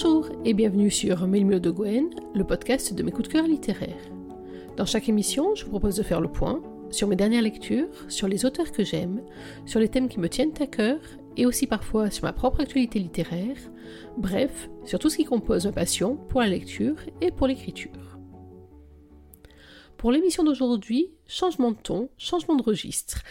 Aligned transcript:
Bonjour 0.00 0.28
et 0.44 0.54
bienvenue 0.54 0.92
sur 0.92 1.26
Mille 1.26 1.48
de 1.58 1.70
Gwen, 1.72 2.10
le 2.32 2.44
podcast 2.44 2.94
de 2.94 3.02
mes 3.02 3.10
coups 3.10 3.26
de 3.26 3.32
cœur 3.32 3.48
littéraires. 3.48 4.08
Dans 4.76 4.86
chaque 4.86 5.08
émission, 5.08 5.56
je 5.56 5.64
vous 5.64 5.70
propose 5.70 5.96
de 5.96 6.04
faire 6.04 6.20
le 6.20 6.30
point 6.30 6.62
sur 6.88 7.08
mes 7.08 7.16
dernières 7.16 7.42
lectures, 7.42 7.88
sur 8.08 8.28
les 8.28 8.44
auteurs 8.44 8.70
que 8.70 8.84
j'aime, 8.84 9.24
sur 9.66 9.80
les 9.80 9.88
thèmes 9.88 10.08
qui 10.08 10.20
me 10.20 10.28
tiennent 10.28 10.54
à 10.60 10.68
cœur 10.68 11.00
et 11.36 11.46
aussi 11.46 11.66
parfois 11.66 12.12
sur 12.12 12.22
ma 12.22 12.32
propre 12.32 12.60
actualité 12.60 13.00
littéraire, 13.00 13.56
bref, 14.16 14.70
sur 14.84 15.00
tout 15.00 15.10
ce 15.10 15.16
qui 15.16 15.24
compose 15.24 15.66
ma 15.66 15.72
passion 15.72 16.14
pour 16.14 16.42
la 16.42 16.46
lecture 16.46 16.94
et 17.20 17.32
pour 17.32 17.48
l'écriture. 17.48 18.20
Pour 19.96 20.12
l'émission 20.12 20.44
d'aujourd'hui, 20.44 21.10
changement 21.26 21.72
de 21.72 21.76
ton, 21.76 22.08
changement 22.18 22.54
de 22.54 22.62
registre. 22.62 23.24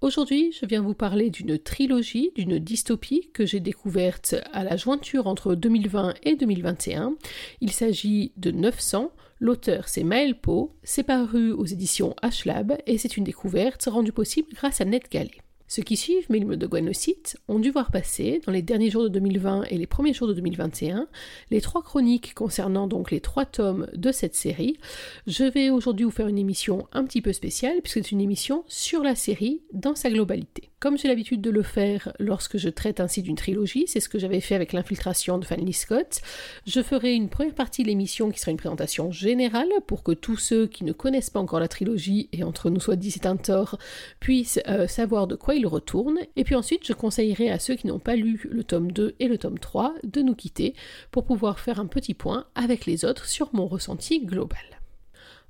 Aujourd'hui, 0.00 0.52
je 0.52 0.64
viens 0.64 0.80
vous 0.80 0.94
parler 0.94 1.28
d'une 1.28 1.58
trilogie, 1.58 2.30
d'une 2.36 2.60
dystopie 2.60 3.30
que 3.34 3.44
j'ai 3.44 3.58
découverte 3.58 4.36
à 4.52 4.62
la 4.62 4.76
jointure 4.76 5.26
entre 5.26 5.56
2020 5.56 6.14
et 6.22 6.36
2021. 6.36 7.16
Il 7.60 7.72
s'agit 7.72 8.32
de 8.36 8.52
900. 8.52 9.10
L'auteur, 9.40 9.88
c'est 9.88 10.04
Maël 10.04 10.38
Pau. 10.38 10.76
C'est 10.84 11.02
paru 11.02 11.50
aux 11.50 11.66
éditions 11.66 12.14
Ashlab 12.22 12.78
et 12.86 12.96
c'est 12.96 13.16
une 13.16 13.24
découverte 13.24 13.86
rendue 13.90 14.12
possible 14.12 14.50
grâce 14.54 14.80
à 14.80 14.84
NetGalley. 14.84 15.40
Ceux 15.70 15.82
qui 15.82 15.98
suivent 15.98 16.30
Milme 16.30 16.56
de 16.56 16.66
Gwenosite 16.66 17.36
ont 17.46 17.58
dû 17.58 17.70
voir 17.70 17.90
passer, 17.90 18.40
dans 18.46 18.52
les 18.52 18.62
derniers 18.62 18.88
jours 18.88 19.02
de 19.02 19.08
2020 19.08 19.64
et 19.64 19.76
les 19.76 19.86
premiers 19.86 20.14
jours 20.14 20.26
de 20.26 20.32
2021, 20.32 21.06
les 21.50 21.60
trois 21.60 21.82
chroniques 21.82 22.32
concernant 22.32 22.86
donc 22.86 23.10
les 23.10 23.20
trois 23.20 23.44
tomes 23.44 23.86
de 23.94 24.10
cette 24.10 24.34
série. 24.34 24.78
Je 25.26 25.44
vais 25.44 25.68
aujourd'hui 25.68 26.06
vous 26.06 26.10
faire 26.10 26.26
une 26.26 26.38
émission 26.38 26.88
un 26.92 27.04
petit 27.04 27.20
peu 27.20 27.34
spéciale, 27.34 27.82
puisque 27.82 28.02
c'est 28.02 28.12
une 28.12 28.22
émission 28.22 28.64
sur 28.66 29.02
la 29.02 29.14
série 29.14 29.60
dans 29.74 29.94
sa 29.94 30.08
globalité. 30.08 30.70
Comme 30.80 30.96
j'ai 30.96 31.08
l'habitude 31.08 31.40
de 31.40 31.50
le 31.50 31.64
faire 31.64 32.12
lorsque 32.20 32.56
je 32.56 32.68
traite 32.68 33.00
ainsi 33.00 33.20
d'une 33.20 33.34
trilogie, 33.34 33.84
c'est 33.88 33.98
ce 33.98 34.08
que 34.08 34.18
j'avais 34.18 34.40
fait 34.40 34.54
avec 34.54 34.72
l'infiltration 34.72 35.36
de 35.36 35.44
Fanny 35.44 35.72
Scott, 35.72 36.20
je 36.66 36.80
ferai 36.82 37.14
une 37.14 37.28
première 37.28 37.54
partie 37.54 37.82
de 37.82 37.88
l'émission 37.88 38.30
qui 38.30 38.38
sera 38.38 38.52
une 38.52 38.58
présentation 38.58 39.10
générale 39.10 39.68
pour 39.88 40.04
que 40.04 40.12
tous 40.12 40.36
ceux 40.36 40.68
qui 40.68 40.84
ne 40.84 40.92
connaissent 40.92 41.30
pas 41.30 41.40
encore 41.40 41.58
la 41.58 41.66
trilogie, 41.66 42.28
et 42.32 42.44
entre 42.44 42.70
nous 42.70 42.80
soit 42.80 42.96
dit 42.96 43.10
c'est 43.10 43.26
un 43.26 43.36
tort, 43.36 43.76
puissent 44.20 44.60
euh, 44.68 44.86
savoir 44.86 45.26
de 45.26 45.34
quoi 45.34 45.56
il 45.58 45.66
retourne. 45.66 46.18
Et 46.36 46.44
puis 46.44 46.54
ensuite, 46.54 46.86
je 46.86 46.92
conseillerais 46.92 47.50
à 47.50 47.58
ceux 47.58 47.74
qui 47.74 47.86
n'ont 47.86 47.98
pas 47.98 48.16
lu 48.16 48.46
le 48.50 48.64
tome 48.64 48.90
2 48.92 49.16
et 49.18 49.28
le 49.28 49.38
tome 49.38 49.58
3 49.58 49.94
de 50.04 50.22
nous 50.22 50.34
quitter 50.34 50.74
pour 51.10 51.24
pouvoir 51.24 51.60
faire 51.60 51.80
un 51.80 51.86
petit 51.86 52.14
point 52.14 52.46
avec 52.54 52.86
les 52.86 53.04
autres 53.04 53.26
sur 53.26 53.50
mon 53.52 53.66
ressenti 53.66 54.24
global. 54.24 54.80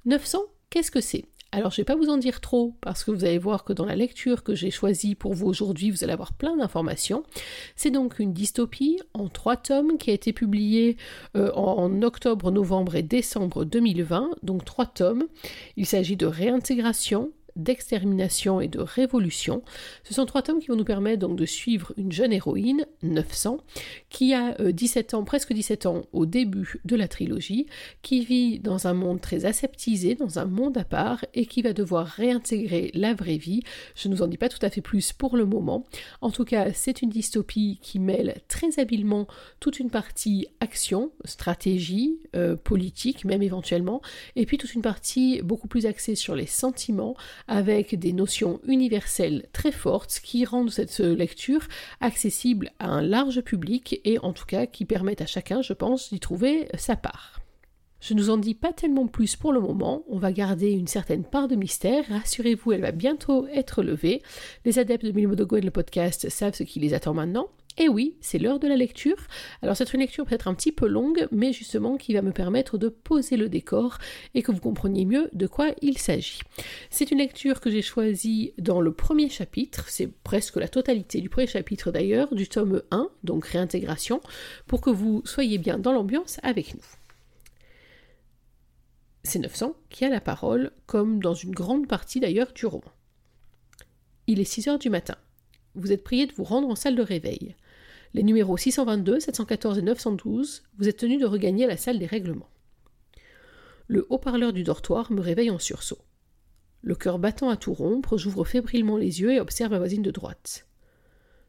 900, 0.04 0.40
qu'est-ce 0.70 0.90
que 0.90 1.00
c'est? 1.00 1.24
Alors 1.50 1.70
je 1.70 1.76
ne 1.76 1.78
vais 1.78 1.86
pas 1.86 1.96
vous 1.96 2.10
en 2.10 2.18
dire 2.18 2.42
trop 2.42 2.74
parce 2.82 3.04
que 3.04 3.10
vous 3.10 3.24
allez 3.24 3.38
voir 3.38 3.64
que 3.64 3.72
dans 3.72 3.86
la 3.86 3.96
lecture 3.96 4.42
que 4.42 4.54
j'ai 4.54 4.70
choisie 4.70 5.14
pour 5.14 5.32
vous 5.32 5.46
aujourd'hui, 5.46 5.90
vous 5.90 6.04
allez 6.04 6.12
avoir 6.12 6.34
plein 6.34 6.56
d'informations. 6.56 7.22
C'est 7.74 7.90
donc 7.90 8.18
une 8.18 8.34
dystopie 8.34 9.00
en 9.14 9.28
trois 9.28 9.56
tomes 9.56 9.96
qui 9.96 10.10
a 10.10 10.12
été 10.12 10.34
publiée 10.34 10.98
euh, 11.36 11.50
en 11.54 12.02
octobre, 12.02 12.50
novembre 12.50 12.96
et 12.96 13.02
décembre 13.02 13.64
2020, 13.64 14.32
donc 14.42 14.66
trois 14.66 14.84
tomes. 14.84 15.24
Il 15.76 15.86
s'agit 15.86 16.16
de 16.16 16.26
réintégration, 16.26 17.32
d'extermination 17.58 18.60
et 18.60 18.68
de 18.68 18.80
révolution. 18.80 19.62
Ce 20.04 20.14
sont 20.14 20.26
trois 20.26 20.42
tomes 20.42 20.60
qui 20.60 20.68
vont 20.68 20.76
nous 20.76 20.84
permettre 20.84 21.20
donc 21.20 21.36
de 21.36 21.46
suivre 21.46 21.92
une 21.96 22.12
jeune 22.12 22.32
héroïne, 22.32 22.86
900, 23.02 23.58
qui 24.08 24.34
a 24.34 24.54
17 24.58 25.12
euh, 25.12 25.18
ans, 25.18 25.24
presque 25.24 25.52
17 25.52 25.86
ans 25.86 26.02
au 26.12 26.26
début 26.26 26.80
de 26.84 26.96
la 26.96 27.08
trilogie, 27.08 27.66
qui 28.02 28.24
vit 28.24 28.58
dans 28.58 28.86
un 28.86 28.94
monde 28.94 29.20
très 29.20 29.44
aseptisé, 29.44 30.14
dans 30.14 30.38
un 30.38 30.44
monde 30.44 30.78
à 30.78 30.84
part, 30.84 31.24
et 31.34 31.46
qui 31.46 31.62
va 31.62 31.72
devoir 31.72 32.06
réintégrer 32.06 32.90
la 32.94 33.14
vraie 33.14 33.36
vie. 33.36 33.62
Je 33.94 34.08
ne 34.08 34.14
vous 34.14 34.22
en 34.22 34.28
dis 34.28 34.38
pas 34.38 34.48
tout 34.48 34.64
à 34.64 34.70
fait 34.70 34.80
plus 34.80 35.12
pour 35.12 35.36
le 35.36 35.44
moment. 35.44 35.84
En 36.20 36.30
tout 36.30 36.44
cas, 36.44 36.72
c'est 36.72 37.02
une 37.02 37.10
dystopie 37.10 37.78
qui 37.82 37.98
mêle 37.98 38.36
très 38.48 38.78
habilement 38.78 39.26
toute 39.60 39.80
une 39.80 39.90
partie 39.90 40.46
action, 40.60 41.10
stratégie, 41.24 42.18
euh, 42.36 42.56
politique 42.56 43.24
même 43.24 43.42
éventuellement, 43.42 44.00
et 44.36 44.46
puis 44.46 44.58
toute 44.58 44.74
une 44.74 44.82
partie 44.82 45.42
beaucoup 45.42 45.68
plus 45.68 45.86
axée 45.86 46.14
sur 46.14 46.34
les 46.34 46.46
sentiments, 46.46 47.16
avec 47.48 47.98
des 47.98 48.12
notions 48.12 48.60
universelles 48.66 49.46
très 49.52 49.72
fortes 49.72 50.20
qui 50.22 50.44
rendent 50.44 50.70
cette 50.70 50.98
lecture 50.98 51.66
accessible 52.00 52.70
à 52.78 52.88
un 52.88 53.02
large 53.02 53.40
public 53.40 54.00
et 54.04 54.18
en 54.20 54.32
tout 54.32 54.46
cas 54.46 54.66
qui 54.66 54.84
permettent 54.84 55.22
à 55.22 55.26
chacun, 55.26 55.62
je 55.62 55.72
pense, 55.72 56.10
d'y 56.10 56.20
trouver 56.20 56.68
sa 56.76 56.94
part. 56.94 57.40
Je 58.00 58.14
ne 58.14 58.22
vous 58.22 58.30
en 58.30 58.38
dis 58.38 58.54
pas 58.54 58.72
tellement 58.72 59.08
plus 59.08 59.34
pour 59.34 59.52
le 59.52 59.60
moment, 59.60 60.04
on 60.08 60.18
va 60.18 60.30
garder 60.30 60.70
une 60.70 60.86
certaine 60.86 61.24
part 61.24 61.48
de 61.48 61.56
mystère, 61.56 62.04
rassurez-vous, 62.08 62.70
elle 62.70 62.82
va 62.82 62.92
bientôt 62.92 63.48
être 63.48 63.82
levée. 63.82 64.22
Les 64.64 64.78
adeptes 64.78 65.04
de 65.04 65.10
Milmo 65.10 65.34
de 65.34 65.56
le 65.56 65.70
podcast 65.72 66.28
savent 66.28 66.54
ce 66.54 66.62
qui 66.62 66.78
les 66.78 66.94
attend 66.94 67.12
maintenant, 67.12 67.48
et 67.78 67.88
oui, 67.88 68.16
c'est 68.20 68.38
l'heure 68.38 68.58
de 68.58 68.66
la 68.66 68.76
lecture. 68.76 69.16
Alors 69.62 69.76
c'est 69.76 69.92
une 69.92 70.00
lecture 70.00 70.26
peut-être 70.26 70.48
un 70.48 70.54
petit 70.54 70.72
peu 70.72 70.86
longue, 70.86 71.28
mais 71.30 71.52
justement 71.52 71.96
qui 71.96 72.12
va 72.12 72.22
me 72.22 72.32
permettre 72.32 72.76
de 72.76 72.88
poser 72.88 73.36
le 73.36 73.48
décor 73.48 73.98
et 74.34 74.42
que 74.42 74.50
vous 74.50 74.60
compreniez 74.60 75.04
mieux 75.04 75.30
de 75.32 75.46
quoi 75.46 75.68
il 75.80 75.96
s'agit. 75.96 76.40
C'est 76.90 77.12
une 77.12 77.18
lecture 77.18 77.60
que 77.60 77.70
j'ai 77.70 77.82
choisie 77.82 78.52
dans 78.58 78.80
le 78.80 78.92
premier 78.92 79.28
chapitre, 79.28 79.88
c'est 79.88 80.08
presque 80.08 80.56
la 80.56 80.68
totalité 80.68 81.20
du 81.20 81.28
premier 81.28 81.46
chapitre 81.46 81.92
d'ailleurs, 81.92 82.34
du 82.34 82.48
tome 82.48 82.82
1, 82.90 83.08
donc 83.22 83.46
réintégration, 83.46 84.20
pour 84.66 84.80
que 84.80 84.90
vous 84.90 85.22
soyez 85.24 85.58
bien 85.58 85.78
dans 85.78 85.92
l'ambiance 85.92 86.40
avec 86.42 86.74
nous. 86.74 86.84
C'est 89.22 89.38
900 89.38 89.74
qui 89.90 90.04
a 90.04 90.08
la 90.08 90.20
parole, 90.20 90.72
comme 90.86 91.22
dans 91.22 91.34
une 91.34 91.52
grande 91.52 91.86
partie 91.86 92.18
d'ailleurs 92.18 92.52
du 92.52 92.66
roman. 92.66 92.92
Il 94.26 94.40
est 94.40 94.44
6 94.44 94.68
heures 94.68 94.78
du 94.78 94.90
matin. 94.90 95.16
Vous 95.74 95.92
êtes 95.92 96.02
prié 96.02 96.26
de 96.26 96.32
vous 96.32 96.44
rendre 96.44 96.68
en 96.68 96.74
salle 96.74 96.96
de 96.96 97.02
réveil 97.02 97.54
les 98.14 98.22
numéros 98.22 98.56
622, 98.56 99.20
714 99.20 99.78
et 99.78 99.82
912, 99.82 100.62
vous 100.78 100.88
êtes 100.88 100.96
tenus 100.96 101.20
de 101.20 101.26
regagner 101.26 101.66
la 101.66 101.76
salle 101.76 101.98
des 101.98 102.06
règlements. 102.06 102.48
Le 103.86 104.06
haut-parleur 104.10 104.52
du 104.52 104.64
dortoir 104.64 105.12
me 105.12 105.20
réveille 105.20 105.50
en 105.50 105.58
sursaut. 105.58 105.98
Le 106.82 106.94
cœur 106.94 107.18
battant 107.18 107.50
à 107.50 107.56
tout 107.56 107.74
rompre, 107.74 108.16
j'ouvre 108.16 108.44
fébrilement 108.44 108.96
les 108.96 109.20
yeux 109.20 109.32
et 109.32 109.40
observe 109.40 109.72
ma 109.72 109.78
voisine 109.78 110.02
de 110.02 110.10
droite. 110.10 110.66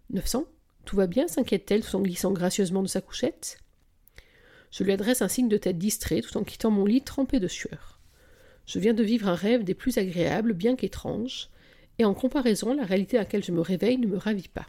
900 0.10 0.46
Tout 0.86 0.96
va 0.96 1.08
bien 1.08 1.28
s'inquiète-t-elle 1.28 1.84
tout 1.84 1.96
en 1.96 2.02
glissant 2.02 2.32
gracieusement 2.32 2.82
de 2.82 2.88
sa 2.88 3.02
couchette? 3.02 3.60
Je 4.72 4.84
lui 4.84 4.92
adresse 4.92 5.22
un 5.22 5.28
signe 5.28 5.50
de 5.50 5.58
tête 5.58 5.78
distrait 5.78 6.22
tout 6.22 6.38
en 6.38 6.44
quittant 6.44 6.72
mon 6.72 6.86
lit 6.86 7.02
trempé 7.02 7.40
de 7.40 7.48
sueur. 7.48 8.00
Je 8.66 8.80
viens 8.80 8.94
de 8.94 9.04
vivre 9.04 9.28
un 9.28 9.36
rêve 9.36 9.64
des 9.64 9.74
plus 9.74 9.98
agréables, 9.98 10.54
bien 10.54 10.76
qu'étrange, 10.76 11.50
et 11.98 12.06
en 12.06 12.14
comparaison, 12.14 12.74
la 12.74 12.86
réalité 12.86 13.18
à 13.18 13.22
laquelle 13.22 13.44
je 13.44 13.52
me 13.52 13.62
réveille 13.62 13.98
ne 13.98 14.08
me 14.08 14.18
ravit 14.18 14.48
pas. 14.48 14.68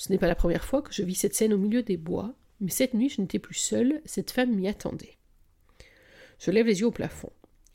Ce 0.00 0.10
n'est 0.10 0.16
pas 0.16 0.28
la 0.28 0.34
première 0.34 0.64
fois 0.64 0.80
que 0.80 0.94
je 0.94 1.02
vis 1.02 1.14
cette 1.14 1.34
scène 1.34 1.52
au 1.52 1.58
milieu 1.58 1.82
des 1.82 1.98
bois, 1.98 2.32
mais 2.62 2.70
cette 2.70 2.94
nuit 2.94 3.10
je 3.10 3.20
n'étais 3.20 3.38
plus 3.38 3.54
seule, 3.54 4.00
cette 4.06 4.30
femme 4.30 4.54
m'y 4.54 4.66
attendait. 4.66 5.18
Je 6.38 6.50
lève 6.50 6.64
les 6.64 6.80
yeux 6.80 6.86
au 6.86 6.90
plafond. 6.90 7.32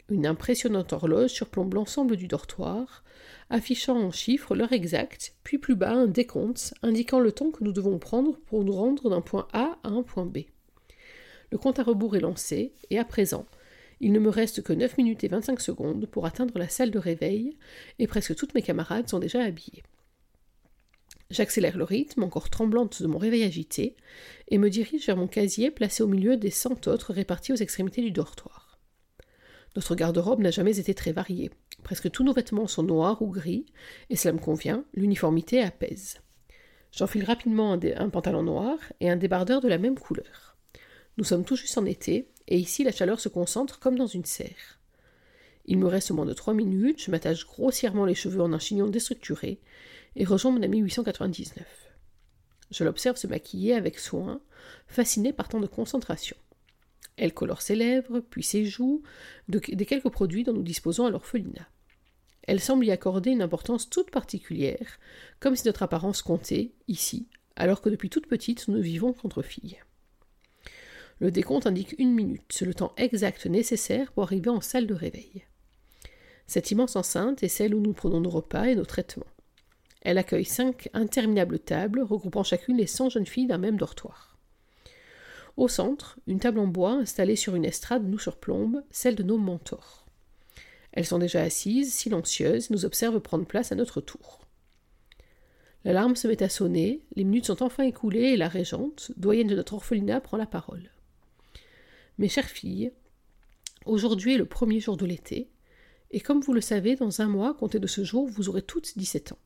Une 0.10 0.26
impressionnante 0.26 0.92
horloge 0.92 1.30
surplombe 1.30 1.76
l'ensemble 1.76 2.16
du 2.16 2.28
dortoir, 2.28 3.04
affichant 3.52 4.02
en 4.02 4.10
chiffres 4.10 4.56
l'heure 4.56 4.74
exacte, 4.74 5.36
puis 5.44 5.60
plus 5.60 5.76
bas 5.76 5.92
un 5.92 6.08
décompte 6.08 6.74
indiquant 6.82 7.20
le 7.20 7.32
temps 7.32 7.52
que 7.52 7.64
nous 7.64 7.74
devons 7.74 8.00
prendre 8.00 8.40
pour 8.48 8.64
nous 8.64 8.74
rendre 8.74 9.08
d'un 9.12 9.22
point 9.22 9.48
A 9.54 9.78
à 9.84 9.90
un 9.90 10.02
point 10.02 10.26
B. 10.26 10.40
Le 11.52 11.60
compte 11.60 11.78
à 11.78 11.84
rebours 11.84 12.16
est 12.16 12.22
lancé, 12.22 12.74
et 12.90 12.98
à 12.98 13.06
présent, 13.06 13.46
il 14.00 14.12
ne 14.12 14.20
me 14.20 14.30
reste 14.30 14.64
que 14.64 14.74
9 14.74 14.98
minutes 14.98 15.24
et 15.24 15.28
25 15.28 15.62
secondes 15.62 16.08
pour 16.08 16.26
atteindre 16.26 16.58
la 16.58 16.70
salle 16.70 16.90
de 16.90 16.98
réveil, 16.98 17.56
et 18.00 18.08
presque 18.08 18.34
toutes 18.34 18.56
mes 18.56 18.64
camarades 18.64 19.10
sont 19.10 19.20
déjà 19.20 19.44
habillées. 19.44 19.84
J'accélère 21.32 21.78
le 21.78 21.84
rythme, 21.84 22.24
encore 22.24 22.50
tremblante 22.50 23.02
de 23.02 23.08
mon 23.08 23.18
réveil 23.18 23.44
agité, 23.44 23.96
et 24.48 24.58
me 24.58 24.70
dirige 24.70 25.08
vers 25.08 25.18
mon 25.18 25.28
casier 25.28 25.72
placé 25.72 26.04
au 26.04 26.08
milieu 26.08 26.38
des 26.38 26.52
cent 26.52 26.88
autres 26.88 27.14
répartis 27.14 27.52
aux 27.52 27.58
extrémités 27.58 28.02
du 28.02 28.12
dortoir. 28.12 28.80
Notre 29.76 29.96
garde-robe 29.96 30.40
n'a 30.40 30.52
jamais 30.52 30.80
été 30.80 30.94
très 30.94 31.12
variée. 31.12 31.50
Presque 31.84 32.10
tous 32.10 32.24
nos 32.24 32.34
vêtements 32.34 32.68
sont 32.68 32.84
noirs 32.84 33.22
ou 33.22 33.28
gris, 33.28 33.66
et 34.10 34.16
cela 34.16 34.34
me 34.34 34.40
convient, 34.40 34.86
l'uniformité 34.94 35.62
apaise. 35.62 36.22
J'enfile 36.92 37.26
rapidement 37.26 37.74
un, 37.74 38.10
pantalon 38.10 38.44
noir 38.44 38.78
et 39.02 39.10
un 39.10 39.18
débardeur 39.18 39.60
de 39.60 39.68
la 39.68 39.78
même 39.78 40.00
couleur. 40.00 40.56
Nous 41.18 41.26
sommes 41.26 41.44
tout 41.44 41.58
juste 41.58 41.78
en 41.78 41.86
été, 41.86 42.30
et 42.48 42.58
ici 42.58 42.84
la 42.84 42.94
chaleur 42.94 43.20
se 43.20 43.28
concentre 43.28 43.80
comme 43.80 43.98
dans 43.98 44.08
une 44.08 44.24
serre. 44.24 44.80
Il 45.66 45.80
me 45.80 45.88
reste 45.88 46.12
moins 46.12 46.26
de 46.26 46.34
trois 46.34 46.54
minutes, 46.54 47.04
je 47.04 47.12
m'attache 47.12 47.46
grossièrement 47.46 48.06
les 48.06 48.16
cheveux 48.16 48.42
en 48.42 48.54
un 48.54 48.60
chignon 48.60 48.88
déstructuré, 48.88 49.60
et 50.16 50.26
rejoint 50.26 50.52
mon 50.52 50.64
ami 50.64 50.80
899. 50.80 51.66
Je 52.72 52.84
l'observe 52.84 53.18
se 53.18 53.28
maquiller 53.28 53.74
avec 53.74 54.00
soin, 54.00 54.42
fasciné 54.88 55.34
par 55.34 55.50
tant 55.50 55.60
de 55.60 55.68
concentration. 55.68 56.38
Elle 57.18 57.34
colore 57.34 57.62
ses 57.62 57.76
lèvres, 57.76 58.20
puis 58.20 58.44
ses 58.44 58.66
joues, 58.66 59.04
des 59.48 59.86
quelques 59.86 60.10
produits 60.10 60.44
dont 60.44 60.54
nous 60.54 60.64
disposons 60.64 61.06
à 61.06 61.10
l'orphelinat. 61.10 61.68
Elle 62.44 62.60
semble 62.60 62.86
y 62.86 62.92
accorder 62.92 63.32
une 63.32 63.42
importance 63.42 63.90
toute 63.90 64.12
particulière, 64.12 65.00
comme 65.40 65.56
si 65.56 65.66
notre 65.66 65.84
apparence 65.84 66.22
comptait, 66.22 66.74
ici, 66.88 67.28
alors 67.56 67.82
que 67.82 67.90
depuis 67.90 68.10
toute 68.10 68.28
petite 68.28 68.68
nous 68.68 68.76
ne 68.76 68.82
vivons 68.82 69.14
qu'entre 69.14 69.42
filles. 69.42 69.80
Le 71.20 71.32
décompte 71.32 71.66
indique 71.66 71.96
une 71.98 72.14
minute, 72.14 72.44
c'est 72.50 72.66
le 72.66 72.74
temps 72.74 72.94
exact 72.98 73.46
nécessaire 73.46 74.12
pour 74.12 74.24
arriver 74.24 74.50
en 74.50 74.60
salle 74.60 74.86
de 74.86 74.94
réveil. 74.94 75.46
Cette 76.46 76.70
immense 76.72 76.98
enceinte 76.98 77.42
est 77.42 77.48
celle 77.48 77.74
où 77.74 77.80
nous 77.80 77.94
prenons 77.94 78.20
nos 78.20 78.30
repas 78.30 78.66
et 78.66 78.76
nos 78.76 78.86
traitements. 78.86 79.26
Elle 80.06 80.20
accueille 80.20 80.46
cinq 80.46 80.88
interminables 80.94 81.58
tables, 81.58 82.02
regroupant 82.02 82.44
chacune 82.44 82.78
les 82.78 82.86
cent 82.86 83.10
jeunes 83.10 83.26
filles 83.26 83.48
d'un 83.48 83.58
même 83.58 83.78
dortoir. 83.78 84.38
Au 85.58 85.68
centre, 85.68 86.20
une 86.28 86.40
table 86.40 86.60
en 86.60 86.68
bois 86.68 86.92
installée 86.92 87.36
sur 87.36 87.56
une 87.56 87.66
estrade 87.66 88.08
nous 88.08 88.20
surplombe, 88.20 88.84
celle 88.92 89.16
de 89.16 89.24
nos 89.24 89.40
mentors. 89.40 90.06
Elles 90.92 91.08
sont 91.08 91.18
déjà 91.18 91.42
assises, 91.42 91.92
silencieuses, 91.92 92.70
nous 92.70 92.86
observent 92.86 93.20
prendre 93.20 93.48
place 93.48 93.72
à 93.72 93.76
notre 93.76 94.00
tour. 94.00 94.46
L'alarme 95.84 96.16
se 96.16 96.28
met 96.28 96.44
à 96.44 96.50
sonner, 96.50 97.02
les 97.16 97.24
minutes 97.24 97.48
sont 97.48 97.64
enfin 97.64 97.84
écoulées 97.84 98.34
et 98.34 98.38
la 98.38 98.48
régente, 98.48 99.12
doyenne 99.18 99.48
de 99.48 99.56
notre 99.56 99.74
orphelinat, 99.74 100.22
prend 100.22 100.38
la 100.38 100.46
parole. 100.46 100.92
Mes 102.20 102.30
chères 102.30 102.46
filles, 102.46 102.92
aujourd'hui 103.88 104.36
est 104.36 104.38
le 104.38 104.46
premier 104.46 104.80
jour 104.80 104.98
de 104.98 105.06
l'été, 105.08 105.50
et 106.12 106.20
comme 106.20 106.42
vous 106.42 106.54
le 106.54 106.62
savez, 106.62 106.96
dans 106.96 107.22
un 107.22 107.28
mois, 107.28 107.56
compté 107.56 107.80
de 107.80 107.88
ce 107.88 108.04
jour, 108.04 108.28
vous 108.30 108.50
aurez 108.50 108.62
toutes 108.62 109.00
17 109.00 109.32
ans. 109.32 109.40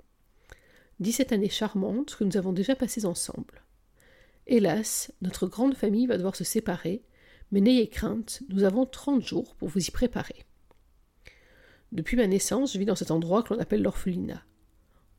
17 0.99 1.31
années 1.31 1.49
charmantes 1.49 2.15
que 2.15 2.25
nous 2.25 2.35
avons 2.35 2.51
déjà 2.51 2.75
passées 2.75 3.05
ensemble. 3.05 3.63
Hélas, 4.47 5.13
notre 5.21 5.47
grande 5.47 5.75
famille 5.75 6.07
va 6.07 6.17
devoir 6.17 6.35
se 6.35 6.43
séparer, 6.43 7.03
mais 7.51 7.61
n'ayez 7.61 7.87
crainte, 7.87 8.41
nous 8.49 8.63
avons 8.63 8.85
30 8.85 9.23
jours 9.23 9.55
pour 9.55 9.69
vous 9.69 9.87
y 9.87 9.91
préparer. 9.91 10.45
Depuis 11.93 12.17
ma 12.17 12.27
naissance, 12.27 12.73
je 12.73 12.79
vis 12.79 12.85
dans 12.85 12.95
cet 12.95 13.11
endroit 13.11 13.43
que 13.43 13.53
l'on 13.53 13.61
appelle 13.61 13.81
l'orphelinat. 13.81 14.43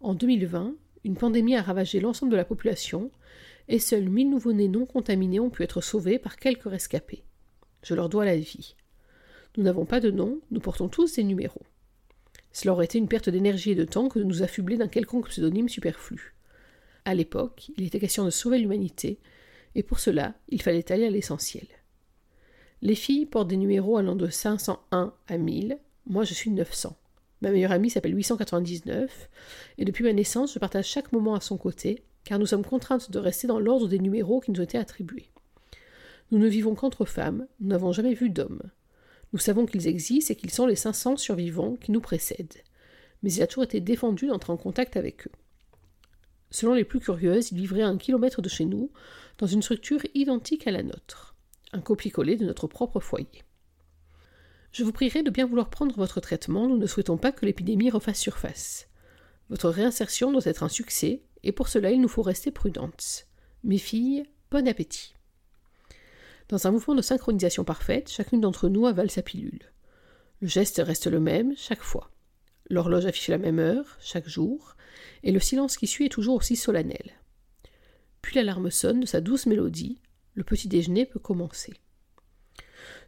En 0.00 0.14
2020, 0.14 0.74
une 1.04 1.16
pandémie 1.16 1.56
a 1.56 1.62
ravagé 1.62 1.98
l'ensemble 1.98 2.32
de 2.32 2.36
la 2.36 2.44
population, 2.44 3.10
et 3.68 3.78
seuls 3.78 4.08
1000 4.08 4.30
nouveau-nés 4.30 4.68
non 4.68 4.84
contaminés 4.84 5.40
ont 5.40 5.50
pu 5.50 5.62
être 5.62 5.80
sauvés 5.80 6.18
par 6.18 6.36
quelques 6.36 6.68
rescapés. 6.68 7.24
Je 7.82 7.94
leur 7.94 8.10
dois 8.10 8.26
la 8.26 8.36
vie. 8.36 8.76
Nous 9.56 9.64
n'avons 9.64 9.86
pas 9.86 10.00
de 10.00 10.10
nom, 10.10 10.40
nous 10.50 10.60
portons 10.60 10.88
tous 10.88 11.14
des 11.14 11.24
numéros. 11.24 11.62
Cela 12.52 12.72
aurait 12.72 12.86
été 12.86 12.98
une 12.98 13.08
perte 13.08 13.28
d'énergie 13.28 13.70
et 13.70 13.76
de 13.76 13.84
temps 13.84 14.08
que 14.08 14.18
de 14.18 14.24
nous 14.24 14.42
affubler 14.42 14.76
d'un 14.76 14.88
quelconque 14.88 15.28
pseudonyme 15.28 15.68
superflu. 15.68 16.34
À 17.04 17.14
l'époque, 17.14 17.70
il 17.76 17.86
était 17.86 18.00
question 18.00 18.24
de 18.24 18.30
sauver 18.30 18.58
l'humanité, 18.58 19.18
et 19.74 19.82
pour 19.82 20.00
cela, 20.00 20.34
il 20.48 20.62
fallait 20.62 20.90
aller 20.90 21.06
à 21.06 21.10
l'essentiel. 21.10 21.66
Les 22.82 22.94
filles 22.94 23.26
portent 23.26 23.48
des 23.48 23.56
numéros 23.56 23.98
allant 23.98 24.16
de 24.16 24.28
501 24.28 25.14
à 25.28 25.38
1000, 25.38 25.78
moi 26.06 26.24
je 26.24 26.34
suis 26.34 26.50
900. 26.50 26.96
Ma 27.42 27.50
meilleure 27.50 27.72
amie 27.72 27.90
s'appelle 27.90 28.16
899, 28.16 29.30
et 29.78 29.84
depuis 29.84 30.04
ma 30.04 30.12
naissance, 30.12 30.54
je 30.54 30.58
partage 30.58 30.86
chaque 30.86 31.12
moment 31.12 31.34
à 31.34 31.40
son 31.40 31.56
côté, 31.56 32.02
car 32.24 32.38
nous 32.38 32.46
sommes 32.46 32.64
contraintes 32.64 33.10
de 33.10 33.18
rester 33.18 33.46
dans 33.46 33.58
l'ordre 33.58 33.88
des 33.88 33.98
numéros 33.98 34.40
qui 34.40 34.50
nous 34.50 34.60
ont 34.60 34.64
été 34.64 34.76
attribués. 34.76 35.30
Nous 36.30 36.38
ne 36.38 36.48
vivons 36.48 36.74
qu'entre 36.74 37.04
femmes, 37.04 37.46
nous 37.60 37.68
n'avons 37.68 37.92
jamais 37.92 38.14
vu 38.14 38.30
d'hommes. 38.30 38.62
Nous 39.32 39.38
savons 39.38 39.66
qu'ils 39.66 39.86
existent 39.86 40.32
et 40.32 40.36
qu'ils 40.36 40.50
sont 40.50 40.66
les 40.66 40.76
500 40.76 41.16
survivants 41.16 41.76
qui 41.76 41.92
nous 41.92 42.00
précèdent, 42.00 42.62
mais 43.22 43.32
il 43.32 43.42
a 43.42 43.46
toujours 43.46 43.64
été 43.64 43.80
défendu 43.80 44.26
d'entrer 44.26 44.52
en 44.52 44.56
contact 44.56 44.96
avec 44.96 45.26
eux. 45.26 45.32
Selon 46.50 46.74
les 46.74 46.84
plus 46.84 46.98
curieuses, 46.98 47.52
ils 47.52 47.58
vivraient 47.58 47.82
un 47.82 47.96
kilomètre 47.96 48.42
de 48.42 48.48
chez 48.48 48.64
nous, 48.64 48.90
dans 49.38 49.46
une 49.46 49.62
structure 49.62 50.00
identique 50.14 50.66
à 50.66 50.72
la 50.72 50.82
nôtre, 50.82 51.36
un 51.72 51.80
copier-coller 51.80 52.36
de 52.36 52.44
notre 52.44 52.66
propre 52.66 52.98
foyer. 52.98 53.44
Je 54.72 54.84
vous 54.84 54.92
prierai 54.92 55.22
de 55.22 55.30
bien 55.30 55.46
vouloir 55.46 55.70
prendre 55.70 55.96
votre 55.96 56.20
traitement, 56.20 56.68
nous 56.68 56.78
ne 56.78 56.86
souhaitons 56.86 57.16
pas 57.16 57.32
que 57.32 57.46
l'épidémie 57.46 57.90
refasse 57.90 58.18
surface. 58.18 58.88
Votre 59.48 59.68
réinsertion 59.68 60.32
doit 60.32 60.42
être 60.44 60.62
un 60.62 60.68
succès, 60.68 61.22
et 61.42 61.52
pour 61.52 61.68
cela 61.68 61.90
il 61.90 62.00
nous 62.00 62.08
faut 62.08 62.22
rester 62.22 62.50
prudentes. 62.50 63.26
Mes 63.62 63.78
filles, 63.78 64.24
bon 64.50 64.66
appétit. 64.66 65.14
Dans 66.50 66.66
un 66.66 66.72
mouvement 66.72 66.96
de 66.96 67.02
synchronisation 67.02 67.62
parfaite, 67.62 68.10
chacune 68.10 68.40
d'entre 68.40 68.68
nous 68.68 68.88
avale 68.88 69.08
sa 69.08 69.22
pilule. 69.22 69.70
Le 70.40 70.48
geste 70.48 70.82
reste 70.84 71.06
le 71.06 71.20
même 71.20 71.54
chaque 71.56 71.80
fois. 71.80 72.10
L'horloge 72.68 73.06
affiche 73.06 73.28
la 73.28 73.38
même 73.38 73.60
heure, 73.60 73.96
chaque 74.00 74.28
jour, 74.28 74.74
et 75.22 75.30
le 75.30 75.38
silence 75.38 75.76
qui 75.76 75.86
suit 75.86 76.06
est 76.06 76.08
toujours 76.08 76.34
aussi 76.34 76.56
solennel. 76.56 77.12
Puis 78.20 78.34
l'alarme 78.34 78.68
sonne 78.72 78.98
de 78.98 79.06
sa 79.06 79.20
douce 79.20 79.46
mélodie, 79.46 80.00
le 80.34 80.42
petit 80.42 80.66
déjeuner 80.66 81.06
peut 81.06 81.20
commencer. 81.20 81.72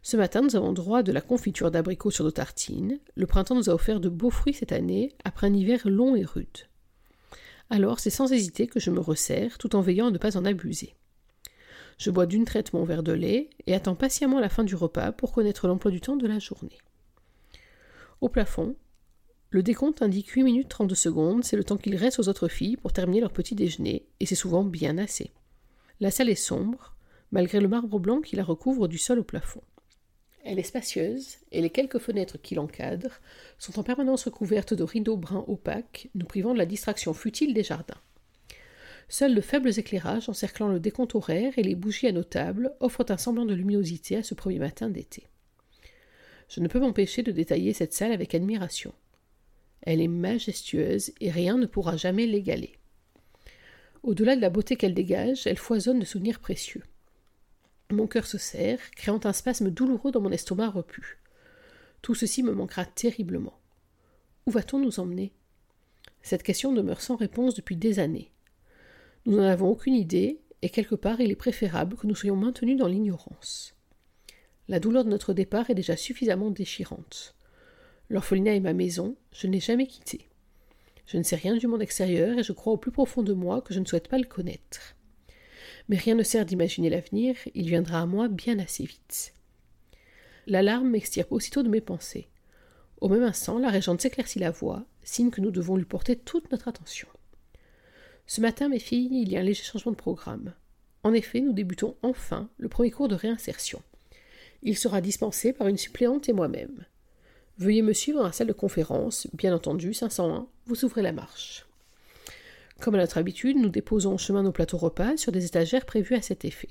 Ce 0.03 0.15
matin, 0.15 0.41
nous 0.41 0.55
avons 0.55 0.71
droit 0.71 1.03
de 1.03 1.11
la 1.11 1.19
confiture 1.19 1.69
d'abricot 1.69 2.11
sur 2.11 2.23
nos 2.23 2.31
tartines. 2.31 3.01
Le 3.15 3.27
printemps 3.27 3.55
nous 3.55 3.69
a 3.69 3.73
offert 3.73 3.99
de 3.99 4.07
beaux 4.07 4.29
fruits 4.29 4.53
cette 4.53 4.71
année, 4.71 5.17
après 5.25 5.47
un 5.47 5.53
hiver 5.53 5.81
long 5.83 6.15
et 6.15 6.23
rude. 6.23 6.69
Alors, 7.69 7.99
c'est 7.99 8.09
sans 8.09 8.31
hésiter 8.31 8.67
que 8.67 8.79
je 8.79 8.89
me 8.89 9.01
resserre, 9.01 9.57
tout 9.57 9.75
en 9.75 9.81
veillant 9.81 10.07
à 10.07 10.11
ne 10.11 10.17
pas 10.17 10.37
en 10.37 10.45
abuser. 10.45 10.95
Je 11.97 12.11
bois 12.11 12.25
d'une 12.25 12.45
traite 12.45 12.73
mon 12.73 12.83
verre 12.83 13.03
de 13.03 13.13
lait 13.13 13.49
et 13.67 13.73
attends 13.73 13.95
patiemment 13.95 14.39
la 14.39 14.49
fin 14.49 14.63
du 14.63 14.75
repas 14.75 15.11
pour 15.11 15.31
connaître 15.31 15.67
l'emploi 15.67 15.91
du 15.91 16.01
temps 16.01 16.15
de 16.15 16.27
la 16.27 16.39
journée. 16.39 16.77
Au 18.21 18.29
plafond, 18.29 18.75
le 19.49 19.61
décompte 19.61 20.01
indique 20.01 20.29
8 20.29 20.43
minutes 20.43 20.69
32 20.69 20.95
secondes, 20.95 21.43
c'est 21.43 21.57
le 21.57 21.63
temps 21.63 21.77
qu'il 21.77 21.95
reste 21.95 22.19
aux 22.19 22.27
autres 22.27 22.47
filles 22.47 22.77
pour 22.77 22.91
terminer 22.91 23.21
leur 23.21 23.31
petit 23.31 23.53
déjeuner, 23.53 24.07
et 24.19 24.25
c'est 24.25 24.33
souvent 24.33 24.63
bien 24.63 24.97
assez. 24.97 25.31
La 25.99 26.09
salle 26.09 26.29
est 26.29 26.35
sombre, 26.35 26.95
malgré 27.31 27.59
le 27.59 27.67
marbre 27.67 27.99
blanc 27.99 28.21
qui 28.21 28.35
la 28.35 28.43
recouvre 28.43 28.87
du 28.87 28.97
sol 28.97 29.19
au 29.19 29.23
plafond. 29.23 29.61
Elle 30.43 30.57
est 30.57 30.63
spacieuse, 30.63 31.37
et 31.51 31.61
les 31.61 31.69
quelques 31.69 31.99
fenêtres 31.99 32.41
qui 32.41 32.55
l'encadrent 32.55 33.21
sont 33.59 33.79
en 33.79 33.83
permanence 33.83 34.25
recouvertes 34.25 34.73
de 34.73 34.83
rideaux 34.83 35.17
bruns 35.17 35.45
opaques, 35.47 36.09
nous 36.15 36.25
privant 36.25 36.53
de 36.53 36.57
la 36.57 36.65
distraction 36.65 37.13
futile 37.13 37.53
des 37.53 37.63
jardins. 37.63 38.01
Seuls 39.09 39.35
de 39.35 39.41
faibles 39.41 39.77
éclairages 39.77 40.29
encerclant 40.29 40.67
le 40.67 40.79
décompte 40.79 41.15
horaire 41.15 41.53
et 41.57 41.63
les 41.63 41.75
bougies 41.75 42.07
à 42.07 42.11
nos 42.11 42.23
tables 42.23 42.73
offrent 42.79 43.05
un 43.09 43.17
semblant 43.17 43.45
de 43.45 43.53
luminosité 43.53 44.15
à 44.15 44.23
ce 44.23 44.33
premier 44.33 44.59
matin 44.59 44.89
d'été. 44.89 45.27
Je 46.49 46.59
ne 46.59 46.67
peux 46.67 46.79
m'empêcher 46.79 47.23
de 47.23 47.31
détailler 47.31 47.73
cette 47.73 47.93
salle 47.93 48.11
avec 48.11 48.35
admiration. 48.35 48.93
Elle 49.81 50.01
est 50.01 50.07
majestueuse 50.07 51.11
et 51.19 51.31
rien 51.31 51.57
ne 51.57 51.65
pourra 51.65 51.97
jamais 51.97 52.25
l'égaler. 52.25 52.77
Au-delà 54.03 54.35
de 54.35 54.41
la 54.41 54.49
beauté 54.49 54.75
qu'elle 54.75 54.93
dégage, 54.93 55.47
elle 55.47 55.57
foisonne 55.57 55.99
de 55.99 56.05
souvenirs 56.05 56.39
précieux. 56.39 56.83
Mon 57.91 58.07
cœur 58.07 58.25
se 58.25 58.37
serre, 58.37 58.79
créant 58.91 59.19
un 59.23 59.33
spasme 59.33 59.69
douloureux 59.69 60.11
dans 60.11 60.21
mon 60.21 60.31
estomac 60.31 60.69
repu. 60.69 61.19
Tout 62.01 62.15
ceci 62.15 62.43
me 62.43 62.53
manquera 62.53 62.85
terriblement. 62.85 63.59
Où 64.45 64.51
va-t-on 64.51 64.79
nous 64.79 64.99
emmener? 64.99 65.31
Cette 66.21 66.43
question 66.43 66.73
demeure 66.73 67.01
sans 67.01 67.15
réponse 67.15 67.55
depuis 67.55 67.75
des 67.75 67.99
années. 67.99 68.31
Nous 69.25 69.37
n'en 69.37 69.43
avons 69.43 69.69
aucune 69.69 69.95
idée, 69.95 70.39
et 70.61 70.69
quelque 70.69 70.95
part 70.95 71.21
il 71.21 71.31
est 71.31 71.35
préférable 71.35 71.97
que 71.97 72.07
nous 72.07 72.15
soyons 72.15 72.35
maintenus 72.35 72.77
dans 72.77 72.87
l'ignorance. 72.87 73.75
La 74.67 74.79
douleur 74.79 75.03
de 75.03 75.09
notre 75.09 75.33
départ 75.33 75.69
est 75.69 75.75
déjà 75.75 75.97
suffisamment 75.97 76.51
déchirante. 76.51 77.35
L'orphelinat 78.09 78.55
est 78.55 78.59
ma 78.59 78.73
maison, 78.73 79.15
je 79.31 79.47
ne 79.47 79.53
l'ai 79.53 79.59
jamais 79.59 79.87
quittée. 79.87 80.29
Je 81.05 81.17
ne 81.17 81.23
sais 81.23 81.35
rien 81.35 81.55
du 81.55 81.67
monde 81.67 81.81
extérieur 81.81 82.39
et 82.39 82.43
je 82.43 82.53
crois 82.53 82.73
au 82.73 82.77
plus 82.77 82.91
profond 82.91 83.23
de 83.23 83.33
moi 83.33 83.61
que 83.61 83.73
je 83.73 83.79
ne 83.79 83.85
souhaite 83.85 84.07
pas 84.07 84.17
le 84.17 84.23
connaître 84.23 84.95
mais 85.89 85.97
rien 85.97 86.15
ne 86.15 86.23
sert 86.23 86.45
d'imaginer 86.45 86.89
l'avenir, 86.89 87.35
il 87.53 87.67
viendra 87.67 88.01
à 88.01 88.05
moi 88.05 88.27
bien 88.27 88.59
assez 88.59 88.85
vite. 88.85 89.33
L'alarme 90.47 90.89
m'extirpe 90.89 91.31
aussitôt 91.31 91.63
de 91.63 91.69
mes 91.69 91.81
pensées. 91.81 92.29
Au 93.01 93.09
même 93.09 93.23
instant, 93.23 93.59
la 93.59 93.69
régente 93.69 94.01
s'éclaircit 94.01 94.39
la 94.39 94.51
voix, 94.51 94.85
signe 95.03 95.29
que 95.29 95.41
nous 95.41 95.51
devons 95.51 95.75
lui 95.75 95.85
porter 95.85 96.15
toute 96.15 96.51
notre 96.51 96.67
attention. 96.67 97.07
Ce 98.25 98.41
matin, 98.41 98.69
mes 98.69 98.79
filles, 98.79 99.09
il 99.21 99.31
y 99.31 99.37
a 99.37 99.41
un 99.41 99.43
léger 99.43 99.63
changement 99.63 99.91
de 99.91 99.97
programme. 99.97 100.53
En 101.03 101.13
effet, 101.13 101.41
nous 101.41 101.53
débutons 101.53 101.95
enfin 102.01 102.49
le 102.57 102.69
premier 102.69 102.91
cours 102.91 103.09
de 103.09 103.15
réinsertion. 103.15 103.81
Il 104.61 104.77
sera 104.77 105.01
dispensé 105.01 105.51
par 105.51 105.67
une 105.67 105.77
suppléante 105.77 106.29
et 106.29 106.33
moi-même. 106.33 106.85
Veuillez 107.57 107.81
me 107.81 107.93
suivre 107.93 108.19
dans 108.19 108.25
la 108.25 108.31
salle 108.31 108.47
de 108.47 108.53
conférence, 108.53 109.27
bien 109.33 109.53
entendu, 109.53 109.93
501, 109.93 110.47
vous 110.65 110.85
ouvrez 110.85 111.01
la 111.01 111.11
marche. 111.11 111.65
Comme 112.79 112.95
à 112.95 112.97
notre 112.97 113.17
habitude, 113.17 113.57
nous 113.57 113.69
déposons 113.69 114.13
en 114.13 114.17
chemin 114.17 114.43
nos 114.43 114.51
plateaux 114.51 114.77
repas 114.77 115.17
sur 115.17 115.31
des 115.31 115.45
étagères 115.45 115.85
prévues 115.85 116.15
à 116.15 116.21
cet 116.21 116.45
effet. 116.45 116.69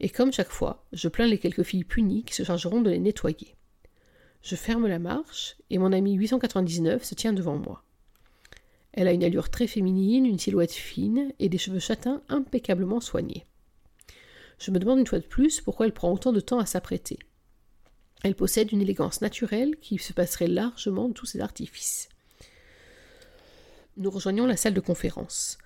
Et 0.00 0.08
comme 0.08 0.32
chaque 0.32 0.50
fois, 0.50 0.84
je 0.92 1.08
plains 1.08 1.26
les 1.26 1.38
quelques 1.38 1.62
filles 1.62 1.84
punies 1.84 2.24
qui 2.24 2.34
se 2.34 2.44
chargeront 2.44 2.80
de 2.80 2.90
les 2.90 2.98
nettoyer. 2.98 3.54
Je 4.42 4.56
ferme 4.56 4.86
la 4.86 4.98
marche, 4.98 5.56
et 5.70 5.78
mon 5.78 5.92
amie 5.92 6.14
899 6.14 7.04
se 7.04 7.14
tient 7.14 7.32
devant 7.32 7.56
moi. 7.56 7.83
Elle 8.94 9.08
a 9.08 9.12
une 9.12 9.24
allure 9.24 9.50
très 9.50 9.66
féminine, 9.66 10.26
une 10.26 10.38
silhouette 10.38 10.72
fine 10.72 11.32
et 11.38 11.48
des 11.48 11.58
cheveux 11.58 11.78
châtains 11.78 12.22
impeccablement 12.28 13.00
soignés. 13.00 13.44
Je 14.58 14.70
me 14.70 14.78
demande 14.78 15.00
une 15.00 15.06
fois 15.06 15.18
de 15.18 15.26
plus 15.26 15.60
pourquoi 15.60 15.86
elle 15.86 15.92
prend 15.92 16.12
autant 16.12 16.32
de 16.32 16.40
temps 16.40 16.60
à 16.60 16.66
s'apprêter. 16.66 17.18
Elle 18.22 18.36
possède 18.36 18.72
une 18.72 18.80
élégance 18.80 19.20
naturelle 19.20 19.76
qui 19.80 19.98
se 19.98 20.12
passerait 20.12 20.48
largement 20.48 21.08
de 21.08 21.12
tous 21.12 21.26
ses 21.26 21.40
artifices 21.40 22.08
nous 23.96 24.10
rejoignons 24.10 24.46
la 24.46 24.56
salle 24.56 24.74
de 24.74 24.80
conférence, 24.80 25.58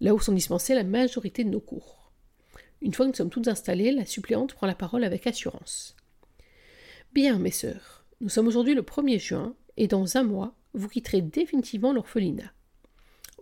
là 0.00 0.14
où 0.14 0.20
sont 0.20 0.32
dispensés 0.32 0.74
la 0.74 0.84
majorité 0.84 1.44
de 1.44 1.50
nos 1.50 1.60
cours. 1.60 2.12
Une 2.80 2.92
fois 2.92 3.06
que 3.06 3.10
nous 3.10 3.16
sommes 3.16 3.30
toutes 3.30 3.48
installées, 3.48 3.92
la 3.92 4.06
suppléante 4.06 4.54
prend 4.54 4.66
la 4.66 4.74
parole 4.74 5.04
avec 5.04 5.26
assurance. 5.26 5.96
Bien, 7.12 7.38
mes 7.38 7.50
sœurs, 7.50 8.04
nous 8.20 8.28
sommes 8.28 8.48
aujourd'hui 8.48 8.74
le 8.74 8.82
1er 8.82 9.18
juin, 9.18 9.54
et 9.76 9.88
dans 9.88 10.16
un 10.16 10.22
mois, 10.22 10.54
vous 10.72 10.88
quitterez 10.88 11.20
définitivement 11.20 11.92
l'orphelinat. 11.92 12.52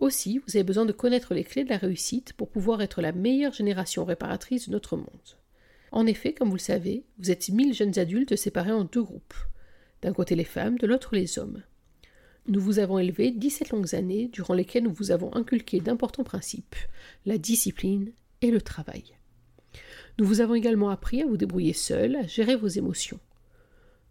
Aussi, 0.03 0.39
vous 0.39 0.57
avez 0.57 0.65
besoin 0.65 0.83
de 0.83 0.91
connaître 0.91 1.33
les 1.33 1.45
clés 1.45 1.63
de 1.63 1.69
la 1.69 1.77
réussite 1.77 2.33
pour 2.33 2.49
pouvoir 2.49 2.81
être 2.81 3.01
la 3.01 3.13
meilleure 3.13 3.53
génération 3.53 4.03
réparatrice 4.03 4.67
de 4.67 4.73
notre 4.73 4.97
monde. 4.97 5.07
En 5.93 6.05
effet, 6.05 6.33
comme 6.33 6.49
vous 6.49 6.57
le 6.57 6.59
savez, 6.59 7.05
vous 7.19 7.31
êtes 7.31 7.47
mille 7.47 7.73
jeunes 7.73 7.97
adultes 7.97 8.35
séparés 8.35 8.73
en 8.73 8.83
deux 8.83 9.01
groupes. 9.01 9.33
D'un 10.01 10.11
côté 10.11 10.35
les 10.35 10.43
femmes, 10.43 10.77
de 10.77 10.87
l'autre 10.87 11.15
les 11.15 11.39
hommes. 11.39 11.63
Nous 12.47 12.59
vous 12.59 12.79
avons 12.79 12.99
élevé 12.99 13.31
dix-sept 13.31 13.69
longues 13.69 13.95
années 13.95 14.27
durant 14.27 14.53
lesquelles 14.53 14.83
nous 14.83 14.91
vous 14.91 15.11
avons 15.11 15.33
inculqué 15.37 15.79
d'importants 15.79 16.25
principes, 16.25 16.75
la 17.25 17.37
discipline 17.37 18.11
et 18.41 18.51
le 18.51 18.61
travail. 18.61 19.05
Nous 20.19 20.25
vous 20.25 20.41
avons 20.41 20.55
également 20.55 20.89
appris 20.89 21.21
à 21.21 21.25
vous 21.25 21.37
débrouiller 21.37 21.71
seul, 21.71 22.17
à 22.17 22.27
gérer 22.27 22.57
vos 22.57 22.67
émotions. 22.67 23.21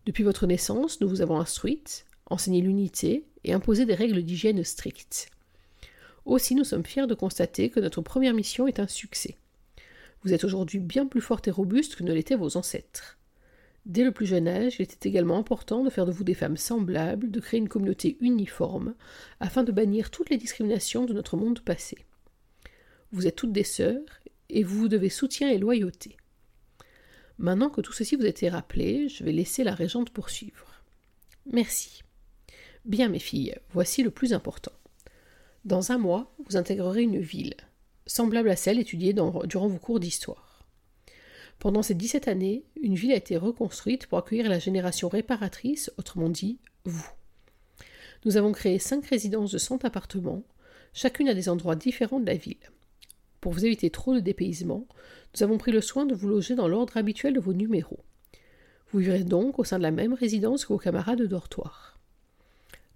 Depuis 0.06 0.24
votre 0.24 0.46
naissance, 0.46 1.02
nous 1.02 1.08
vous 1.10 1.20
avons 1.20 1.38
instruite, 1.38 2.06
enseigné 2.24 2.62
l'unité 2.62 3.26
et 3.44 3.52
imposé 3.52 3.84
des 3.84 3.94
règles 3.94 4.22
d'hygiène 4.22 4.64
strictes. 4.64 5.28
Aussi, 6.24 6.54
nous 6.54 6.64
sommes 6.64 6.84
fiers 6.84 7.06
de 7.06 7.14
constater 7.14 7.70
que 7.70 7.80
notre 7.80 8.00
première 8.00 8.34
mission 8.34 8.66
est 8.66 8.80
un 8.80 8.86
succès. 8.86 9.36
Vous 10.22 10.32
êtes 10.32 10.44
aujourd'hui 10.44 10.78
bien 10.78 11.06
plus 11.06 11.20
forte 11.20 11.48
et 11.48 11.50
robuste 11.50 11.96
que 11.96 12.04
ne 12.04 12.12
l'étaient 12.12 12.36
vos 12.36 12.56
ancêtres. 12.56 13.18
Dès 13.86 14.04
le 14.04 14.12
plus 14.12 14.26
jeune 14.26 14.46
âge, 14.46 14.76
il 14.78 14.82
était 14.82 15.08
également 15.08 15.38
important 15.38 15.82
de 15.82 15.90
faire 15.90 16.06
de 16.06 16.12
vous 16.12 16.22
des 16.22 16.34
femmes 16.34 16.56
semblables, 16.56 17.32
de 17.32 17.40
créer 17.40 17.58
une 17.58 17.68
communauté 17.68 18.16
uniforme, 18.20 18.94
afin 19.40 19.64
de 19.64 19.72
bannir 19.72 20.10
toutes 20.10 20.30
les 20.30 20.36
discriminations 20.36 21.04
de 21.04 21.12
notre 21.12 21.36
monde 21.36 21.60
passé. 21.60 21.98
Vous 23.10 23.26
êtes 23.26 23.34
toutes 23.34 23.52
des 23.52 23.64
sœurs, 23.64 24.04
et 24.48 24.62
vous 24.62 24.78
vous 24.78 24.88
devez 24.88 25.08
soutien 25.08 25.50
et 25.50 25.58
loyauté. 25.58 26.16
Maintenant 27.38 27.70
que 27.70 27.80
tout 27.80 27.92
ceci 27.92 28.14
vous 28.14 28.24
a 28.24 28.28
été 28.28 28.48
rappelé, 28.48 29.08
je 29.08 29.24
vais 29.24 29.32
laisser 29.32 29.64
la 29.64 29.74
régente 29.74 30.10
poursuivre. 30.10 30.84
Merci. 31.50 32.02
Bien, 32.84 33.08
mes 33.08 33.18
filles, 33.18 33.56
voici 33.72 34.04
le 34.04 34.10
plus 34.10 34.32
important. 34.32 34.72
Dans 35.64 35.92
un 35.92 35.98
mois, 35.98 36.34
vous 36.44 36.56
intégrerez 36.56 37.02
une 37.02 37.20
ville, 37.20 37.54
semblable 38.06 38.50
à 38.50 38.56
celle 38.56 38.80
étudiée 38.80 39.12
durant 39.12 39.68
vos 39.68 39.78
cours 39.78 40.00
d'histoire. 40.00 40.64
Pendant 41.60 41.82
ces 41.82 41.94
17 41.94 42.26
années, 42.26 42.64
une 42.82 42.96
ville 42.96 43.12
a 43.12 43.16
été 43.16 43.36
reconstruite 43.36 44.08
pour 44.08 44.18
accueillir 44.18 44.48
la 44.48 44.58
génération 44.58 45.08
réparatrice, 45.08 45.92
autrement 45.98 46.28
dit, 46.28 46.58
vous. 46.84 47.08
Nous 48.24 48.36
avons 48.36 48.50
créé 48.50 48.80
cinq 48.80 49.06
résidences 49.06 49.52
de 49.52 49.58
100 49.58 49.84
appartements, 49.84 50.42
chacune 50.94 51.28
à 51.28 51.34
des 51.34 51.48
endroits 51.48 51.76
différents 51.76 52.18
de 52.18 52.26
la 52.26 52.34
ville. 52.34 52.56
Pour 53.40 53.52
vous 53.52 53.64
éviter 53.64 53.90
trop 53.90 54.14
de 54.14 54.20
dépaysement, 54.20 54.88
nous 55.36 55.44
avons 55.44 55.58
pris 55.58 55.70
le 55.70 55.80
soin 55.80 56.06
de 56.06 56.14
vous 56.14 56.26
loger 56.26 56.56
dans 56.56 56.66
l'ordre 56.66 56.96
habituel 56.96 57.34
de 57.34 57.40
vos 57.40 57.52
numéros. 57.52 58.00
Vous 58.90 58.98
vivrez 58.98 59.22
donc 59.22 59.60
au 59.60 59.64
sein 59.64 59.78
de 59.78 59.84
la 59.84 59.92
même 59.92 60.14
résidence 60.14 60.64
que 60.64 60.72
vos 60.72 60.78
camarades 60.80 61.20
de 61.20 61.26
dortoir. 61.26 61.91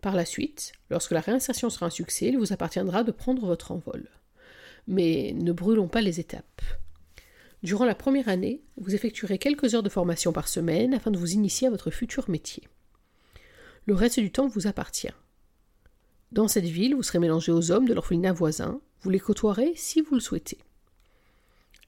Par 0.07 0.15
la 0.15 0.25
suite, 0.25 0.73
lorsque 0.89 1.11
la 1.11 1.21
réinsertion 1.21 1.69
sera 1.69 1.87
un 1.87 1.91
succès, 1.91 2.27
il 2.27 2.39
vous 2.39 2.53
appartiendra 2.53 3.03
de 3.03 3.11
prendre 3.11 3.45
votre 3.45 3.73
envol. 3.73 4.09
Mais 4.87 5.35
ne 5.35 5.51
brûlons 5.51 5.89
pas 5.89 6.01
les 6.01 6.21
étapes. 6.21 6.63
Durant 7.65 7.85
la 7.85 7.97
première 7.97 8.29
année, 8.29 8.63
vous 8.77 8.95
effectuerez 8.95 9.39
quelques 9.39 9.75
heures 9.75 9.83
de 9.83 9.89
formation 9.89 10.33
par 10.33 10.47
semaine 10.47 10.95
afin 10.95 11.11
de 11.11 11.19
vous 11.19 11.33
initier 11.33 11.67
à 11.67 11.73
votre 11.73 11.91
futur 11.91 12.31
métier. 12.31 12.69
Le 13.87 13.97
reste 13.97 14.21
du 14.21 14.31
temps 14.31 14.47
vous 14.47 14.69
appartient. 14.69 15.11
Dans 16.31 16.47
cette 16.47 16.67
ville, 16.67 16.95
vous 16.95 17.03
serez 17.03 17.19
mélangé 17.19 17.51
aux 17.51 17.73
hommes 17.73 17.89
de 17.89 17.93
l'orphelinat 17.93 18.33
voisin, 18.33 18.81
vous 19.01 19.11
les 19.11 19.19
côtoierez 19.19 19.73
si 19.75 20.03
vous 20.03 20.15
le 20.15 20.21
souhaitez. 20.21 20.59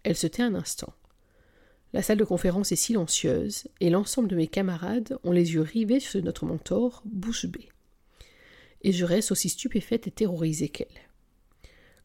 Elle 0.03 0.17
se 0.17 0.27
tait 0.27 0.43
un 0.43 0.57
instant. 0.57 0.93
La 1.93 2.03
salle 2.03 2.19
de 2.19 2.25
conférence 2.25 2.73
est 2.73 2.75
silencieuse, 2.75 3.69
et 3.79 3.91
l'ensemble 3.91 4.27
de 4.27 4.35
mes 4.35 4.49
camarades 4.49 5.21
ont 5.23 5.31
les 5.31 5.55
yeux 5.55 5.61
rivés 5.61 6.01
sur 6.01 6.21
notre 6.21 6.47
mentor, 6.47 7.03
bouche. 7.05 7.47
Et 8.83 8.93
je 8.93 9.05
reste 9.05 9.33
aussi 9.33 9.49
stupéfaite 9.49 10.07
et 10.07 10.11
terrorisée 10.11 10.69
qu'elle. 10.69 10.87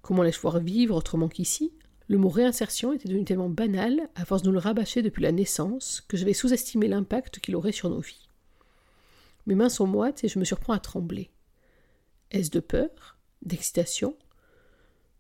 Comment 0.02 0.24
laisse 0.24 0.36
je 0.36 0.42
voir 0.42 0.60
vivre 0.60 0.96
autrement 0.96 1.30
qu'ici, 1.30 1.72
le 2.08 2.18
mot 2.18 2.30
réinsertion 2.30 2.94
était 2.94 3.08
devenu 3.08 3.24
tellement 3.24 3.50
banal, 3.50 4.10
à 4.16 4.26
force 4.26 4.42
de 4.42 4.48
nous 4.48 4.54
le 4.54 4.60
rabâcher 4.60 5.02
depuis 5.02 5.24
la 5.24 5.32
naissance, 5.32 6.02
que 6.08 6.18
j'avais 6.18 6.34
sous-estimé 6.34 6.88
l'impact 6.88 7.40
qu'il 7.40 7.56
aurait 7.56 7.72
sur 7.72 7.90
nos 7.90 8.02
vies. 8.02 8.28
Mes 9.46 9.56
mains 9.56 9.70
sont 9.70 9.88
moites 9.88 10.24
et 10.24 10.28
je 10.28 10.40
me 10.40 10.46
surprends 10.46 10.74
à 10.74 10.80
trembler. 10.80 11.32
Est-ce 12.32 12.52
de 12.52 12.60
peur? 12.60 13.18
D'excitation? 13.42 14.16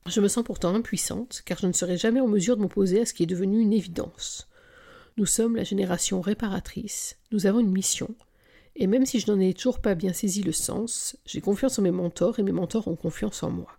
Je 0.07 0.19
me 0.19 0.27
sens 0.27 0.43
pourtant 0.43 0.75
impuissante, 0.75 1.41
car 1.45 1.57
je 1.57 1.67
ne 1.67 1.73
serai 1.73 1.97
jamais 1.97 2.19
en 2.19 2.27
mesure 2.27 2.57
de 2.57 2.61
m'opposer 2.61 3.01
à 3.01 3.05
ce 3.05 3.13
qui 3.13 3.23
est 3.23 3.27
devenu 3.27 3.61
une 3.61 3.73
évidence. 3.73 4.49
Nous 5.15 5.25
sommes 5.25 5.55
la 5.55 5.63
génération 5.63 6.19
réparatrice, 6.19 7.17
nous 7.31 7.45
avons 7.45 7.59
une 7.59 7.71
mission, 7.71 8.13
et 8.75 8.87
même 8.87 9.05
si 9.05 9.19
je 9.19 9.31
n'en 9.31 9.39
ai 9.39 9.53
toujours 9.53 9.79
pas 9.79 9.95
bien 9.95 10.13
saisi 10.13 10.41
le 10.41 10.51
sens, 10.51 11.15
j'ai 11.25 11.41
confiance 11.41 11.77
en 11.77 11.83
mes 11.83 11.91
mentors 11.91 12.39
et 12.39 12.43
mes 12.43 12.51
mentors 12.51 12.87
ont 12.87 12.95
confiance 12.95 13.43
en 13.43 13.51
moi. 13.51 13.71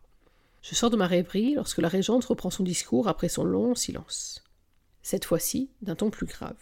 Je 0.63 0.75
sors 0.75 0.91
de 0.91 0.97
ma 0.97 1.07
rêverie 1.07 1.55
lorsque 1.55 1.79
la 1.79 1.89
régente 1.89 2.25
reprend 2.25 2.51
son 2.51 2.63
discours 2.63 3.09
après 3.09 3.29
son 3.29 3.45
long 3.45 3.75
silence. 3.75 4.45
Cette 5.03 5.25
fois-ci, 5.25 5.71
d'un 5.83 5.97
ton 5.97 6.11
plus 6.11 6.27
grave. 6.27 6.57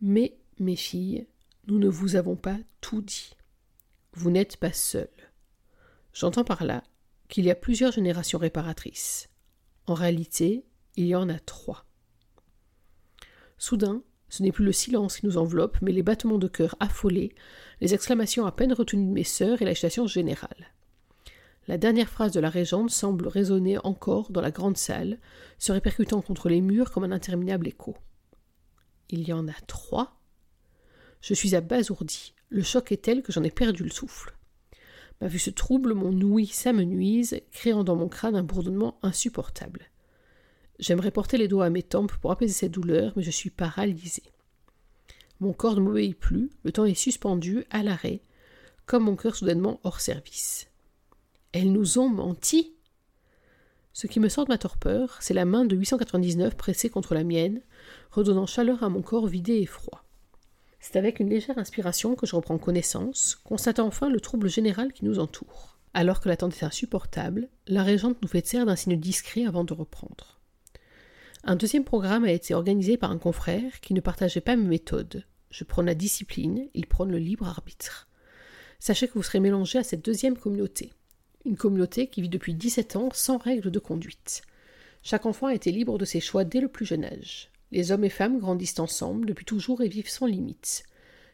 Mais, 0.00 0.36
mes 0.58 0.76
filles, 0.76 1.26
nous 1.66 1.78
ne 1.78 1.88
vous 1.88 2.16
avons 2.16 2.36
pas 2.36 2.58
tout 2.80 3.00
dit. 3.00 3.30
Vous 4.12 4.30
n'êtes 4.30 4.56
pas 4.58 4.72
seules. 4.72 5.08
J'entends 6.12 6.44
par 6.44 6.64
là 6.64 6.82
qu'il 7.28 7.44
y 7.44 7.50
a 7.50 7.54
plusieurs 7.54 7.92
générations 7.92 8.38
réparatrices. 8.38 9.28
En 9.86 9.94
réalité, 9.94 10.64
il 10.96 11.06
y 11.06 11.14
en 11.14 11.28
a 11.28 11.38
trois. 11.38 11.86
Soudain, 13.56 14.02
ce 14.28 14.42
n'est 14.42 14.52
plus 14.52 14.64
le 14.64 14.72
silence 14.72 15.18
qui 15.18 15.26
nous 15.26 15.38
enveloppe, 15.38 15.78
mais 15.82 15.92
les 15.92 16.02
battements 16.02 16.38
de 16.38 16.48
cœur 16.48 16.74
affolés, 16.80 17.34
les 17.80 17.94
exclamations 17.94 18.46
à 18.46 18.52
peine 18.52 18.72
retenues 18.72 19.06
de 19.06 19.12
mes 19.12 19.24
sœurs 19.24 19.62
et 19.62 19.64
l'agitation 19.64 20.06
générale. 20.06 20.72
La 21.68 21.78
dernière 21.78 22.08
phrase 22.08 22.32
de 22.32 22.40
la 22.40 22.50
régente 22.50 22.90
semble 22.90 23.26
résonner 23.26 23.78
encore 23.78 24.30
dans 24.30 24.40
la 24.40 24.52
grande 24.52 24.76
salle, 24.76 25.18
se 25.58 25.72
répercutant 25.72 26.22
contre 26.22 26.48
les 26.48 26.60
murs 26.60 26.92
comme 26.92 27.04
un 27.04 27.12
interminable 27.12 27.66
écho. 27.66 27.96
Il 29.10 29.26
y 29.26 29.32
en 29.32 29.48
a 29.48 29.54
trois? 29.66 30.20
Je 31.20 31.34
suis 31.34 31.56
abasourdi. 31.56 32.34
Le 32.50 32.62
choc 32.62 32.92
est 32.92 33.02
tel 33.02 33.22
que 33.22 33.32
j'en 33.32 33.42
ai 33.42 33.50
perdu 33.50 33.82
le 33.82 33.90
souffle. 33.90 34.36
Ma 35.20 35.28
vue 35.28 35.38
se 35.38 35.50
trouble, 35.50 35.94
mon 35.94 36.12
ouïe 36.20 36.46
s'amenuise, 36.46 37.40
créant 37.50 37.82
dans 37.82 37.96
mon 37.96 38.08
crâne 38.08 38.36
un 38.36 38.42
bourdonnement 38.42 38.98
insupportable. 39.02 39.90
J'aimerais 40.78 41.10
porter 41.10 41.38
les 41.38 41.48
doigts 41.48 41.64
à 41.64 41.70
mes 41.70 41.82
tempes 41.82 42.16
pour 42.16 42.30
apaiser 42.30 42.52
cette 42.52 42.72
douleur, 42.72 43.12
mais 43.16 43.22
je 43.22 43.30
suis 43.30 43.50
paralysé. 43.50 44.22
Mon 45.40 45.52
corps 45.52 45.76
ne 45.76 45.80
m'obéit 45.80 46.18
plus, 46.18 46.50
le 46.64 46.72
temps 46.72 46.84
est 46.84 46.94
suspendu, 46.94 47.64
à 47.70 47.82
l'arrêt, 47.82 48.20
comme 48.86 49.04
mon 49.04 49.16
cœur 49.16 49.36
soudainement 49.36 49.80
hors 49.84 50.00
service. 50.00 50.68
Elles 51.52 51.72
nous 51.72 51.98
ont 51.98 52.08
menti. 52.08 52.74
Ce 53.92 54.06
qui 54.06 54.20
me 54.20 54.28
sort 54.28 54.44
de 54.44 54.52
ma 54.52 54.58
torpeur, 54.58 55.16
c'est 55.20 55.34
la 55.34 55.46
main 55.46 55.64
de 55.64 55.74
899 55.74 56.56
pressée 56.56 56.90
contre 56.90 57.14
la 57.14 57.24
mienne, 57.24 57.62
redonnant 58.10 58.46
chaleur 58.46 58.82
à 58.82 58.88
mon 58.88 59.02
corps 59.02 59.26
vidé 59.26 59.54
et 59.54 59.66
froid. 59.66 60.04
C'est 60.80 60.96
avec 60.96 61.18
une 61.18 61.30
légère 61.30 61.58
inspiration 61.58 62.14
que 62.14 62.26
je 62.26 62.36
reprends 62.36 62.58
connaissance, 62.58 63.36
constatant 63.44 63.86
enfin 63.86 64.08
le 64.08 64.20
trouble 64.20 64.48
général 64.48 64.92
qui 64.92 65.04
nous 65.04 65.18
entoure. 65.18 65.78
Alors 65.94 66.20
que 66.20 66.28
l'attente 66.28 66.54
est 66.54 66.64
insupportable, 66.64 67.48
la 67.66 67.82
régente 67.82 68.20
nous 68.20 68.28
fait 68.28 68.46
serre 68.46 68.66
d'un 68.66 68.76
signe 68.76 69.00
discret 69.00 69.46
avant 69.46 69.64
de 69.64 69.72
reprendre. 69.72 70.35
Un 71.48 71.56
deuxième 71.56 71.84
programme 71.84 72.24
a 72.24 72.32
été 72.32 72.54
organisé 72.54 72.96
par 72.96 73.10
un 73.10 73.18
confrère 73.18 73.80
qui 73.80 73.94
ne 73.94 74.00
partageait 74.00 74.40
pas 74.40 74.56
mes 74.56 74.66
méthodes. 74.66 75.24
Je 75.50 75.64
prône 75.64 75.86
la 75.86 75.94
discipline, 75.94 76.68
il 76.74 76.86
prône 76.86 77.12
le 77.12 77.18
libre 77.18 77.46
arbitre. 77.46 78.08
Sachez 78.80 79.06
que 79.06 79.14
vous 79.14 79.22
serez 79.22 79.40
mélangé 79.40 79.78
à 79.78 79.84
cette 79.84 80.04
deuxième 80.04 80.36
communauté 80.36 80.92
une 81.46 81.56
communauté 81.56 82.08
qui 82.08 82.22
vit 82.22 82.28
depuis 82.28 82.54
17 82.54 82.96
ans 82.96 83.08
sans 83.12 83.38
règles 83.38 83.70
de 83.70 83.78
conduite. 83.78 84.42
Chaque 85.02 85.26
enfant 85.26 85.46
a 85.46 85.54
été 85.54 85.70
libre 85.70 85.96
de 85.96 86.04
ses 86.04 86.20
choix 86.20 86.44
dès 86.44 86.60
le 86.60 86.68
plus 86.68 86.84
jeune 86.84 87.04
âge. 87.04 87.50
Les 87.70 87.92
hommes 87.92 88.04
et 88.04 88.10
femmes 88.10 88.38
grandissent 88.38 88.80
ensemble 88.80 89.26
depuis 89.26 89.44
toujours 89.44 89.80
et 89.80 89.88
vivent 89.88 90.10
sans 90.10 90.26
limites. 90.26 90.82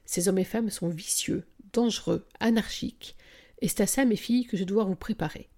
Ces 0.05 0.29
hommes 0.29 0.39
et 0.39 0.45
femmes 0.45 0.71
sont 0.71 0.89
vicieux, 0.89 1.45
dangereux, 1.73 2.27
anarchiques, 2.41 3.17
et 3.61 3.69
c'est 3.69 3.83
à 3.83 3.87
ça, 3.87 4.05
mes 4.05 4.17
filles, 4.17 4.45
que 4.45 4.57
je 4.57 4.65
dois 4.65 4.85
vous 4.85 4.97
préparer. 4.97 5.49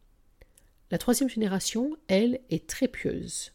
La 0.91 0.99
troisième 0.99 1.31
génération, 1.31 1.97
elle, 2.07 2.41
est 2.51 2.69
très 2.69 2.87
pieuse. 2.87 3.54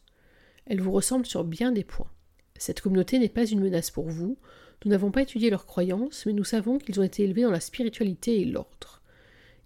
Elle 0.69 0.81
vous 0.81 0.91
ressemble 0.91 1.25
sur 1.25 1.43
bien 1.43 1.71
des 1.71 1.83
points. 1.83 2.11
Cette 2.55 2.79
communauté 2.79 3.19
n'est 3.19 3.27
pas 3.27 3.45
une 3.45 3.59
menace 3.59 3.89
pour 3.89 4.07
vous. 4.07 4.37
Nous 4.85 4.91
n'avons 4.91 5.11
pas 5.11 5.23
étudié 5.23 5.49
leurs 5.49 5.65
croyances, 5.65 6.25
mais 6.25 6.33
nous 6.33 6.43
savons 6.43 6.77
qu'ils 6.77 6.99
ont 6.99 7.03
été 7.03 7.23
élevés 7.23 7.41
dans 7.41 7.51
la 7.51 7.59
spiritualité 7.59 8.39
et 8.39 8.45
l'ordre. 8.45 9.01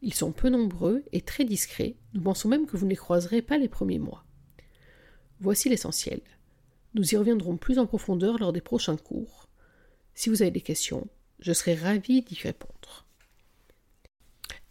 Ils 0.01 0.13
sont 0.13 0.31
peu 0.31 0.49
nombreux 0.49 1.03
et 1.11 1.21
très 1.21 1.45
discrets, 1.45 1.95
nous 2.13 2.21
pensons 2.21 2.49
même 2.49 2.65
que 2.65 2.77
vous 2.77 2.85
ne 2.85 2.89
les 2.89 2.95
croiserez 2.95 3.41
pas 3.41 3.57
les 3.57 3.69
premiers 3.69 3.99
mois. 3.99 4.25
Voici 5.39 5.69
l'essentiel. 5.69 6.21
Nous 6.93 7.13
y 7.13 7.17
reviendrons 7.17 7.57
plus 7.57 7.79
en 7.79 7.85
profondeur 7.85 8.37
lors 8.37 8.53
des 8.53 8.61
prochains 8.61 8.97
cours. 8.97 9.49
Si 10.13 10.29
vous 10.29 10.41
avez 10.41 10.51
des 10.51 10.61
questions, 10.61 11.07
je 11.39 11.53
serai 11.53 11.75
ravie 11.75 12.21
d'y 12.21 12.35
répondre. 12.35 13.02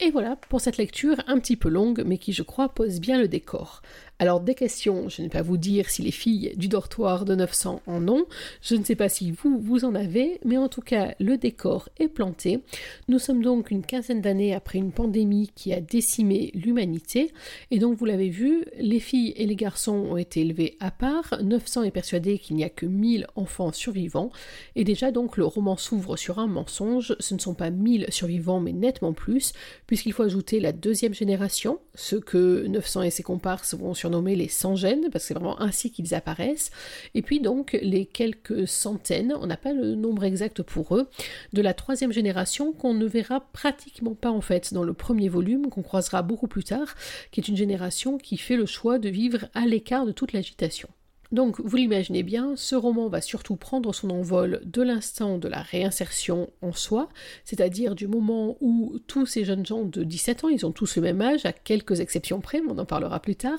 Et 0.05 0.11
voilà 0.11 0.35
pour 0.35 0.61
cette 0.61 0.79
lecture 0.79 1.23
un 1.29 1.39
petit 1.39 1.55
peu 1.55 1.69
longue, 1.69 2.03
mais 2.05 2.19
qui 2.19 2.33
je 2.33 2.43
crois 2.43 2.69
pose 2.69 2.99
bien 2.99 3.21
le 3.21 3.29
décor. 3.29 3.83
Alors 4.19 4.41
des 4.41 4.55
questions, 4.55 5.09
je 5.09 5.21
ne 5.21 5.27
vais 5.27 5.33
pas 5.33 5.43
vous 5.43 5.57
dire 5.57 5.91
si 5.91 6.03
les 6.03 6.13
filles 6.13 6.53
du 6.57 6.69
dortoir 6.69 7.25
de 7.25 7.35
900 7.35 7.83
en 7.87 8.09
ont, 8.09 8.27
je 8.61 8.77
ne 8.77 8.85
sais 8.85 8.95
pas 8.95 9.09
si 9.09 9.33
vous, 9.33 9.59
vous 9.59 9.85
en 9.85 9.97
avez, 9.97 10.39
mais 10.45 10.57
en 10.57 10.69
tout 10.69 10.81
cas 10.81 11.15
le 11.19 11.37
décor 11.37 11.89
est 11.99 12.07
planté. 12.07 12.61
Nous 13.09 13.19
sommes 13.19 13.43
donc 13.43 13.73
une 13.73 13.85
quinzaine 13.85 14.21
d'années 14.21 14.55
après 14.55 14.79
une 14.79 14.93
pandémie 14.93 15.51
qui 15.57 15.73
a 15.73 15.81
décimé 15.81 16.53
l'humanité, 16.55 17.33
et 17.73 17.81
donc 17.81 17.99
vous 17.99 18.05
l'avez 18.05 18.29
vu, 18.29 18.65
les 18.79 19.01
filles 19.01 19.35
et 19.37 19.47
les 19.47 19.57
garçons 19.57 20.07
ont 20.11 20.17
été 20.17 20.43
élevés 20.43 20.77
à 20.79 20.93
part, 20.93 21.35
900 21.43 21.83
est 21.83 21.91
persuadé 21.91 22.39
qu'il 22.39 22.55
n'y 22.55 22.65
a 22.65 22.71
que 22.71 22.87
1000 22.87 23.27
enfants 23.35 23.73
survivants, 23.73 24.31
et 24.77 24.85
déjà 24.85 25.11
donc 25.11 25.37
le 25.37 25.47
roman 25.47 25.77
s'ouvre 25.77 26.17
sur 26.17 26.39
un 26.39 26.47
mensonge, 26.47 27.17
ce 27.19 27.35
ne 27.35 27.41
sont 27.41 27.55
pas 27.55 27.71
1000 27.71 28.07
survivants 28.11 28.61
mais 28.61 28.73
nettement 28.73 29.13
plus, 29.13 29.53
puisqu'il 29.93 30.15
faut 30.15 30.23
ajouter 30.23 30.59
la 30.59 30.73
deuxième 30.73 31.13
génération, 31.13 31.79
ce 31.95 32.17
que 32.17 32.67
900 32.67 33.03
et 33.03 33.11
ses 33.11 33.23
comparses 33.23 33.75
vont 33.75 33.93
surnommer 33.93 34.35
les 34.35 34.49
sans-gènes, 34.49 35.11
parce 35.11 35.25
que 35.25 35.29
c'est 35.29 35.35
vraiment 35.35 35.61
ainsi 35.61 35.91
qu'ils 35.91 36.15
apparaissent, 36.15 36.71
et 37.15 37.21
puis 37.21 37.41
donc 37.41 37.79
les 37.83 38.07
quelques 38.07 38.67
centaines, 38.67 39.35
on 39.39 39.47
n'a 39.47 39.59
pas 39.59 39.75
le 39.75 39.95
nombre 39.95 40.25
exact 40.25 40.63
pour 40.63 40.97
eux, 40.97 41.11
de 41.53 41.61
la 41.61 41.75
troisième 41.75 42.11
génération 42.11 42.73
qu'on 42.73 42.95
ne 42.95 43.05
verra 43.05 43.41
pratiquement 43.53 44.15
pas 44.15 44.31
en 44.31 44.41
fait 44.41 44.73
dans 44.73 44.83
le 44.83 44.95
premier 44.95 45.29
volume, 45.29 45.69
qu'on 45.69 45.83
croisera 45.83 46.23
beaucoup 46.23 46.49
plus 46.49 46.65
tard, 46.65 46.95
qui 47.31 47.41
est 47.41 47.49
une 47.49 47.59
génération 47.59 48.17
qui 48.17 48.39
fait 48.39 48.57
le 48.57 48.65
choix 48.65 48.99
de 48.99 49.11
vivre 49.11 49.45
à 49.53 49.67
l'écart 49.67 50.07
de 50.07 50.13
toute 50.13 50.33
l'agitation. 50.33 50.89
Donc, 51.33 51.61
vous 51.61 51.77
l'imaginez 51.77 52.23
bien, 52.23 52.53
ce 52.57 52.75
roman 52.75 53.09
va 53.09 53.23
surtout 53.23 53.57
prendre 53.57 53.95
son 53.95 54.11
envol 54.11 54.61
de 54.67 54.83
l'instant 54.83 55.39
de 55.39 55.49
la 55.49 55.63
réinsertion 55.63 56.51
en 56.61 56.73
soi, 56.73 57.09
c'est-à-dire 57.45 57.95
du 57.95 58.07
moment 58.07 58.59
où 58.61 58.99
tous 59.07 59.25
ces 59.25 59.45
jeunes 59.45 59.65
gens 59.65 59.85
de 59.85 60.05
17 60.05 60.45
ans, 60.45 60.49
ils 60.51 60.67
ont 60.67 60.73
tous 60.73 60.97
le 60.97 61.03
même 61.03 61.23
âge, 61.23 61.47
à 61.47 61.53
quelques 61.55 62.01
exceptions 62.01 62.41
près, 62.43 62.61
mais 62.61 62.71
on 62.71 62.79
en 62.79 62.85
parlera 62.85 63.19
plus 63.19 63.35
tard, 63.35 63.59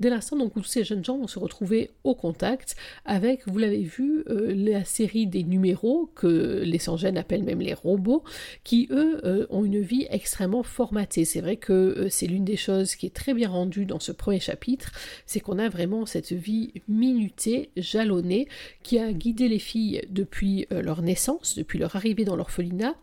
dès 0.00 0.08
l'instant 0.08 0.36
donc 0.36 0.56
où 0.56 0.60
tous 0.60 0.68
ces 0.68 0.82
jeunes 0.82 1.04
gens 1.04 1.18
vont 1.18 1.26
se 1.26 1.38
retrouver 1.38 1.90
au 2.04 2.14
contact 2.14 2.74
avec, 3.04 3.46
vous 3.46 3.58
l'avez 3.58 3.82
vu, 3.82 4.24
euh, 4.30 4.54
la 4.54 4.84
série 4.84 5.26
des 5.26 5.42
numéros 5.42 6.10
que 6.14 6.62
les 6.64 6.78
sans-gènes 6.78 7.18
appellent 7.18 7.44
même 7.44 7.60
les 7.60 7.74
robots, 7.74 8.24
qui 8.64 8.88
eux 8.90 9.20
euh, 9.26 9.46
ont 9.50 9.64
une 9.64 9.80
vie 9.80 10.06
extrêmement 10.08 10.62
formatée. 10.62 11.26
C'est 11.26 11.42
vrai 11.42 11.56
que 11.56 11.72
euh, 11.72 12.08
c'est 12.08 12.26
l'une 12.26 12.46
des 12.46 12.56
choses 12.56 12.94
qui 12.94 13.04
est 13.04 13.14
très 13.14 13.34
bien 13.34 13.50
rendue 13.50 13.84
dans 13.84 14.00
ce 14.00 14.12
premier 14.12 14.40
chapitre, 14.40 14.92
c'est 15.26 15.40
qu'on 15.40 15.58
a 15.58 15.68
vraiment 15.68 16.06
cette 16.06 16.32
vie 16.32 16.72
minutée, 17.12 17.70
jalonnée, 17.76 18.48
qui 18.82 18.98
a 18.98 19.12
guidé 19.12 19.48
les 19.48 19.58
filles 19.58 20.02
depuis 20.08 20.66
euh, 20.72 20.82
leur 20.82 21.02
naissance, 21.02 21.56
depuis 21.56 21.78
leur 21.78 21.96
arrivée 21.96 22.24
dans 22.24 22.36
l'orphelinat. 22.36 22.94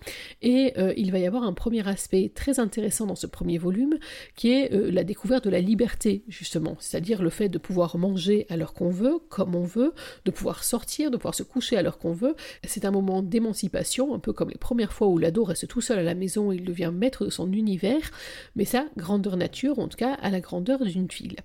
Et 0.42 0.74
euh, 0.78 0.94
il 0.98 1.12
va 1.12 1.20
y 1.20 1.28
avoir 1.28 1.44
un 1.44 1.54
premier 1.54 1.88
aspect 1.88 2.32
très 2.34 2.60
intéressant 2.60 3.06
dans 3.06 3.16
ce 3.16 3.28
premier 3.28 3.58
volume, 3.58 3.98
qui 4.36 4.52
est 4.52 4.74
euh, 4.74 4.92
la 4.92 5.04
découverte 5.04 5.44
de 5.46 5.50
la 5.50 5.62
liberté, 5.62 6.24
justement, 6.28 6.78
c'est-à-dire 6.80 7.22
le 7.22 7.30
fait 7.30 7.50
de 7.50 7.58
pouvoir 7.58 7.98
manger 7.98 8.46
à 8.50 8.58
l'heure 8.58 8.74
qu'on 8.74 8.90
veut, 8.90 9.20
comme 9.30 9.56
on 9.56 9.64
veut, 9.64 9.94
de 10.26 10.32
pouvoir 10.32 10.64
sortir, 10.64 11.12
de 11.12 11.18
pouvoir 11.18 11.36
se 11.36 11.44
coucher 11.44 11.78
à 11.78 11.82
l'heure 11.82 11.98
qu'on 11.98 12.14
veut. 12.14 12.36
C'est 12.64 12.86
un 12.86 12.92
moment 12.92 13.22
d'émancipation, 13.22 14.14
un 14.14 14.20
peu 14.20 14.34
comme 14.34 14.50
les 14.50 14.58
premières 14.58 14.94
fois 14.94 15.08
où 15.08 15.18
l'ado 15.18 15.44
reste 15.44 15.68
tout 15.68 15.82
seul 15.82 16.00
à 16.00 16.04
la 16.04 16.16
maison 16.16 16.52
et 16.52 16.56
il 16.56 16.64
devient 16.64 16.92
maître 16.94 17.26
de 17.26 17.30
son 17.30 17.52
univers, 17.52 18.12
mais 18.56 18.66
ça, 18.66 18.86
grandeur 18.98 19.38
nature, 19.38 19.80
en 19.80 19.88
tout 19.88 19.98
cas 19.98 20.14
à 20.14 20.30
la 20.30 20.40
grandeur 20.40 20.84
d'une 20.84 21.08
ville. 21.08 21.38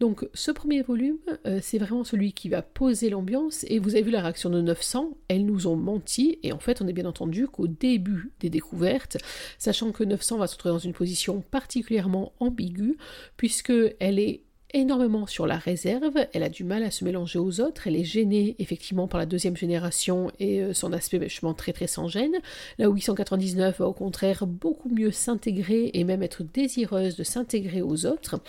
Donc 0.00 0.26
ce 0.34 0.50
premier 0.50 0.82
volume, 0.82 1.18
c'est 1.60 1.78
vraiment 1.78 2.01
celui 2.04 2.32
qui 2.32 2.48
va 2.48 2.62
poser 2.62 3.10
l'ambiance, 3.10 3.64
et 3.68 3.78
vous 3.78 3.94
avez 3.94 4.02
vu 4.02 4.10
la 4.10 4.22
réaction 4.22 4.50
de 4.50 4.60
900, 4.60 5.16
elles 5.28 5.44
nous 5.44 5.66
ont 5.66 5.76
menti, 5.76 6.38
et 6.42 6.52
en 6.52 6.58
fait 6.58 6.80
on 6.80 6.88
est 6.88 6.92
bien 6.92 7.06
entendu 7.06 7.46
qu'au 7.46 7.66
début 7.66 8.32
des 8.40 8.50
découvertes, 8.50 9.18
sachant 9.58 9.92
que 9.92 10.04
900 10.04 10.38
va 10.38 10.46
se 10.46 10.56
trouver 10.56 10.74
dans 10.74 10.78
une 10.78 10.92
position 10.92 11.40
particulièrement 11.40 12.32
ambiguë, 12.40 12.96
puisque 13.36 13.72
elle 14.00 14.18
est 14.18 14.42
énormément 14.74 15.26
sur 15.26 15.46
la 15.46 15.56
réserve, 15.56 16.26
elle 16.32 16.42
a 16.42 16.48
du 16.48 16.64
mal 16.64 16.82
à 16.82 16.90
se 16.90 17.04
mélanger 17.04 17.38
aux 17.38 17.60
autres, 17.60 17.86
elle 17.86 17.96
est 17.96 18.04
gênée 18.04 18.56
effectivement 18.58 19.08
par 19.08 19.18
la 19.18 19.26
deuxième 19.26 19.56
génération 19.56 20.30
et 20.38 20.62
euh, 20.62 20.72
son 20.72 20.92
aspect 20.92 21.18
vachement 21.18 21.54
très 21.54 21.72
très 21.72 21.86
sans 21.86 22.08
gêne, 22.08 22.34
là 22.78 22.88
où 22.88 22.94
899 22.94 23.78
va 23.78 23.86
au 23.86 23.92
contraire 23.92 24.46
beaucoup 24.46 24.88
mieux 24.88 25.10
s'intégrer 25.10 25.90
et 25.94 26.04
même 26.04 26.22
être 26.22 26.42
désireuse 26.42 27.16
de 27.16 27.24
s'intégrer 27.24 27.82
aux 27.82 28.06
autres, 28.06 28.40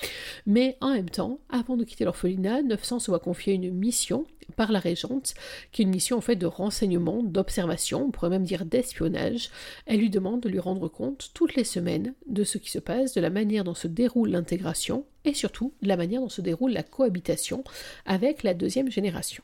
mais 0.46 0.77
en 0.82 0.94
même 0.94 1.10
temps, 1.10 1.39
avant 1.50 1.77
de 1.77 1.84
quitter 1.84 2.06
l'orphelinat, 2.06 2.62
900 2.63 3.00
se 3.00 3.12
voit 3.12 3.20
confier 3.20 3.53
une 3.53 3.72
mission 3.72 4.25
par 4.56 4.72
la 4.72 4.80
régente, 4.80 5.34
qui 5.72 5.82
est 5.82 5.86
une 5.86 5.92
mission 5.92 6.18
en 6.18 6.22
fait 6.22 6.36
de 6.36 6.46
renseignement, 6.46 7.24
d'observation, 7.24 8.06
on 8.06 8.12
pourrait 8.12 8.30
même 8.30 8.44
dire 8.44 8.65
d'espionnage. 8.65 9.50
Elle 9.86 10.00
lui 10.00 10.10
demande 10.10 10.42
de 10.42 10.50
lui 10.50 10.60
rendre 10.60 10.88
compte 10.88 11.32
toutes 11.34 11.56
les 11.56 11.63
semaines 11.63 12.13
de 12.27 12.44
ce 12.44 12.58
qui 12.58 12.70
se 12.70 12.79
passe, 12.79 13.14
de 13.14 13.22
la 13.22 13.29
manière 13.29 13.64
dont 13.64 13.74
se 13.74 13.88
déroule 13.88 14.29
l'intégration 14.29 15.05
et 15.25 15.33
surtout 15.33 15.74
la 15.81 15.98
manière 15.98 16.22
dont 16.22 16.29
se 16.29 16.42
déroule 16.42 16.72
la 16.72 16.83
cohabitation 16.83 17.64
avec 18.05 18.44
la 18.44 18.53
deuxième 18.53 18.92
génération. 18.92 19.44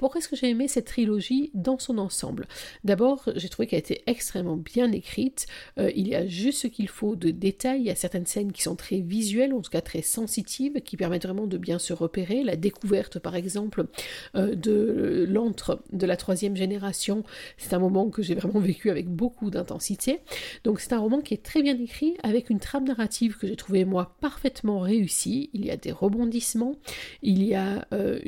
Pourquoi 0.00 0.20
est-ce 0.20 0.30
que 0.30 0.36
j'ai 0.36 0.48
aimé 0.48 0.66
cette 0.66 0.86
trilogie 0.86 1.50
dans 1.52 1.78
son 1.78 1.98
ensemble? 1.98 2.48
D'abord, 2.84 3.28
j'ai 3.36 3.50
trouvé 3.50 3.66
qu'elle 3.66 3.80
était 3.80 4.00
extrêmement 4.06 4.56
bien 4.56 4.90
écrite. 4.92 5.46
Euh, 5.78 5.90
il 5.94 6.08
y 6.08 6.14
a 6.14 6.26
juste 6.26 6.62
ce 6.62 6.68
qu'il 6.68 6.88
faut 6.88 7.16
de 7.16 7.30
détails. 7.30 7.80
Il 7.80 7.86
y 7.86 7.90
a 7.90 7.94
certaines 7.94 8.24
scènes 8.24 8.50
qui 8.50 8.62
sont 8.62 8.76
très 8.76 9.00
visuelles, 9.00 9.52
en 9.52 9.60
tout 9.60 9.70
cas 9.70 9.82
très 9.82 10.00
sensitives, 10.00 10.80
qui 10.80 10.96
permettent 10.96 11.24
vraiment 11.24 11.46
de 11.46 11.58
bien 11.58 11.78
se 11.78 11.92
repérer. 11.92 12.42
La 12.44 12.56
découverte, 12.56 13.18
par 13.18 13.36
exemple, 13.36 13.88
euh, 14.36 14.54
de 14.54 15.26
l'antre 15.28 15.82
de 15.92 16.06
la 16.06 16.16
troisième 16.16 16.56
génération, 16.56 17.22
c'est 17.58 17.74
un 17.74 17.78
moment 17.78 18.08
que 18.08 18.22
j'ai 18.22 18.34
vraiment 18.34 18.60
vécu 18.60 18.88
avec 18.88 19.06
beaucoup 19.06 19.50
d'intensité. 19.50 20.20
Donc 20.64 20.80
c'est 20.80 20.94
un 20.94 20.98
roman 20.98 21.20
qui 21.20 21.34
est 21.34 21.42
très 21.42 21.60
bien 21.60 21.78
écrit, 21.78 22.14
avec 22.22 22.48
une 22.48 22.58
trame 22.58 22.84
narrative 22.84 23.36
que 23.36 23.46
j'ai 23.46 23.56
trouvé 23.56 23.84
moi 23.84 24.16
parfaitement 24.22 24.80
réussie. 24.80 25.50
Il 25.52 25.66
y 25.66 25.70
a 25.70 25.76
des 25.76 25.92
rebondissements, 25.92 26.76
il 27.20 27.42
y 27.42 27.54
a 27.54 27.86
euh, 27.92 28.18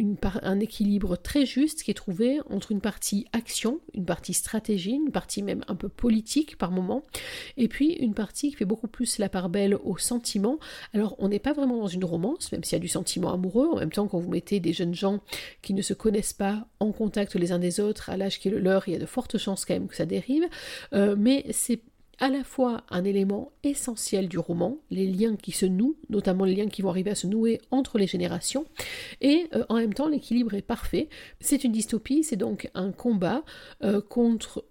un 0.43 0.61
équilibre 0.61 1.17
très 1.17 1.47
juste 1.47 1.62
qui 1.66 1.90
est 1.90 1.94
trouvé 1.94 2.40
entre 2.51 2.72
une 2.72 2.81
partie 2.81 3.27
action, 3.33 3.81
une 3.94 4.05
partie 4.05 4.35
stratégie, 4.35 4.94
une 4.94 5.11
partie 5.11 5.42
même 5.42 5.62
un 5.68 5.75
peu 5.75 5.88
politique 5.88 6.59
par 6.59 6.70
moment, 6.70 7.03
et 7.57 7.68
puis 7.68 7.92
une 7.92 8.14
partie 8.14 8.51
qui 8.51 8.57
fait 8.57 8.64
beaucoup 8.64 8.88
plus 8.88 9.18
la 9.18 9.29
part 9.29 9.48
belle 9.48 9.75
au 9.75 9.96
sentiment. 9.98 10.59
Alors 10.92 11.14
on 11.18 11.29
n'est 11.29 11.38
pas 11.38 11.53
vraiment 11.53 11.79
dans 11.79 11.87
une 11.87 12.05
romance, 12.05 12.53
même 12.53 12.64
s'il 12.64 12.75
y 12.75 12.77
a 12.77 12.81
du 12.81 12.88
sentiment 12.88 13.33
amoureux, 13.33 13.68
en 13.72 13.77
même 13.77 13.92
temps 13.92 14.09
quand 14.09 14.18
vous 14.18 14.31
mettez 14.31 14.61
des 14.61 14.72
jeunes 14.72 14.94
gens 14.94 15.20
qui 15.62 15.75
ne 15.75 15.83
se 15.83 15.94
connaissent 15.94 16.33
pas 16.33 16.66
en 16.81 16.92
contact 16.92 17.35
les 17.35 17.53
uns 17.53 17.59
des 17.59 17.81
autres 17.81 18.11
à 18.11 18.16
l'âge 18.16 18.38
qui 18.38 18.48
est 18.48 18.51
le 18.51 18.59
leur, 18.59 18.88
il 18.88 18.92
y 18.92 18.96
a 18.96 19.01
de 19.01 19.07
fortes 19.07 19.38
chances 19.38 19.64
quand 19.64 19.75
même 19.75 19.88
que 19.88 19.96
ça 19.96 20.07
dérive, 20.07 20.44
euh, 20.92 21.16
mais 21.18 21.44
c'est 21.51 21.81
à 22.18 22.29
la 22.29 22.44
fois 22.44 22.85
un 22.90 23.05
élément 23.05 23.53
essentiel 23.62 24.29
du 24.29 24.38
roman, 24.38 24.79
les 24.90 25.07
liens 25.07 25.37
qui 25.37 25.53
se 25.53 25.66
nouent, 25.66 25.96
notamment 26.09 26.44
les 26.44 26.55
liens 26.55 26.68
qui 26.68 26.83
vont 26.83 26.90
arriver 26.90 27.11
à 27.11 27.14
se 27.14 27.27
nouer 27.27 27.61
entre 27.70 27.98
les 27.98 28.07
générations, 28.07 28.64
et 29.20 29.48
euh, 29.55 29.64
en 29.68 29.77
même 29.77 29.94
temps 29.94 30.09
l'équilibre 30.09 30.55
est 30.55 30.62
parfait. 30.62 31.09
C'est 31.40 31.64
une 31.64 31.72
dystopie, 31.72 32.22
c'est 32.22 32.37
donc 32.37 32.70
un 32.75 32.92
combat 32.92 33.44
euh, 33.83 34.01
contre 34.01 34.64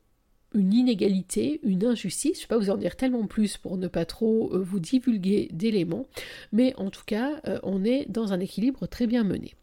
une 0.54 0.73
inégalité, 0.73 1.62
une 1.63 1.86
injustice. 1.86 2.39
Je 2.39 2.43
ne 2.43 2.43
vais 2.43 2.47
pas 2.47 2.58
vous 2.58 2.69
en 2.69 2.77
dire 2.77 2.97
tellement 2.97 3.25
plus 3.25 3.58
pour 3.58 3.77
ne 3.77 3.88
pas 3.88 4.06
trop 4.06 4.54
euh, 4.54 4.60
vous 4.62 4.80
divulguer 4.80 5.49
d'éléments, 5.51 6.08
mais 6.51 6.73
en 6.77 6.89
tout 6.89 7.04
cas, 7.06 7.41
on 7.63 7.84
est 7.84 8.06
dans 8.10 8.34
un 8.34 8.39
équilibre 8.39 8.88
très 8.88 9.08
bien 9.08 9.23
mené. 9.23 9.54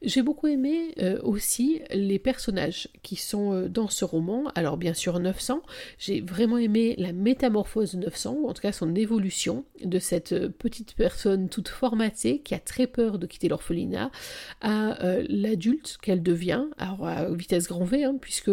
J'ai 0.00 0.22
beaucoup 0.22 0.46
aimé 0.46 0.94
euh, 1.00 1.18
aussi 1.22 1.80
les 1.90 2.20
personnages 2.20 2.88
qui 3.02 3.16
sont 3.16 3.52
euh, 3.52 3.68
dans 3.68 3.88
ce 3.88 4.04
roman. 4.04 4.44
Alors 4.54 4.76
bien 4.76 4.94
sûr 4.94 5.18
900, 5.18 5.60
j'ai 5.98 6.20
vraiment 6.20 6.56
aimé 6.56 6.94
la 6.98 7.12
métamorphose 7.12 7.96
de 7.96 8.04
900, 8.04 8.36
ou 8.42 8.48
en 8.48 8.54
tout 8.54 8.62
cas 8.62 8.70
son 8.70 8.94
évolution 8.94 9.64
de 9.84 9.98
cette 9.98 10.32
euh, 10.32 10.48
petite 10.50 10.94
personne 10.94 11.48
toute 11.48 11.66
formatée 11.66 12.38
qui 12.42 12.54
a 12.54 12.60
très 12.60 12.86
peur 12.86 13.18
de 13.18 13.26
quitter 13.26 13.48
l'orphelinat 13.48 14.12
à 14.60 14.96
l'adulte 15.28 15.98
qu'elle 16.00 16.22
devient, 16.22 16.66
alors 16.78 17.06
à 17.06 17.30
vitesse 17.30 17.66
grand 17.66 17.84
V, 17.84 18.04
hein, 18.04 18.16
puisque 18.20 18.50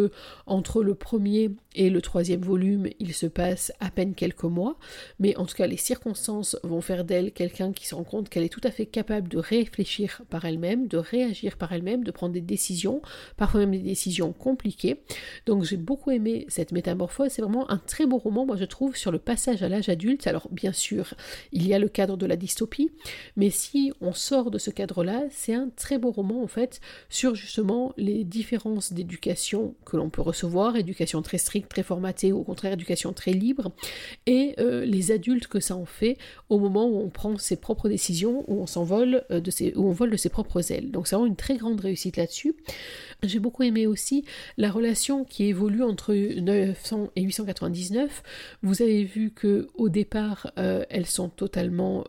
entre 0.47 0.81
le 0.81 0.95
premier 0.95 1.51
et 1.75 1.89
le 1.89 2.01
troisième 2.01 2.41
volume, 2.41 2.87
il 2.99 3.13
se 3.13 3.27
passe 3.27 3.71
à 3.79 3.91
peine 3.91 4.15
quelques 4.15 4.43
mois, 4.43 4.77
mais 5.19 5.35
en 5.37 5.45
tout 5.45 5.55
cas 5.55 5.67
les 5.67 5.77
circonstances 5.77 6.57
vont 6.63 6.81
faire 6.81 7.05
d'elle 7.05 7.31
quelqu'un 7.31 7.71
qui 7.71 7.87
se 7.87 7.95
rend 7.95 8.03
compte 8.03 8.29
qu'elle 8.29 8.43
est 8.43 8.49
tout 8.49 8.61
à 8.63 8.71
fait 8.71 8.85
capable 8.85 9.27
de 9.27 9.37
réfléchir 9.37 10.21
par 10.29 10.45
elle-même, 10.45 10.87
de 10.95 10.99
réagir 10.99 11.57
par 11.57 11.73
elle-même, 11.73 12.03
de 12.03 12.11
prendre 12.11 12.33
des 12.33 12.41
décisions, 12.41 13.01
parfois 13.35 13.59
même 13.61 13.71
des 13.71 13.79
décisions 13.79 14.31
compliquées. 14.31 15.01
Donc 15.45 15.63
j'ai 15.63 15.77
beaucoup 15.77 16.11
aimé 16.11 16.45
cette 16.47 16.71
métamorphose, 16.71 17.31
c'est 17.31 17.41
vraiment 17.41 17.69
un 17.69 17.77
très 17.77 18.05
beau 18.05 18.17
roman, 18.17 18.45
moi 18.45 18.55
je 18.55 18.65
trouve, 18.65 18.95
sur 18.95 19.11
le 19.11 19.19
passage 19.19 19.61
à 19.61 19.69
l'âge 19.69 19.89
adulte. 19.89 20.25
Alors 20.27 20.47
bien 20.51 20.71
sûr, 20.71 21.13
il 21.51 21.67
y 21.67 21.73
a 21.73 21.79
le 21.79 21.89
cadre 21.89 22.15
de 22.15 22.25
la 22.25 22.37
dystopie, 22.37 22.91
mais 23.35 23.49
si 23.49 23.91
on 23.99 24.13
sort 24.13 24.51
de 24.51 24.57
ce 24.57 24.69
cadre-là, 24.69 25.23
c'est 25.29 25.53
un 25.53 25.69
très 25.75 25.97
beau 25.97 26.11
roman 26.11 26.41
en 26.41 26.47
fait 26.47 26.79
sur 27.09 27.35
justement 27.35 27.93
les 27.97 28.23
différences 28.23 28.93
d'éducation 28.93 29.75
que 29.85 29.97
l'on 29.97 30.09
peut 30.09 30.21
recevoir, 30.21 30.77
éducation 30.77 31.21
très 31.21 31.37
stricte, 31.37 31.69
très 31.69 31.83
formatée, 31.83 32.31
ou 32.31 32.39
au 32.39 32.43
contraire 32.43 32.73
éducation 32.73 33.11
très 33.11 33.33
libre, 33.33 33.71
et 34.25 34.55
euh, 34.59 34.85
les 34.85 35.11
adultes 35.11 35.47
que 35.47 35.59
ça 35.59 35.75
en 35.75 35.85
fait 35.85 36.17
au 36.49 36.59
moment 36.59 36.87
où 36.87 36.97
on 36.99 37.09
prend 37.09 37.37
ses 37.37 37.57
propres 37.57 37.89
décisions, 37.89 38.45
où 38.47 38.61
on 38.61 38.67
s'envole 38.67 39.25
euh, 39.31 39.41
de 39.41 39.51
ses, 39.51 39.73
où 39.75 39.89
on 39.89 39.91
vole 39.91 40.11
de 40.11 40.17
ses 40.17 40.29
propres 40.29 40.71
ailes. 40.71 40.84
Donc 40.85 41.07
c'est 41.07 41.15
vraiment 41.15 41.27
une 41.27 41.35
très 41.35 41.57
grande 41.57 41.79
réussite 41.79 42.17
là-dessus. 42.17 42.55
J'ai 43.23 43.39
beaucoup 43.39 43.63
aimé 43.63 43.87
aussi 43.87 44.25
la 44.57 44.71
relation 44.71 45.23
qui 45.23 45.45
évolue 45.45 45.83
entre 45.83 46.13
900 46.13 47.11
et 47.15 47.21
899. 47.21 48.23
Vous 48.61 48.81
avez 48.81 49.03
vu 49.03 49.31
que 49.31 49.67
au 49.75 49.89
départ, 49.89 50.51
euh, 50.57 50.83
elles 50.89 51.05
sont 51.05 51.29
totalement 51.29 52.05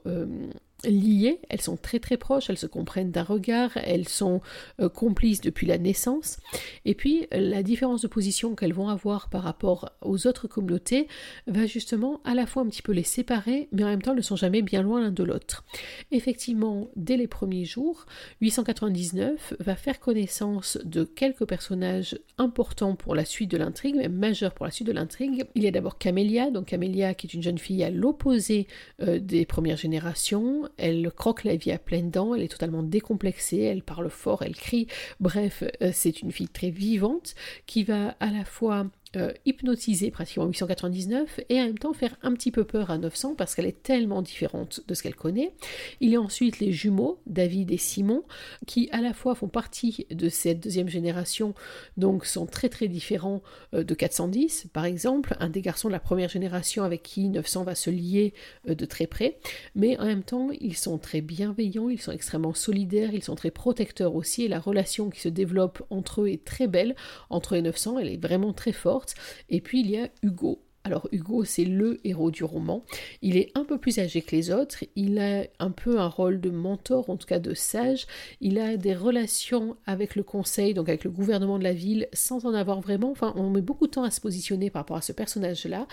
liées, 0.87 1.40
elles 1.49 1.61
sont 1.61 1.77
très 1.77 1.99
très 1.99 2.16
proches, 2.16 2.51
elles 2.51 2.59
se 2.59 2.66
comprennent 2.66 3.11
d'un 3.11 3.22
regard, 3.22 3.77
elles 3.77 4.09
sont 4.09 4.40
euh, 4.81 4.88
complices 4.88 5.40
depuis 5.40 5.66
la 5.66 5.79
naissance. 5.79 6.38
Et 6.85 6.94
puis 6.94 7.27
la 7.33 7.62
différence 7.62 8.03
de 8.03 8.09
position 8.09 8.55
qu'elles 8.55 8.72
vont 8.72 8.88
avoir 8.88 9.29
par 9.29 9.42
rapport 9.42 9.90
aux 10.03 10.27
autres 10.27 10.49
communautés 10.49 11.09
va 11.46 11.66
justement 11.66 12.20
à 12.25 12.35
la 12.35 12.46
fois 12.46 12.62
un 12.62 12.66
petit 12.66 12.83
peu 12.83 12.92
les 12.92 13.03
séparer, 13.03 13.68
mais 13.72 13.85
en 13.85 13.88
même 13.88 14.03
temps 14.03 14.14
ne 14.14 14.22
sont 14.22 14.37
jamais 14.37 14.62
bien 14.62 14.83
loin 14.83 15.01
l'un 15.01 15.11
de 15.11 15.25
l'autre. 15.25 15.64
Effectivement, 16.11 16.88
dès 16.96 17.16
les 17.16 17.27
premiers 17.27 17.64
jours, 17.64 18.07
899 18.40 19.55
va 19.61 19.77
faire 19.77 20.01
connaissance 20.01 20.79
de 20.85 21.05
quelques 21.05 21.46
personnages 21.46 22.18
importants 22.38 22.94
pour 22.96 23.14
la 23.14 23.25
suite 23.25 23.51
de 23.51 23.57
l'intrigue, 23.57 23.96
même 23.96 24.14
majeurs 24.14 24.55
pour 24.55 24.66
la 24.66 24.72
suite 24.72 24.87
de 24.87 24.92
l'intrigue. 24.92 25.46
Il 25.55 25.62
y 25.62 25.68
a 25.68 25.70
d'abord 25.70 25.99
Camélia, 25.99 26.51
donc 26.51 26.66
Camélia 26.66 27.14
qui 27.14 27.27
est 27.27 27.35
une 27.35 27.42
jeune 27.42 27.59
fille 27.59 27.83
à 27.83 27.90
l'opposé 27.90 28.66
euh, 29.03 29.18
des 29.18 29.46
premières 29.46 29.77
générations. 29.77 30.68
Elle 30.77 31.11
croque 31.11 31.45
la 31.45 31.57
vie 31.57 31.73
à 31.73 31.79
pleines 31.79 32.11
dents, 32.11 32.35
elle 32.35 32.43
est 32.43 32.49
totalement 32.49 32.83
décomplexée, 32.83 33.61
elle 33.61 33.83
parle 33.83 34.11
fort, 34.11 34.43
elle 34.43 34.57
crie. 34.57 34.87
Bref, 35.21 35.65
euh, 35.83 35.91
c'est 35.93 36.23
une 36.23 36.33
fille 36.33 36.49
très 36.49 36.71
vivante 36.71 37.35
qui 37.67 37.85
va 37.85 38.17
à 38.21 38.31
la 38.31 38.45
fois 38.45 38.87
euh, 39.16 39.33
hypnotiser 39.44 40.11
pratiquement 40.11 40.46
899 40.46 41.40
et 41.48 41.61
en 41.61 41.64
même 41.64 41.79
temps 41.79 41.92
faire 41.92 42.16
un 42.22 42.33
petit 42.35 42.50
peu 42.50 42.64
peur 42.64 42.90
à 42.90 42.98
900 42.98 43.35
parce 43.35 43.55
qu'elle 43.55 43.66
est 43.66 43.83
tellement 43.83 44.22
différente 44.22 44.83
de 44.87 44.94
ce 44.94 45.02
qu'elle 45.02 45.14
connaît. 45.14 45.55
Il 46.00 46.11
y 46.11 46.16
a 46.16 46.20
ensuite 46.20 46.61
les 46.61 46.72
jumeaux, 46.72 47.18
David 47.26 47.70
et 47.70 47.79
Simon, 47.79 48.24
qui 48.66 48.88
à 48.92 49.00
la 49.00 49.14
fois 49.14 49.35
font 49.35 49.48
partie 49.48 50.07
de 50.11 50.29
cette 50.29 50.61
deuxième 50.61 50.88
génération, 50.88 51.55
donc 51.96 52.26
sont 52.26 52.46
très 52.46 52.68
très 52.68 52.88
différents 52.88 53.42
euh, 53.74 53.85
de 53.85 53.94
410 53.94 54.66
par 54.72 54.85
exemple, 54.85 55.37
un 55.40 55.48
des 55.48 55.62
garçons 55.62 55.88
de 55.88 55.92
la 55.92 56.00
première 56.00 56.29
génération 56.29 56.85
avec 56.85 57.02
qui 57.02 57.29
900 57.29 57.64
va 57.64 57.74
se 57.74 57.90
lier 57.90 58.35
euh, 58.68 58.74
de 58.74 58.85
très 58.85 59.07
près, 59.07 59.38
mais 59.74 59.98
en 59.98 60.05
même 60.05 60.22
temps 60.24 60.50
ils 60.61 60.76
sont 60.76 60.98
très 60.98 61.20
bienveillants, 61.20 61.88
ils 61.88 62.00
sont 62.00 62.12
extrêmement 62.12 62.55
solidaires, 62.55 63.14
ils 63.14 63.24
sont 63.24 63.35
très 63.35 63.50
protecteurs 63.50 64.14
aussi 64.14 64.44
et 64.44 64.48
la 64.48 64.61
relation 64.61 65.11
qui 65.11 65.20
se 65.20 65.29
développe 65.29 65.83
entre 65.90 66.22
eux 66.22 66.29
est 66.29 66.44
très 66.44 66.66
belle, 66.66 66.94
entre 67.31 67.55
et 67.55 67.62
900, 67.62 67.98
elle 67.98 68.09
est 68.09 68.22
vraiment 68.22 68.52
très 68.52 68.72
forte. 68.72 69.06
Et 69.49 69.61
puis 69.61 69.81
il 69.81 69.90
y 69.90 69.99
a 69.99 70.09
Hugo. 70.23 70.61
Alors 70.87 71.09
Hugo, 71.11 71.42
c'est 71.42 71.64
le 71.64 71.99
héros 72.05 72.31
du 72.31 72.45
roman. 72.45 72.85
Il 73.21 73.37
est 73.37 73.51
un 73.57 73.64
peu 73.64 73.77
plus 73.77 73.99
âgé 73.99 74.23
que 74.23 74.37
les 74.37 74.53
autres. 74.53 74.85
Il 74.95 75.19
a 75.19 75.42
un 75.59 75.73
peu 75.73 75.99
un 75.99 76.07
rôle 76.07 76.40
de 76.40 76.49
mentor, 76.49 77.11
en 77.11 77.16
tout 77.16 77.27
cas 77.27 77.40
de 77.40 77.55
sage. 77.55 78.07
Il 78.40 78.57
a 78.61 78.77
des 78.77 78.95
relations 78.95 79.77
avec 79.85 80.14
le 80.14 80.23
conseil, 80.23 80.75
donc 80.75 80.88
avec 80.88 81.03
le 81.03 81.11
gouvernement 81.11 81.59
de 81.59 81.64
la 81.64 81.73
ville, 81.73 82.07
sans 82.12 82.47
en 82.47 82.55
avoir 82.55 82.81
vraiment. 82.81 83.11
Enfin, 83.11 83.33
on 83.35 83.51
met 83.51 83.62
beaucoup 83.62 83.88
de 83.88 83.90
temps 83.90 84.05
à 84.05 84.12
se 84.12 84.21
positionner 84.21 84.71
par 84.71 84.83
rapport 84.83 84.97
à 84.97 85.03
ce 85.03 85.11
personnage-là. 85.11 85.88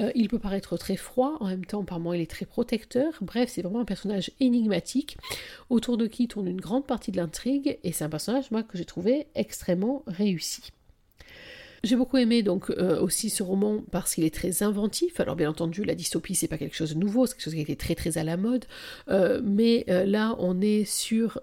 Euh, 0.00 0.10
il 0.14 0.28
peut 0.28 0.38
paraître 0.38 0.78
très 0.78 0.96
froid, 0.96 1.36
en 1.40 1.48
même 1.48 1.66
temps, 1.66 1.84
par 1.84 1.98
moments, 1.98 2.14
il 2.14 2.22
est 2.22 2.30
très 2.30 2.46
protecteur. 2.46 3.12
Bref, 3.20 3.50
c'est 3.52 3.60
vraiment 3.60 3.80
un 3.80 3.84
personnage 3.84 4.30
énigmatique, 4.40 5.18
autour 5.68 5.98
de 5.98 6.06
qui 6.06 6.26
tourne 6.26 6.48
une 6.48 6.62
grande 6.62 6.86
partie 6.86 7.12
de 7.12 7.18
l'intrigue. 7.18 7.78
Et 7.84 7.92
c'est 7.92 8.04
un 8.04 8.08
personnage, 8.08 8.50
moi, 8.50 8.62
que 8.62 8.78
j'ai 8.78 8.86
trouvé 8.86 9.26
extrêmement 9.34 10.04
réussi. 10.06 10.72
J'ai 11.84 11.96
beaucoup 11.96 12.16
aimé 12.16 12.42
donc 12.42 12.70
euh, 12.70 13.00
aussi 13.00 13.30
ce 13.30 13.42
roman 13.42 13.82
parce 13.90 14.14
qu'il 14.14 14.24
est 14.24 14.34
très 14.34 14.62
inventif. 14.62 15.20
Alors 15.20 15.36
bien 15.36 15.50
entendu, 15.50 15.84
la 15.84 15.94
dystopie 15.94 16.34
c'est 16.34 16.48
pas 16.48 16.58
quelque 16.58 16.76
chose 16.76 16.94
de 16.94 16.98
nouveau, 16.98 17.26
c'est 17.26 17.34
quelque 17.34 17.44
chose 17.44 17.54
qui 17.54 17.60
été 17.60 17.76
très 17.76 17.94
très 17.94 18.18
à 18.18 18.24
la 18.24 18.36
mode, 18.36 18.64
euh, 19.08 19.40
mais 19.44 19.84
euh, 19.88 20.04
là 20.04 20.34
on 20.38 20.60
est 20.60 20.84
sur 20.84 21.40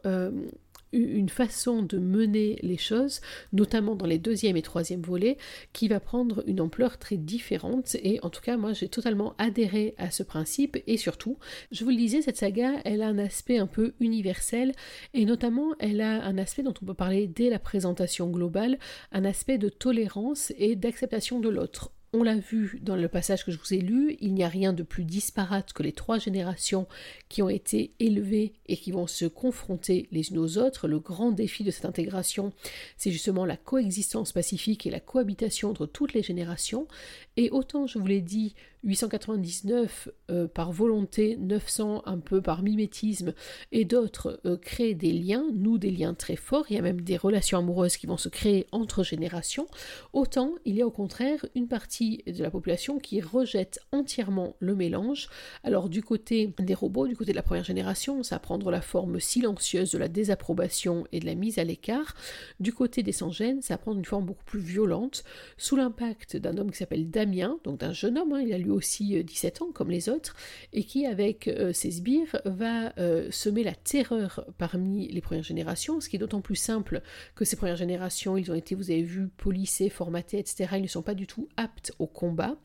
une 0.96 1.30
façon 1.30 1.82
de 1.82 1.98
mener 1.98 2.58
les 2.62 2.78
choses, 2.78 3.22
notamment 3.54 3.96
dans 3.96 4.06
les 4.06 4.20
deuxième 4.20 4.58
et 4.58 4.62
troisième 4.62 5.02
volets, 5.02 5.38
qui 5.74 5.88
va 5.88 6.00
prendre 6.00 6.44
une 6.48 6.62
ampleur 6.62 6.98
très 6.98 7.18
différente. 7.18 7.96
Et 8.04 8.20
en 8.24 8.30
tout 8.30 8.42
cas, 8.42 8.58
moi, 8.58 8.74
j'ai 8.74 8.90
totalement 8.90 9.36
adhéré 9.38 9.96
à 9.98 10.12
ce 10.12 10.24
principe. 10.24 10.78
Et 10.88 10.98
surtout, 10.98 11.38
je 11.72 11.84
vous 11.84 11.90
le 11.90 11.98
disais, 11.98 12.22
cette 12.22 12.38
saga, 12.38 12.74
elle 12.86 13.02
a 13.02 13.08
un 13.08 13.18
aspect 13.18 13.58
un 13.58 13.68
peu 13.68 13.94
universel. 14.00 14.74
Et 15.14 15.26
notamment, 15.26 15.74
elle 15.80 16.02
a 16.02 16.24
un 16.24 16.38
aspect 16.38 16.64
dont 16.64 16.74
on 16.82 16.86
peut 16.86 16.94
parler 16.94 17.28
dès 17.28 17.50
la 17.50 17.60
présentation 17.60 18.30
globale, 18.30 18.78
un 19.12 19.26
aspect 19.26 19.58
de 19.58 19.70
tolérance 19.70 20.54
et 20.58 20.76
d'acceptation 20.76 21.40
de 21.40 21.50
l'autre. 21.50 21.95
On 22.18 22.24
l'a 22.24 22.38
vu 22.38 22.80
dans 22.82 22.96
le 22.96 23.10
passage 23.10 23.44
que 23.44 23.52
je 23.52 23.58
vous 23.58 23.74
ai 23.74 23.82
lu, 23.82 24.16
il 24.22 24.34
n'y 24.34 24.46
a 24.46 24.48
rien 24.48 24.72
de 24.72 24.84
plus 24.84 25.04
disparate 25.04 25.74
que 25.74 25.84
les 25.84 25.92
trois 25.92 26.18
générations 26.18 26.88
qui 27.28 27.42
ont 27.42 27.50
été 27.50 27.92
élevées 28.00 28.54
et 28.68 28.78
qui 28.78 28.94
vont 28.94 29.06
se 29.06 29.26
confronter 29.26 30.08
les 30.14 30.30
unes 30.30 30.38
aux 30.38 30.58
autres. 30.58 30.88
Le 30.88 31.00
grand 31.00 31.32
défi 31.32 31.66
de 31.66 31.72
cette 31.72 31.84
intégration, 31.84 32.54
c'est 32.96 33.12
justement 33.12 33.44
la 33.44 33.58
coexistence 33.58 34.32
pacifique 34.32 34.88
et 34.88 34.92
la 34.92 35.02
cohabitation 35.02 35.72
entre 35.72 35.88
toutes 35.88 36.14
les 36.14 36.24
générations. 36.24 36.88
Et 37.36 37.50
autant, 37.52 37.86
je 37.86 38.00
vous 38.00 38.08
l'ai 38.08 38.22
dit, 38.22 38.56
899 38.86 40.10
euh, 40.30 40.48
par 40.48 40.72
volonté, 40.72 41.38
900 41.38 42.04
un 42.06 42.20
peu 42.20 42.42
par 42.42 42.62
mimétisme, 42.62 43.34
et 43.72 43.84
d'autres 43.84 44.40
euh, 44.46 44.58
créent 44.58 44.94
des 44.94 45.12
liens, 45.12 45.46
nous 45.54 45.78
des 45.78 45.92
liens 45.92 46.14
très 46.14 46.36
forts, 46.36 46.66
il 46.70 46.76
y 46.76 46.80
a 46.80 46.82
même 46.82 47.02
des 47.02 47.18
relations 47.18 47.58
amoureuses 47.58 47.98
qui 47.98 48.08
vont 48.08 48.18
se 48.18 48.30
créer 48.30 48.68
entre 48.72 49.04
générations, 49.04 49.68
autant 50.14 50.54
il 50.66 50.76
y 50.76 50.82
a 50.82 50.88
au 50.88 50.92
contraire 50.92 51.46
une 51.56 51.68
partie 51.68 52.24
de 52.28 52.42
la 52.42 52.52
population 52.52 53.00
qui 53.00 53.22
rejette 53.22 53.80
entièrement 53.92 54.56
le 54.60 54.76
mélange. 54.76 55.30
Alors 55.64 55.90
du 55.90 56.04
côté 56.04 56.54
des 56.60 56.74
robots, 56.74 57.08
du 57.08 57.16
côté 57.16 57.32
de 57.32 57.36
la 57.36 57.44
première 57.44 57.64
génération, 57.64 58.24
ça 58.24 58.36
va 58.36 58.40
prendre 58.40 58.70
la 58.72 58.82
forme 58.82 59.20
silencieuse 59.20 59.92
de 59.92 59.98
la 59.98 60.08
désapprobation 60.08 61.06
et 61.12 61.20
de 61.20 61.26
la 61.26 61.36
mise 61.36 61.58
à 61.58 61.64
l'écart. 61.64 62.16
Du 62.60 62.72
côté 62.72 63.04
des 63.04 63.12
sans-gènes, 63.12 63.62
ça 63.62 63.74
va 63.74 63.78
prendre 63.80 63.98
une 63.98 64.06
forme 64.06 64.26
beaucoup 64.26 64.46
plus 64.46 64.60
violente, 64.60 65.24
sous 65.58 65.76
l'impact 65.76 66.38
d'un 66.38 66.58
homme 66.58 66.72
qui 66.72 66.78
s'appelle 66.78 67.10
Damien, 67.10 67.58
donc 67.64 67.80
d'un 67.80 67.94
jeune 67.94 68.18
homme, 68.18 68.34
hein, 68.34 68.42
il 68.42 68.54
a 68.54 68.58
lui 68.58 68.72
aussi 68.76 69.24
17 69.24 69.62
euh, 69.62 69.66
ans 69.66 69.72
comme 69.72 69.90
les 69.90 70.10
autres, 70.10 70.36
et 70.74 70.84
qui 70.84 71.06
avec 71.06 71.48
euh, 71.48 71.74
ses 71.74 71.92
sbires 71.92 72.40
va 72.46 72.94
euh, 72.98 73.30
semer 73.32 73.64
la 73.64 73.74
terreur 73.74 74.46
parmi 74.58 75.08
les 75.08 75.22
premières 75.22 75.44
générations, 75.44 76.02
ce 76.02 76.10
qui 76.10 76.18
est 76.18 76.20
d'autant 76.20 76.42
plus 76.42 76.56
simple 76.56 77.02
que 77.36 77.46
ces 77.46 77.56
premières 77.56 77.76
générations, 77.78 78.38
ils 78.38 78.52
ont 78.52 78.56
été, 78.56 78.76
vous 78.76 78.92
avez 78.92 79.04
vu, 79.04 79.28
polissés, 79.28 79.90
formatés, 79.90 80.40
etc. 80.40 80.74
Ils 80.76 80.84
ne 80.84 80.88
sont 80.88 81.02
pas 81.02 81.16
du 81.16 81.26
tout 81.26 81.48
aptes 81.58 81.94
au 82.00 82.08
combat, 82.08 82.56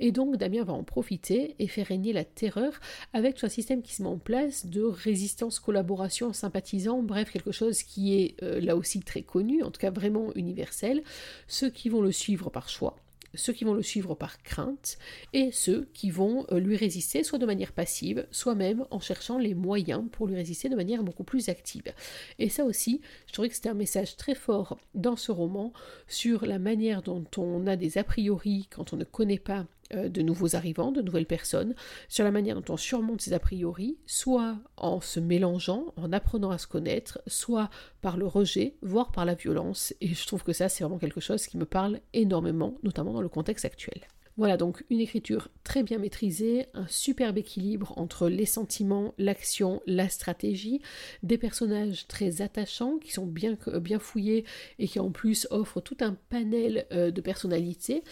et 0.00 0.12
donc 0.12 0.36
Damien 0.36 0.64
va 0.64 0.72
en 0.72 0.84
profiter 0.84 1.56
et 1.58 1.66
faire 1.66 1.86
régner 1.86 2.12
la 2.12 2.24
terreur 2.24 2.72
avec 3.12 3.34
tout 3.34 3.46
un 3.46 3.50
système 3.50 3.82
qui 3.82 3.94
se 3.94 4.02
met 4.02 4.08
en 4.08 4.18
place 4.18 4.66
de 4.66 4.82
résistance, 4.82 5.58
collaboration, 5.58 6.32
sympathisant, 6.32 7.02
bref, 7.02 7.30
quelque 7.30 7.52
chose 7.52 7.82
qui 7.82 8.14
est 8.14 8.40
là 8.40 8.76
aussi 8.76 9.00
très 9.00 9.22
connu, 9.22 9.62
en 9.62 9.70
tout 9.70 9.80
cas 9.80 9.90
vraiment 9.90 10.32
universel, 10.34 11.02
ceux 11.48 11.70
qui 11.70 11.88
vont 11.88 12.00
le 12.00 12.12
suivre 12.12 12.50
par 12.50 12.68
choix 12.68 12.96
ceux 13.36 13.52
qui 13.52 13.64
vont 13.64 13.74
le 13.74 13.82
suivre 13.82 14.14
par 14.14 14.42
crainte 14.42 14.98
et 15.32 15.50
ceux 15.52 15.88
qui 15.94 16.10
vont 16.10 16.46
euh, 16.50 16.58
lui 16.58 16.76
résister 16.76 17.22
soit 17.22 17.38
de 17.38 17.46
manière 17.46 17.72
passive, 17.72 18.26
soit 18.30 18.54
même 18.54 18.86
en 18.90 19.00
cherchant 19.00 19.38
les 19.38 19.54
moyens 19.54 20.04
pour 20.12 20.26
lui 20.26 20.36
résister 20.36 20.68
de 20.68 20.76
manière 20.76 21.02
beaucoup 21.02 21.24
plus 21.24 21.48
active. 21.48 21.92
Et 22.38 22.48
ça 22.48 22.64
aussi, 22.64 23.00
je 23.26 23.32
trouvais 23.32 23.48
que 23.48 23.54
c'était 23.54 23.68
un 23.68 23.74
message 23.74 24.16
très 24.16 24.34
fort 24.34 24.78
dans 24.94 25.16
ce 25.16 25.32
roman 25.32 25.72
sur 26.08 26.46
la 26.46 26.58
manière 26.58 27.02
dont 27.02 27.24
on 27.36 27.66
a 27.66 27.76
des 27.76 27.98
a 27.98 28.04
priori 28.04 28.68
quand 28.70 28.92
on 28.92 28.96
ne 28.96 29.04
connaît 29.04 29.38
pas 29.38 29.66
de 29.92 30.22
nouveaux 30.22 30.56
arrivants, 30.56 30.92
de 30.92 31.02
nouvelles 31.02 31.26
personnes, 31.26 31.74
sur 32.08 32.24
la 32.24 32.30
manière 32.30 32.60
dont 32.60 32.74
on 32.74 32.76
surmonte 32.76 33.20
ces 33.20 33.32
a 33.32 33.38
priori, 33.38 33.98
soit 34.06 34.56
en 34.76 35.00
se 35.00 35.20
mélangeant, 35.20 35.92
en 35.96 36.12
apprenant 36.12 36.50
à 36.50 36.58
se 36.58 36.66
connaître, 36.66 37.20
soit 37.26 37.70
par 38.00 38.16
le 38.16 38.26
rejet, 38.26 38.74
voire 38.82 39.12
par 39.12 39.24
la 39.24 39.34
violence. 39.34 39.94
Et 40.00 40.08
je 40.08 40.26
trouve 40.26 40.42
que 40.42 40.52
ça, 40.52 40.68
c'est 40.68 40.84
vraiment 40.84 40.98
quelque 40.98 41.20
chose 41.20 41.46
qui 41.46 41.56
me 41.56 41.66
parle 41.66 42.00
énormément, 42.12 42.74
notamment 42.82 43.12
dans 43.12 43.22
le 43.22 43.28
contexte 43.28 43.64
actuel. 43.64 44.00
Voilà 44.36 44.58
donc 44.58 44.84
une 44.90 45.00
écriture 45.00 45.48
très 45.64 45.82
bien 45.82 45.98
maîtrisée, 45.98 46.66
un 46.74 46.86
superbe 46.88 47.38
équilibre 47.38 47.94
entre 47.96 48.28
les 48.28 48.44
sentiments, 48.44 49.14
l'action, 49.16 49.80
la 49.86 50.10
stratégie, 50.10 50.82
des 51.22 51.38
personnages 51.38 52.06
très 52.06 52.42
attachants 52.42 52.98
qui 52.98 53.12
sont 53.12 53.26
bien, 53.26 53.56
fouillés 53.98 54.44
et 54.78 54.88
qui 54.88 55.00
en 55.00 55.10
plus 55.10 55.46
offrent 55.50 55.80
tout 55.80 55.96
un 56.00 56.18
panel 56.28 56.86
euh, 56.92 57.10
de 57.10 57.20
personnalités. 57.22 58.02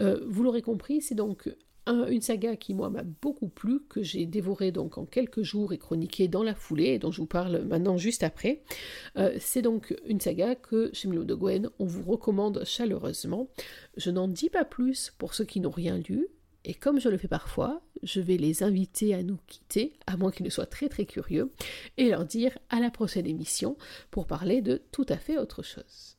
Euh, 0.00 0.24
vous 0.26 0.42
l'aurez 0.42 0.62
compris, 0.62 1.02
c'est 1.02 1.14
donc 1.14 1.50
une 1.86 2.20
saga 2.20 2.56
qui 2.56 2.74
moi 2.74 2.90
m'a 2.90 3.02
beaucoup 3.02 3.48
plu, 3.48 3.80
que 3.88 4.02
j'ai 4.02 4.26
dévoré 4.26 4.72
donc 4.72 4.98
en 4.98 5.04
quelques 5.04 5.42
jours 5.42 5.72
et 5.72 5.78
chroniqué 5.78 6.28
dans 6.28 6.42
la 6.42 6.54
foulée, 6.54 6.94
et 6.94 6.98
dont 6.98 7.10
je 7.10 7.20
vous 7.20 7.26
parle 7.26 7.62
maintenant 7.64 7.96
juste 7.96 8.22
après. 8.22 8.62
Euh, 9.16 9.36
c'est 9.38 9.62
donc 9.62 9.94
une 10.06 10.20
saga 10.20 10.54
que 10.54 10.90
chez 10.92 11.08
Milo 11.08 11.24
de 11.24 11.34
Gwen 11.34 11.70
on 11.78 11.84
vous 11.84 12.02
recommande 12.02 12.62
chaleureusement. 12.64 13.48
Je 13.96 14.10
n'en 14.10 14.28
dis 14.28 14.50
pas 14.50 14.64
plus 14.64 15.12
pour 15.18 15.34
ceux 15.34 15.44
qui 15.44 15.60
n'ont 15.60 15.70
rien 15.70 15.98
lu, 15.98 16.28
et 16.64 16.74
comme 16.74 16.98
je 16.98 17.08
le 17.10 17.18
fais 17.18 17.28
parfois, 17.28 17.82
je 18.02 18.20
vais 18.20 18.38
les 18.38 18.62
inviter 18.62 19.14
à 19.14 19.22
nous 19.22 19.38
quitter, 19.46 19.98
à 20.06 20.16
moins 20.16 20.30
qu'ils 20.30 20.46
ne 20.46 20.50
soient 20.50 20.66
très 20.66 20.88
très 20.88 21.04
curieux, 21.04 21.52
et 21.98 22.08
leur 22.08 22.24
dire 22.24 22.56
à 22.70 22.80
la 22.80 22.90
prochaine 22.90 23.26
émission 23.26 23.76
pour 24.10 24.26
parler 24.26 24.62
de 24.62 24.80
tout 24.90 25.06
à 25.08 25.18
fait 25.18 25.36
autre 25.36 25.62
chose. 25.62 26.13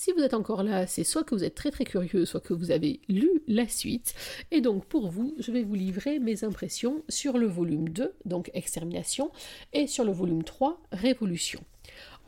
Si 0.00 0.12
vous 0.12 0.20
êtes 0.20 0.34
encore 0.34 0.62
là, 0.62 0.86
c'est 0.86 1.02
soit 1.02 1.24
que 1.24 1.34
vous 1.34 1.42
êtes 1.42 1.56
très 1.56 1.72
très 1.72 1.82
curieux, 1.82 2.24
soit 2.24 2.38
que 2.40 2.54
vous 2.54 2.70
avez 2.70 3.00
lu 3.08 3.42
la 3.48 3.66
suite. 3.66 4.14
Et 4.52 4.60
donc 4.60 4.84
pour 4.84 5.10
vous, 5.10 5.34
je 5.40 5.50
vais 5.50 5.64
vous 5.64 5.74
livrer 5.74 6.20
mes 6.20 6.44
impressions 6.44 7.02
sur 7.08 7.36
le 7.36 7.48
volume 7.48 7.88
2, 7.88 8.14
donc 8.24 8.48
Extermination, 8.54 9.32
et 9.72 9.88
sur 9.88 10.04
le 10.04 10.12
volume 10.12 10.44
3, 10.44 10.80
Révolution. 10.92 11.64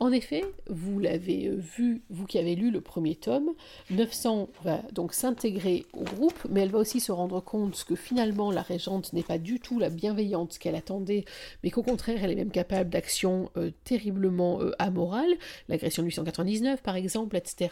En 0.01 0.11
effet, 0.11 0.43
vous 0.67 0.97
l'avez 0.97 1.47
vu, 1.51 2.01
vous 2.09 2.25
qui 2.25 2.39
avez 2.39 2.55
lu 2.55 2.71
le 2.71 2.81
premier 2.81 3.13
tome, 3.13 3.51
900 3.91 4.49
va 4.63 4.81
donc 4.93 5.13
s'intégrer 5.13 5.85
au 5.93 6.01
groupe, 6.01 6.39
mais 6.49 6.61
elle 6.61 6.71
va 6.71 6.79
aussi 6.79 6.99
se 6.99 7.11
rendre 7.11 7.39
compte 7.39 7.83
que 7.87 7.95
finalement 7.95 8.49
la 8.49 8.63
régente 8.63 9.13
n'est 9.13 9.21
pas 9.21 9.37
du 9.37 9.59
tout 9.59 9.77
la 9.77 9.91
bienveillante 9.91 10.57
qu'elle 10.57 10.73
attendait, 10.73 11.23
mais 11.61 11.69
qu'au 11.69 11.83
contraire 11.83 12.23
elle 12.23 12.31
est 12.31 12.35
même 12.35 12.49
capable 12.49 12.89
d'actions 12.89 13.51
euh, 13.57 13.69
terriblement 13.83 14.59
euh, 14.63 14.71
amorales, 14.79 15.35
l'agression 15.69 16.01
de 16.01 16.07
899 16.07 16.81
par 16.81 16.95
exemple, 16.95 17.35
etc. 17.35 17.69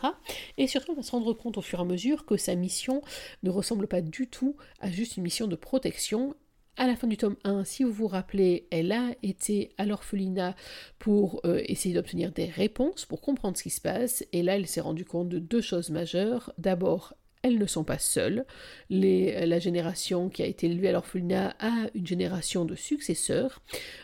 Et 0.59 0.67
surtout 0.67 0.91
elle 0.91 0.97
va 0.97 1.01
se 1.01 1.09
rendre 1.09 1.33
compte 1.33 1.57
au 1.57 1.63
fur 1.63 1.79
et 1.79 1.81
à 1.81 1.85
mesure 1.85 2.27
que 2.27 2.37
sa 2.37 2.53
mission 2.53 3.01
ne 3.41 3.49
ressemble 3.49 3.87
pas 3.87 4.01
du 4.01 4.27
tout 4.27 4.55
à 4.81 4.91
juste 4.91 5.17
une 5.17 5.23
mission 5.23 5.47
de 5.47 5.55
protection 5.55 6.35
à 6.79 6.87
la 6.87 6.95
fin 6.95 7.07
du 7.07 7.17
tome 7.17 7.35
1, 7.43 7.65
si 7.65 7.83
vous 7.83 7.91
vous 7.91 8.07
rappelez, 8.07 8.65
elle 8.71 8.93
a 8.93 9.09
été 9.21 9.73
à 9.77 9.85
l'orphelinat 9.85 10.55
pour 10.97 11.41
euh, 11.45 11.61
essayer 11.65 11.93
d'obtenir 11.93 12.31
des 12.31 12.45
réponses, 12.45 13.05
pour 13.05 13.19
comprendre 13.19 13.57
ce 13.57 13.63
qui 13.63 13.69
se 13.69 13.81
passe, 13.81 14.25
et 14.31 14.41
là 14.41 14.55
elle 14.55 14.65
s'est 14.65 14.79
rendue 14.79 15.03
compte 15.03 15.27
de 15.27 15.39
deux 15.39 15.59
choses 15.59 15.89
majeures. 15.89 16.53
D'abord, 16.57 17.15
elles 17.41 17.57
ne 17.57 17.65
sont 17.65 17.83
pas 17.83 17.99
seules. 17.99 18.45
la 18.89 19.59
génération 19.59 20.29
qui 20.29 20.41
a 20.41 20.45
été 20.45 20.67
élevée 20.67 20.87
à 20.87 20.91
l'orphelinat 20.93 21.53
a 21.59 21.87
une 21.95 22.07
génération 22.07 22.63
de 22.63 22.75
successeurs, 22.75 23.61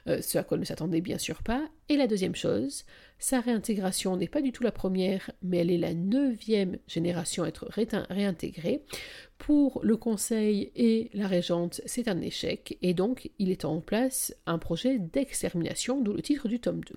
euh, 0.07 0.21
ce 0.21 0.38
à 0.38 0.43
quoi 0.43 0.57
ne 0.57 0.65
s'attendait 0.65 1.01
bien 1.01 1.17
sûr 1.17 1.43
pas. 1.43 1.65
Et 1.88 1.95
la 1.95 2.07
deuxième 2.07 2.35
chose, 2.35 2.85
sa 3.25 3.39
réintégration 3.39 4.17
n'est 4.17 4.27
pas 4.27 4.43
du 4.43 4.51
tout 4.51 4.61
la 4.61 4.71
première, 4.71 5.31
mais 5.41 5.57
elle 5.57 5.71
est 5.71 5.79
la 5.79 5.95
neuvième 5.95 6.77
génération 6.85 7.43
à 7.43 7.47
être 7.47 7.65
réintégrée. 7.71 8.85
Pour 9.39 9.79
le 9.81 9.97
conseil 9.97 10.71
et 10.75 11.09
la 11.11 11.27
régente, 11.27 11.81
c'est 11.88 12.07
un 12.07 12.21
échec, 12.21 12.77
et 12.83 12.93
donc 12.93 13.31
il 13.39 13.49
est 13.49 13.65
en 13.65 13.81
place 13.81 14.35
un 14.45 14.59
projet 14.59 14.99
d'extermination, 14.99 16.01
d'où 16.01 16.13
le 16.13 16.21
titre 16.21 16.47
du 16.47 16.59
tome 16.59 16.81
2. 16.81 16.93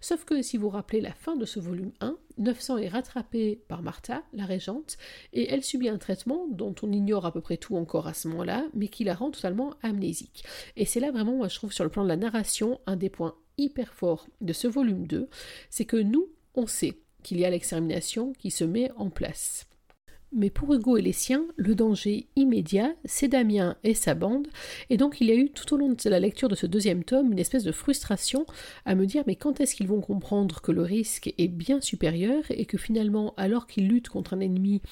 Sauf 0.00 0.24
que 0.24 0.40
si 0.40 0.56
vous 0.56 0.68
rappelez 0.68 1.00
la 1.00 1.12
fin 1.12 1.34
de 1.34 1.44
ce 1.44 1.58
volume 1.58 1.90
1, 2.00 2.16
900 2.38 2.78
est 2.78 2.88
rattrapée 2.88 3.60
par 3.66 3.82
Martha, 3.82 4.22
la 4.34 4.46
régente, 4.46 4.98
et 5.32 5.52
elle 5.52 5.64
subit 5.64 5.88
un 5.88 5.98
traitement 5.98 6.46
dont 6.48 6.76
on 6.82 6.92
ignore 6.92 7.26
à 7.26 7.32
peu 7.32 7.40
près 7.40 7.56
tout 7.56 7.76
encore 7.76 8.06
à 8.06 8.14
ce 8.14 8.28
moment-là, 8.28 8.64
mais 8.72 8.86
qui 8.86 9.02
la 9.02 9.14
rend 9.14 9.32
totalement 9.32 9.74
amnésique. 9.82 10.44
Et 10.76 10.84
c'est 10.84 11.00
là 11.00 11.10
vraiment, 11.10 11.34
moi 11.34 11.48
je 11.48 11.56
trouve, 11.56 11.72
sur 11.72 11.82
le 11.82 11.90
plan 11.90 12.04
de 12.04 12.08
la 12.08 12.16
narration, 12.16 12.78
un 12.86 12.94
des 12.94 13.10
points 13.10 13.34
hyper 13.58 13.92
forts 13.92 14.28
de 14.40 14.52
ce 14.52 14.66
volume 14.66 15.06
2, 15.06 15.28
c'est 15.70 15.84
que 15.84 15.96
nous, 15.96 16.28
on 16.54 16.66
sait 16.66 16.98
qu'il 17.22 17.38
y 17.40 17.44
a 17.44 17.50
l'extermination 17.50 18.32
qui 18.34 18.50
se 18.50 18.64
met 18.64 18.90
en 18.96 19.10
place. 19.10 19.66
Mais 20.32 20.50
pour 20.50 20.74
Hugo 20.74 20.96
et 20.96 21.02
les 21.02 21.12
siens, 21.12 21.44
le 21.56 21.74
danger 21.74 22.26
immédiat, 22.34 22.94
c'est 23.04 23.28
Damien 23.28 23.76
et 23.84 23.94
sa 23.94 24.14
bande, 24.14 24.48
et 24.90 24.96
donc 24.96 25.20
il 25.20 25.28
y 25.28 25.32
a 25.32 25.36
eu 25.36 25.50
tout 25.50 25.72
au 25.72 25.76
long 25.76 25.88
de 25.88 26.10
la 26.10 26.18
lecture 26.18 26.48
de 26.48 26.56
ce 26.56 26.66
deuxième 26.66 27.04
tome 27.04 27.32
une 27.32 27.38
espèce 27.38 27.62
de 27.62 27.72
frustration 27.72 28.44
à 28.84 28.94
me 28.94 29.06
dire 29.06 29.22
mais 29.26 29.36
quand 29.36 29.60
est-ce 29.60 29.76
qu'ils 29.76 29.86
vont 29.86 30.00
comprendre 30.00 30.60
que 30.60 30.72
le 30.72 30.82
risque 30.82 31.32
est 31.38 31.48
bien 31.48 31.80
supérieur 31.80 32.42
et 32.50 32.66
que 32.66 32.76
finalement, 32.76 33.34
alors 33.36 33.66
qu'ils 33.66 33.88
luttent 33.88 34.08
contre 34.08 34.34
un 34.34 34.40
ennemi 34.40 34.82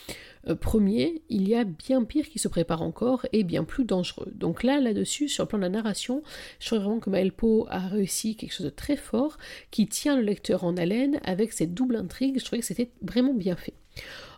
euh, 0.49 0.55
premier, 0.55 1.23
il 1.29 1.49
y 1.49 1.55
a 1.55 1.65
bien 1.65 2.05
pire 2.05 2.29
qui 2.29 2.39
se 2.39 2.49
prépare 2.49 2.83
encore 2.83 3.27
et 3.33 3.43
bien 3.43 3.65
plus 3.65 3.85
dangereux. 3.85 4.31
Donc 4.35 4.63
là, 4.63 4.81
là-dessus, 4.81 5.29
sur 5.29 5.45
le 5.45 5.49
plan 5.49 5.59
de 5.59 5.65
la 5.65 5.71
narration, 5.71 6.23
je 6.61 6.67
trouve 6.67 6.79
vraiment 6.79 7.01
que 7.01 7.11
Maelpo 7.11 7.67
a 7.71 7.81
réussi 7.81 8.37
quelque 8.37 8.53
chose 8.53 8.67
de 8.67 8.71
très 8.71 8.97
fort 8.97 9.37
qui 9.71 9.89
tient 9.89 10.17
le 10.17 10.23
lecteur 10.23 10.65
en 10.65 10.77
haleine 10.77 11.21
avec 11.25 11.53
cette 11.53 11.75
double 11.75 11.97
intrigue, 11.97 12.39
je 12.39 12.45
trouvais 12.45 12.61
que 12.61 12.67
c'était 12.67 12.91
vraiment 13.03 13.35
bien 13.35 13.57
fait. 13.57 13.75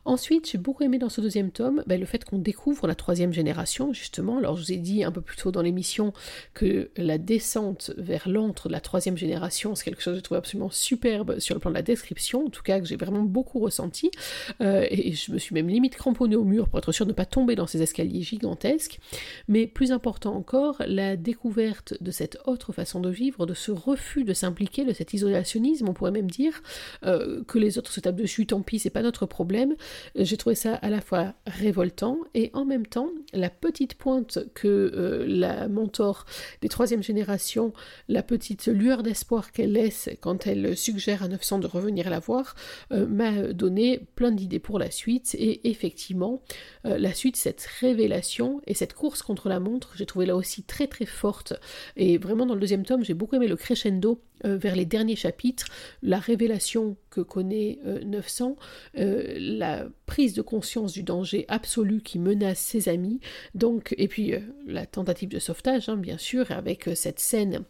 Ensuite, 0.06 0.48
j'ai 0.48 0.58
beaucoup 0.58 0.84
aimé 0.84 0.98
dans 0.98 1.08
ce 1.08 1.20
deuxième 1.20 1.50
tome 1.50 1.82
ben, 1.86 1.98
le 1.98 2.06
fait 2.06 2.24
qu'on 2.24 2.38
découvre 2.38 2.86
la 2.86 2.94
troisième 2.94 3.32
génération, 3.32 3.92
justement. 3.92 4.38
Alors, 4.38 4.56
je 4.56 4.62
vous 4.62 4.72
ai 4.72 4.76
dit 4.76 5.02
un 5.02 5.10
peu 5.10 5.20
plus 5.20 5.36
tôt 5.36 5.50
dans 5.50 5.62
l'émission 5.62 6.12
que 6.54 6.90
la 6.96 7.18
descente 7.18 7.90
vers 7.98 8.28
l'antre 8.28 8.68
de 8.68 8.72
la 8.72 8.80
troisième 8.80 9.16
génération, 9.16 9.74
c'est 9.74 9.84
quelque 9.84 10.00
chose 10.00 10.14
que 10.14 10.18
je 10.18 10.22
trouve 10.22 10.38
absolument 10.38 10.70
superbe 10.70 11.40
sur 11.40 11.56
le 11.56 11.60
plan 11.60 11.70
de 11.70 11.74
la 11.74 11.82
description, 11.82 12.46
en 12.46 12.50
tout 12.50 12.62
cas 12.62 12.78
que 12.78 12.86
j'ai 12.86 12.94
vraiment 12.94 13.22
beaucoup 13.22 13.58
ressenti. 13.58 14.12
Euh, 14.60 14.86
et 14.90 15.12
je 15.12 15.32
me 15.32 15.38
suis 15.38 15.54
même 15.54 15.68
limite 15.68 15.96
cramponnée 15.96 16.36
au 16.36 16.44
mur 16.44 16.68
pour 16.68 16.78
être 16.78 16.92
sûr 16.92 17.04
de 17.04 17.10
ne 17.10 17.16
pas 17.16 17.26
tomber 17.26 17.56
dans 17.56 17.66
ces 17.66 17.82
escaliers 17.82 18.22
gigantesques. 18.22 19.00
Mais 19.48 19.66
plus 19.66 19.90
important 19.90 20.36
encore, 20.36 20.80
la 20.86 21.16
découverte 21.16 21.94
de 22.00 22.12
cette 22.12 22.38
autre 22.46 22.72
façon 22.72 23.00
de 23.00 23.10
vivre, 23.10 23.44
de 23.44 23.54
ce 23.54 23.72
refus 23.72 24.22
de 24.22 24.34
s'impliquer, 24.34 24.84
de 24.84 24.92
cet 24.92 25.14
isolationnisme, 25.14 25.88
on 25.88 25.94
pourrait 25.94 26.12
même 26.12 26.30
dire 26.30 26.62
euh, 27.04 27.42
que 27.48 27.58
les 27.58 27.76
autres 27.76 27.90
se 27.90 27.98
tapent 27.98 28.14
dessus, 28.14 28.46
tant 28.46 28.62
pis, 28.62 28.78
c'est 28.78 28.90
pas 28.90 29.02
notre 29.02 29.26
problème. 29.26 29.74
J'ai 30.14 30.36
trouvé 30.36 30.54
ça 30.54 30.74
à 30.74 30.90
la 30.90 31.00
fois 31.00 31.34
révoltant 31.46 32.18
et 32.34 32.50
en 32.52 32.64
même 32.64 32.86
temps 32.86 33.10
la 33.32 33.50
petite 33.50 33.94
pointe 33.94 34.38
que 34.54 34.68
euh, 34.68 35.24
la 35.26 35.68
mentor 35.68 36.24
des 36.62 36.68
troisième 36.68 37.02
génération, 37.02 37.72
la 38.08 38.22
petite 38.22 38.66
lueur 38.66 39.02
d'espoir 39.02 39.52
qu'elle 39.52 39.72
laisse 39.72 40.08
quand 40.20 40.46
elle 40.46 40.76
suggère 40.76 41.22
à 41.22 41.28
900 41.28 41.60
de 41.60 41.66
revenir 41.66 42.10
la 42.10 42.18
voir, 42.18 42.54
euh, 42.92 43.06
m'a 43.06 43.52
donné 43.52 44.06
plein 44.14 44.32
d'idées 44.32 44.58
pour 44.58 44.78
la 44.78 44.90
suite. 44.90 45.34
Et 45.38 45.68
effectivement 45.68 46.42
euh, 46.84 46.98
la 46.98 47.12
suite, 47.12 47.36
cette 47.36 47.66
révélation 47.80 48.60
et 48.66 48.74
cette 48.74 48.94
course 48.94 49.22
contre 49.22 49.48
la 49.48 49.60
montre, 49.60 49.92
j'ai 49.96 50.06
trouvé 50.06 50.26
là 50.26 50.36
aussi 50.36 50.62
très 50.62 50.86
très 50.86 51.06
forte. 51.06 51.54
Et 51.96 52.18
vraiment 52.18 52.46
dans 52.46 52.54
le 52.54 52.60
deuxième 52.60 52.84
tome 52.84 53.04
j'ai 53.04 53.14
beaucoup 53.14 53.36
aimé 53.36 53.48
le 53.48 53.56
crescendo 53.56 54.20
vers 54.44 54.76
les 54.76 54.84
derniers 54.84 55.16
chapitres, 55.16 55.66
la 56.02 56.18
révélation 56.18 56.96
que 57.10 57.20
connaît 57.20 57.78
900, 58.04 58.56
la 58.94 59.86
prise 60.06 60.34
de 60.34 60.42
conscience 60.42 60.92
du 60.92 61.02
danger 61.02 61.44
absolu 61.48 62.00
qui 62.00 62.18
menace 62.18 62.58
ses 62.58 62.88
amis, 62.88 63.20
donc, 63.54 63.94
et 63.98 64.08
puis 64.08 64.34
euh, 64.34 64.40
la 64.66 64.86
tentative 64.86 65.28
de 65.28 65.38
sauvetage, 65.38 65.88
hein, 65.88 65.96
bien 65.96 66.18
sûr, 66.18 66.50
avec 66.50 66.88
euh, 66.88 66.94
cette 66.94 67.20
scène 67.20 67.56
euh, 67.56 67.60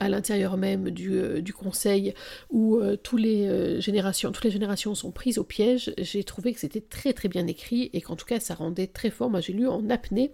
à 0.00 0.08
l'intérieur 0.08 0.56
même 0.56 0.90
du, 0.90 1.12
euh, 1.18 1.42
conseil 1.56 2.14
où 2.50 2.76
euh, 2.76 2.96
toutes 2.96 3.20
les 3.20 3.80
générations 3.80 4.94
sont 4.94 5.10
prises 5.10 5.38
au 5.38 5.44
piège, 5.44 5.92
j'ai 5.98 6.24
trouvé 6.24 6.52
que 6.52 6.60
c'était 6.60 6.80
très 6.80 7.12
très 7.12 7.28
bien 7.28 7.46
écrit 7.46 7.90
et 7.92 8.00
qu'en 8.00 8.16
tout 8.16 8.26
cas 8.26 8.40
ça 8.40 8.54
rendait 8.54 8.86
très 8.86 9.10
fort. 9.10 9.30
Moi 9.30 9.40
j'ai 9.40 9.52
lu 9.52 9.66
en 9.66 9.88
apnée 9.90 10.32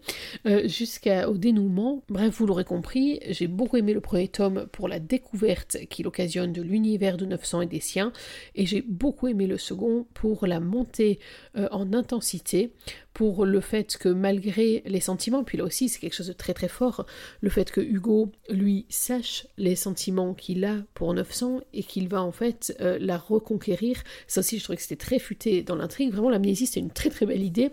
jusqu'au 0.64 1.36
dénouement. 1.36 2.02
Bref, 2.08 2.34
vous 2.36 2.46
l'aurez 2.46 2.64
compris, 2.64 3.20
j'ai 3.28 3.46
beaucoup 3.46 3.76
aimé 3.76 3.92
le 3.92 4.00
premier 4.00 4.28
tome 4.28 4.66
pour 4.72 4.88
la 4.88 4.98
découverte 4.98 5.76
qu'il 5.90 6.06
occasionne 6.06 6.52
de 6.52 6.62
l'univers 6.62 7.16
de 7.16 7.26
900 7.26 7.62
et 7.62 7.66
des 7.66 7.80
siens 7.80 8.12
et 8.54 8.66
j'ai 8.66 8.82
beaucoup 8.82 9.28
aimé 9.28 9.46
le 9.46 9.58
second 9.58 10.06
pour 10.14 10.46
la 10.46 10.60
montée 10.60 11.18
en 11.54 11.92
intensité 11.92 12.72
pour 13.14 13.44
le 13.44 13.60
fait 13.60 13.96
que 13.98 14.08
malgré 14.08 14.82
les 14.86 15.00
sentiments, 15.00 15.44
puis 15.44 15.58
là 15.58 15.64
aussi 15.64 15.88
c'est 15.88 15.98
quelque 15.98 16.14
chose 16.14 16.28
de 16.28 16.32
très 16.32 16.54
très 16.54 16.68
fort, 16.68 17.06
le 17.40 17.50
fait 17.50 17.70
que 17.70 17.80
Hugo 17.80 18.30
lui 18.48 18.86
sache 18.88 19.46
les 19.58 19.76
sentiments 19.76 20.34
qu'il 20.34 20.64
a 20.64 20.76
pour 20.94 21.12
900 21.12 21.60
et 21.72 21.82
qu'il 21.82 22.08
va 22.08 22.22
en 22.22 22.32
fait 22.32 22.74
euh, 22.80 22.98
la 23.00 23.18
reconquérir, 23.18 24.02
ça 24.26 24.40
aussi 24.40 24.58
je 24.58 24.64
trouvais 24.64 24.76
que 24.76 24.82
c'était 24.82 24.96
très 24.96 25.18
futé 25.18 25.62
dans 25.62 25.76
l'intrigue, 25.76 26.10
vraiment 26.12 26.30
l'amnésie 26.30 26.66
c'est 26.66 26.80
une 26.80 26.90
très 26.90 27.10
très 27.10 27.26
belle 27.26 27.42
idée, 27.42 27.70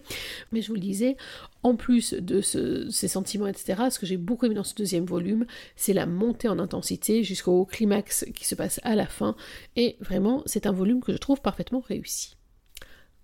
mais 0.52 0.62
je 0.62 0.68
vous 0.68 0.76
le 0.76 0.82
disais, 0.82 1.16
en 1.64 1.76
plus 1.76 2.14
de 2.14 2.42
ces 2.42 3.08
sentiments, 3.08 3.48
etc., 3.48 3.84
ce 3.90 4.00
que 4.00 4.06
j'ai 4.06 4.18
beaucoup 4.18 4.46
aimé 4.46 4.56
dans 4.56 4.64
ce 4.64 4.76
deuxième 4.76 5.06
volume, 5.06 5.46
c'est 5.76 5.94
la 5.94 6.06
montée 6.06 6.48
en 6.48 6.60
intensité 6.60 7.24
jusqu'au 7.24 7.66
climax 7.66 8.26
qui 8.34 8.46
se 8.46 8.56
passe 8.56 8.80
à 8.84 8.96
la 8.96 9.08
fin, 9.08 9.36
et 9.76 9.98
vraiment 10.02 10.44
c'est 10.46 10.66
un 10.66 10.72
volume 10.72 11.02
que 11.02 11.12
je 11.12 11.18
trouve 11.18 11.42
parfaitement 11.42 11.80
réussi. 11.80 12.36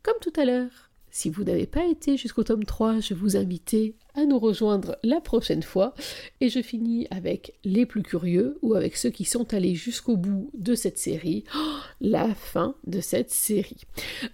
Comme 0.04 0.16
tout 0.22 0.34
à 0.40 0.46
l'heure. 0.46 0.85
Si 1.18 1.30
vous 1.30 1.46
n'avez 1.46 1.66
pas 1.66 1.86
été 1.86 2.18
jusqu'au 2.18 2.44
tome 2.44 2.66
3, 2.66 3.00
je 3.00 3.14
vous 3.14 3.38
invite 3.38 3.74
à 4.16 4.26
nous 4.26 4.40
rejoindre 4.40 4.98
la 5.04 5.22
prochaine 5.22 5.64
fois. 5.64 5.94
Et 6.42 6.50
je 6.50 6.62
finis 6.62 7.08
avec 7.12 7.54
les 7.64 7.86
plus 7.86 8.04
curieux 8.04 8.58
ou 8.62 8.74
avec 8.74 8.96
ceux 8.98 9.10
qui 9.10 9.26
sont 9.26 9.54
allés 9.54 9.76
jusqu'au 9.76 10.18
bout 10.18 10.50
de 10.54 10.76
cette 10.76 10.98
série. 10.98 11.44
Oh, 11.56 11.60
la 12.02 12.34
fin 12.34 12.76
de 12.88 13.02
cette 13.02 13.32
série. 13.32 13.82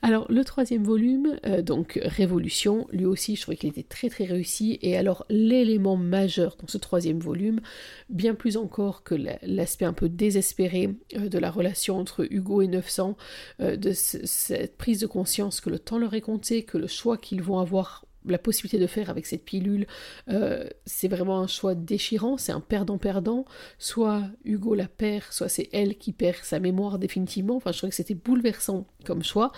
Alors 0.01 0.31
le 0.31 0.43
troisième 0.43 0.83
volume, 0.83 1.37
euh, 1.45 1.61
donc 1.61 1.99
Révolution, 2.03 2.87
lui 2.91 3.05
aussi 3.05 3.35
je 3.35 3.41
trouvais 3.41 3.57
qu'il 3.57 3.69
était 3.69 3.83
très 3.83 4.09
très 4.09 4.25
réussi. 4.25 4.79
Et 4.81 4.97
alors 4.97 5.25
l'élément 5.29 5.97
majeur 5.97 6.57
dans 6.59 6.67
ce 6.67 6.77
troisième 6.77 7.19
volume, 7.19 7.61
bien 8.09 8.35
plus 8.35 8.57
encore 8.57 9.03
que 9.03 9.15
l'aspect 9.43 9.85
un 9.85 9.93
peu 9.93 10.09
désespéré 10.09 10.95
euh, 11.15 11.29
de 11.29 11.39
la 11.39 11.51
relation 11.51 11.97
entre 11.97 12.25
Hugo 12.31 12.61
et 12.61 12.67
900, 12.67 13.17
euh, 13.61 13.75
de 13.75 13.91
cette 13.93 14.77
prise 14.77 14.99
de 14.99 15.07
conscience 15.07 15.61
que 15.61 15.69
le 15.69 15.79
temps 15.79 15.97
leur 15.97 16.13
est 16.13 16.21
compté, 16.21 16.63
que 16.63 16.77
le 16.77 16.87
choix 16.87 17.17
qu'ils 17.17 17.41
vont 17.41 17.59
avoir 17.59 18.05
la 18.25 18.37
possibilité 18.37 18.77
de 18.77 18.87
faire 18.87 19.09
avec 19.09 19.25
cette 19.25 19.43
pilule, 19.43 19.87
euh, 20.29 20.67
c'est 20.85 21.07
vraiment 21.07 21.39
un 21.39 21.47
choix 21.47 21.75
déchirant, 21.75 22.37
c'est 22.37 22.51
un 22.51 22.59
perdant-perdant. 22.59 23.45
Soit 23.79 24.23
Hugo 24.45 24.75
la 24.75 24.87
perd, 24.87 25.25
soit 25.31 25.49
c'est 25.49 25.69
elle 25.73 25.97
qui 25.97 26.13
perd 26.13 26.37
sa 26.43 26.59
mémoire 26.59 26.99
définitivement. 26.99 27.55
Enfin, 27.55 27.71
je 27.71 27.77
trouvais 27.77 27.89
que 27.89 27.95
c'était 27.95 28.13
bouleversant 28.13 28.87
comme 29.05 29.23
choix. 29.23 29.51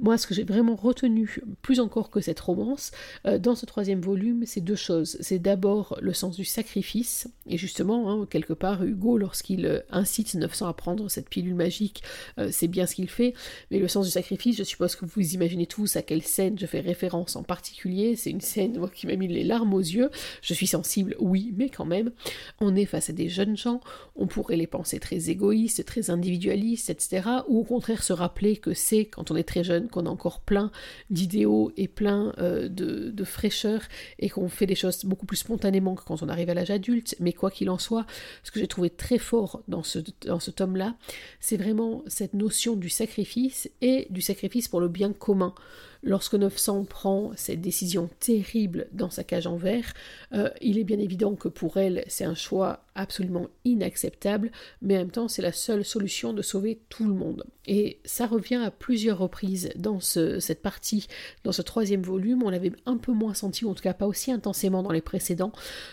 Moi, 0.00 0.18
ce 0.18 0.26
que 0.26 0.34
j'ai 0.34 0.44
vraiment 0.44 0.74
retenu, 0.74 1.40
plus 1.62 1.80
encore 1.80 2.10
que 2.10 2.20
cette 2.20 2.40
romance, 2.40 2.90
euh, 3.26 3.38
dans 3.38 3.54
ce 3.54 3.66
troisième 3.66 4.00
volume, 4.00 4.44
c'est 4.46 4.60
deux 4.60 4.76
choses. 4.76 5.16
C'est 5.20 5.38
d'abord 5.38 5.96
le 6.00 6.12
sens 6.12 6.36
du 6.36 6.44
sacrifice, 6.44 7.28
et 7.46 7.56
justement, 7.56 8.10
hein, 8.10 8.26
quelque 8.28 8.52
part, 8.52 8.82
Hugo, 8.84 9.18
lorsqu'il 9.18 9.66
euh, 9.66 9.80
incite 9.90 10.34
900 10.34 10.66
à 10.66 10.74
prendre 10.74 11.08
cette 11.08 11.28
pilule 11.28 11.54
magique, 11.54 12.02
c'est 12.50 12.68
bien 12.68 12.86
ce 12.86 12.94
qu'il 12.94 13.08
fait, 13.08 13.34
mais 13.70 13.78
le 13.78 13.88
sens 13.88 14.06
du 14.06 14.12
sacrifice, 14.12 14.56
je 14.56 14.62
suppose 14.62 14.96
que 14.96 15.04
vous 15.04 15.34
imaginez 15.34 15.66
tous 15.66 15.96
à 15.96 16.02
quelle 16.02 16.22
scène 16.22 16.58
je 16.58 16.66
fais 16.66 16.80
référence 16.80 17.36
en 17.36 17.42
particulier 17.42 18.07
c'est 18.16 18.30
une 18.30 18.40
scène 18.40 18.78
qui 18.94 19.06
m'a 19.06 19.16
mis 19.16 19.28
les 19.28 19.44
larmes 19.44 19.74
aux 19.74 19.80
yeux. 19.80 20.10
Je 20.42 20.54
suis 20.54 20.66
sensible, 20.66 21.16
oui, 21.18 21.52
mais 21.56 21.68
quand 21.68 21.84
même. 21.84 22.12
On 22.60 22.74
est 22.76 22.86
face 22.86 23.10
à 23.10 23.12
des 23.12 23.28
jeunes 23.28 23.56
gens, 23.56 23.80
on 24.16 24.26
pourrait 24.26 24.56
les 24.56 24.66
penser 24.66 24.98
très 24.98 25.30
égoïstes, 25.30 25.84
très 25.84 26.10
individualistes, 26.10 26.90
etc. 26.90 27.22
Ou 27.48 27.60
au 27.60 27.64
contraire 27.64 28.02
se 28.02 28.12
rappeler 28.12 28.56
que 28.56 28.74
c'est 28.74 29.04
quand 29.06 29.30
on 29.30 29.36
est 29.36 29.44
très 29.44 29.64
jeune 29.64 29.88
qu'on 29.88 30.06
a 30.06 30.10
encore 30.10 30.40
plein 30.40 30.70
d'idéaux 31.10 31.72
et 31.76 31.88
plein 31.88 32.32
euh, 32.38 32.68
de, 32.68 33.24
fraîcheur 33.24 33.82
et 34.18 34.30
qu'on 34.30 34.48
fait 34.48 34.66
des 34.66 34.74
choses 34.74 35.04
beaucoup 35.04 35.26
plus 35.26 35.36
spontanément 35.36 35.94
que 35.94 36.04
quand 36.04 36.22
on 36.22 36.28
arrive 36.28 36.50
à 36.50 36.54
l'âge 36.54 36.70
adulte. 36.70 37.14
Mais 37.20 37.32
quoi 37.32 37.50
qu'il 37.50 37.68
en 37.70 37.78
soit, 37.78 38.06
ce 38.42 38.50
que 38.50 38.60
j'ai 38.60 38.66
trouvé 38.66 38.90
très 38.90 39.18
fort 39.18 39.62
dans 39.68 39.82
ce, 39.82 39.98
dans 40.24 40.40
ce 40.40 40.50
tome-là, 40.50 40.96
c'est 41.40 41.56
vraiment 41.56 42.02
cette 42.06 42.34
notion 42.34 42.76
du 42.76 42.88
sacrifice 42.88 43.70
et 43.80 44.06
du 44.10 44.20
sacrifice 44.20 44.68
pour 44.68 44.80
le 44.80 44.88
bien 44.88 45.12
commun. 45.12 45.54
Lorsque 46.02 46.34
900 46.34 46.84
prend 46.84 47.32
cette 47.36 47.60
décision 47.60 48.08
terrible 48.20 48.88
dans 48.92 49.10
sa 49.10 49.24
cage 49.24 49.46
en 49.46 49.56
verre, 49.56 49.94
euh, 50.32 50.50
il 50.60 50.78
est 50.78 50.84
bien 50.84 50.98
évident 50.98 51.34
que 51.34 51.48
pour 51.48 51.76
elle, 51.76 52.04
c'est 52.06 52.24
un 52.24 52.34
choix 52.34 52.84
absolument 52.94 53.48
inacceptable, 53.64 54.50
mais 54.82 54.96
en 54.96 54.98
même 54.98 55.10
temps, 55.10 55.28
c'est 55.28 55.42
la 55.42 55.52
seule 55.52 55.84
solution 55.84 56.32
de 56.32 56.42
sauver 56.42 56.80
tout 56.88 57.06
le 57.06 57.14
monde. 57.14 57.44
Et 57.66 58.00
ça 58.04 58.26
revient 58.26 58.56
à 58.64 58.70
plusieurs 58.70 59.18
reprises 59.18 59.70
dans 59.76 60.00
cette 60.00 60.62
partie, 60.62 61.06
dans 61.44 61.52
ce 61.52 61.62
troisième 61.62 62.02
volume. 62.02 62.42
On 62.42 62.50
l'avait 62.50 62.72
un 62.86 62.96
peu 62.96 63.12
moins 63.12 63.34
senti, 63.34 63.64
ou 63.64 63.70
en 63.70 63.74
tout 63.74 63.82
cas 63.82 63.94
pas 63.94 64.06
aussi 64.06 64.32
intensément 64.32 64.82
dans 64.82 64.90
les 64.90 65.00
précédents, 65.00 65.52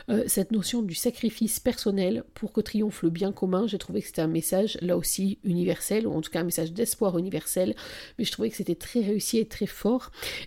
euh, 0.09 0.23
cette 0.27 0.51
notion 0.51 0.81
du 0.81 0.95
sacrifice 0.95 1.59
personnel 1.59 2.23
pour 2.33 2.53
que 2.53 2.61
triomphe 2.61 3.03
le 3.03 3.09
bien 3.09 3.31
commun. 3.31 3.67
J'ai 3.67 3.77
trouvé 3.77 4.01
que 4.01 4.07
c'était 4.07 4.21
un 4.21 4.27
message, 4.27 4.77
là 4.81 4.97
aussi, 4.97 5.37
universel, 5.43 6.07
ou 6.07 6.13
en 6.13 6.21
tout 6.21 6.31
cas 6.31 6.41
un 6.41 6.45
message 6.45 6.73
d'espoir 6.73 7.17
universel, 7.17 7.75
mais 8.17 8.25
je 8.25 8.31
trouvais 8.31 8.49
que 8.49 8.55
c'était 8.55 8.75
très 8.75 9.01
réussi 9.01 9.37
et 9.37 9.47
très 9.47 9.67
fort. 9.67 9.94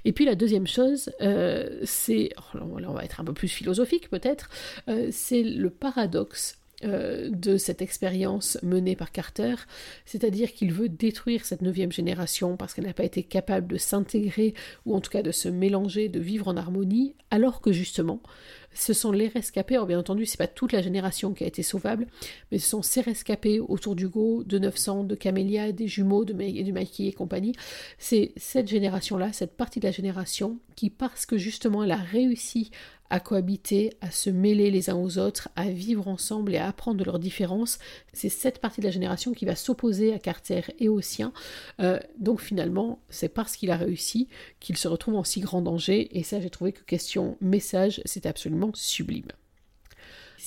Et 0.04 0.12
puis 0.12 0.24
la 0.24 0.34
deuxième 0.34 0.66
chose, 0.66 1.10
euh, 1.20 1.80
c'est, 1.84 2.30
oh, 2.54 2.58
on 2.62 2.92
va 2.92 3.04
être 3.04 3.20
un 3.20 3.24
peu 3.24 3.32
plus 3.32 3.48
philosophique 3.48 4.10
peut-être, 4.10 4.50
euh, 4.88 5.08
c'est 5.10 5.42
le 5.42 5.70
paradoxe 5.70 6.58
euh, 6.84 7.28
de 7.32 7.56
cette 7.56 7.82
expérience 7.82 8.56
menée 8.62 8.94
par 8.94 9.10
Carter, 9.10 9.56
c'est-à-dire 10.04 10.52
qu'il 10.52 10.72
veut 10.72 10.88
détruire 10.88 11.44
cette 11.44 11.60
neuvième 11.60 11.90
génération 11.90 12.56
parce 12.56 12.72
qu'elle 12.72 12.86
n'a 12.86 12.92
pas 12.92 13.02
été 13.02 13.24
capable 13.24 13.66
de 13.66 13.76
s'intégrer 13.78 14.54
ou 14.86 14.94
en 14.94 15.00
tout 15.00 15.10
cas 15.10 15.22
de 15.22 15.32
se 15.32 15.48
mélanger, 15.48 16.08
de 16.08 16.20
vivre 16.20 16.46
en 16.46 16.56
harmonie, 16.56 17.16
alors 17.32 17.60
que 17.60 17.72
justement, 17.72 18.22
ce 18.74 18.92
sont 18.92 19.12
les 19.12 19.28
rescapés, 19.28 19.74
alors 19.74 19.86
bien 19.86 19.98
entendu, 19.98 20.26
c'est 20.26 20.38
pas 20.38 20.46
toute 20.46 20.72
la 20.72 20.82
génération 20.82 21.34
qui 21.34 21.44
a 21.44 21.46
été 21.46 21.62
sauvable, 21.62 22.06
mais 22.50 22.58
ce 22.58 22.68
sont 22.68 22.82
ces 22.82 23.00
rescapés 23.00 23.60
autour 23.60 23.96
du 23.96 24.08
Go, 24.08 24.44
de 24.44 24.58
900, 24.58 25.04
de 25.04 25.14
Camélia, 25.14 25.72
des 25.72 25.88
jumeaux, 25.88 26.24
de, 26.24 26.32
Mikey 26.32 27.06
et 27.06 27.12
compagnie. 27.12 27.54
C'est 27.98 28.32
cette 28.36 28.68
génération-là, 28.68 29.32
cette 29.32 29.56
partie 29.56 29.80
de 29.80 29.86
la 29.86 29.92
génération 29.92 30.58
qui, 30.76 30.90
parce 30.90 31.26
que 31.26 31.38
justement 31.38 31.82
elle 31.82 31.92
a 31.92 31.96
réussi 31.96 32.70
à 33.10 33.20
cohabiter, 33.20 33.94
à 34.00 34.10
se 34.10 34.30
mêler 34.30 34.70
les 34.70 34.90
uns 34.90 34.96
aux 34.96 35.18
autres, 35.18 35.48
à 35.56 35.70
vivre 35.70 36.08
ensemble 36.08 36.54
et 36.54 36.58
à 36.58 36.68
apprendre 36.68 36.98
de 36.98 37.04
leurs 37.04 37.18
différences. 37.18 37.78
C'est 38.12 38.28
cette 38.28 38.58
partie 38.58 38.80
de 38.80 38.86
la 38.86 38.92
génération 38.92 39.32
qui 39.32 39.46
va 39.46 39.56
s'opposer 39.56 40.12
à 40.12 40.18
Carter 40.18 40.62
et 40.78 40.88
aux 40.88 41.00
siens. 41.00 41.32
Euh, 41.80 41.98
donc 42.18 42.40
finalement, 42.40 43.00
c'est 43.08 43.28
parce 43.28 43.56
qu'il 43.56 43.70
a 43.70 43.76
réussi 43.76 44.28
qu'il 44.60 44.76
se 44.76 44.88
retrouve 44.88 45.14
en 45.14 45.24
si 45.24 45.40
grand 45.40 45.62
danger. 45.62 46.18
Et 46.18 46.22
ça, 46.22 46.40
j'ai 46.40 46.50
trouvé 46.50 46.72
que 46.72 46.82
question 46.82 47.36
message, 47.40 48.02
c'est 48.04 48.26
absolument 48.26 48.57
sublime. 48.74 49.32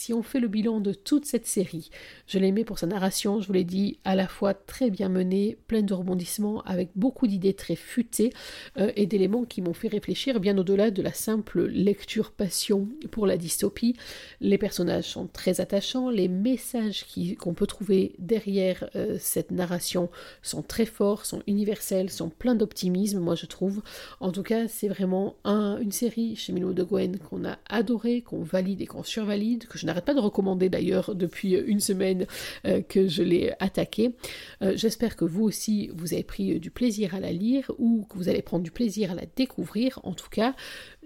Si 0.02 0.14
on 0.14 0.24
fait 0.24 0.40
le 0.40 0.48
bilan 0.48 0.80
de 0.80 0.94
toute 0.94 1.26
cette 1.26 1.46
série, 1.46 1.92
je 2.26 2.40
l'aimais 2.40 2.64
pour 2.64 2.80
sa 2.80 2.88
narration, 2.88 3.40
je 3.40 3.46
vous 3.46 3.54
l'ai 3.54 3.64
dit, 3.64 4.00
à 4.04 4.16
la 4.16 4.28
fois 4.28 4.56
très 4.56 4.90
bien 4.90 5.10
menée, 5.10 5.60
pleine 5.68 5.86
de 5.86 5.94
rebondissements, 5.94 6.64
avec 6.64 6.90
beaucoup 6.96 7.28
d'idées 7.28 7.54
très 7.54 7.76
futées 7.76 8.34
euh, 8.80 8.92
et 8.96 9.06
d'éléments 9.06 9.46
qui 9.46 9.62
m'ont 9.62 9.76
fait 9.76 9.90
réfléchir 9.90 10.40
bien 10.40 10.58
au-delà 10.58 10.90
de 10.90 11.04
la 11.04 11.14
simple 11.14 11.68
lecture 11.68 12.32
passion 12.32 12.90
pour 13.12 13.28
la 13.28 13.38
dystopie. 13.38 13.96
Les 14.40 14.58
personnages 14.58 15.04
sont 15.04 15.28
très 15.28 15.62
attachants, 15.62 16.10
les 16.10 16.28
messages 16.28 17.06
qu'on 17.38 17.54
peut 17.54 17.68
trouver 17.68 18.16
derrière 18.18 18.90
euh, 18.96 19.18
cette 19.20 19.52
narration 19.52 20.10
sont 20.42 20.64
très 20.64 20.88
forts, 20.88 21.28
sont 21.28 21.44
universels, 21.46 22.10
sont 22.10 22.30
pleins 22.30 22.56
d'optimisme, 22.56 23.20
moi 23.20 23.36
je 23.36 23.46
trouve. 23.46 23.84
En 24.20 24.32
tout 24.32 24.42
cas, 24.42 24.68
c'est 24.68 24.88
vraiment 24.88 25.36
une 25.46 25.92
série 25.92 26.36
chez 26.36 26.54
Milo 26.54 26.74
de 26.74 26.82
Gwen 26.82 27.20
qu'on 27.20 27.46
a 27.46 27.60
adoré, 27.70 28.24
qu'on 28.24 28.42
valide 28.42 28.82
et 28.82 28.88
qu'on 28.88 29.04
survalide, 29.04 29.68
que 29.68 29.78
je 29.78 29.91
n'arrête 29.92 30.06
pas 30.06 30.14
de 30.14 30.20
recommander 30.20 30.70
d'ailleurs 30.70 31.16
depuis 31.16 31.54
une 31.54 31.80
semaine 31.80 32.26
euh, 32.66 32.82
que 32.82 33.08
je 33.08 33.24
l'ai 33.24 33.54
attaqué. 33.60 34.16
Euh, 34.62 34.74
j'espère 34.76 35.16
que 35.16 35.26
vous 35.26 35.44
aussi, 35.44 35.90
vous 35.94 36.14
avez 36.14 36.24
pris 36.24 36.60
du 36.60 36.72
plaisir 36.72 37.16
à 37.16 37.20
la 37.20 37.32
lire 37.32 37.72
ou 37.78 38.06
que 38.10 38.18
vous 38.18 38.30
allez 38.30 38.42
prendre 38.42 38.64
du 38.64 38.72
plaisir 38.72 39.12
à 39.12 39.16
la 39.16 39.26
découvrir. 39.36 40.00
En 40.04 40.14
tout 40.14 40.30
cas, 40.30 40.56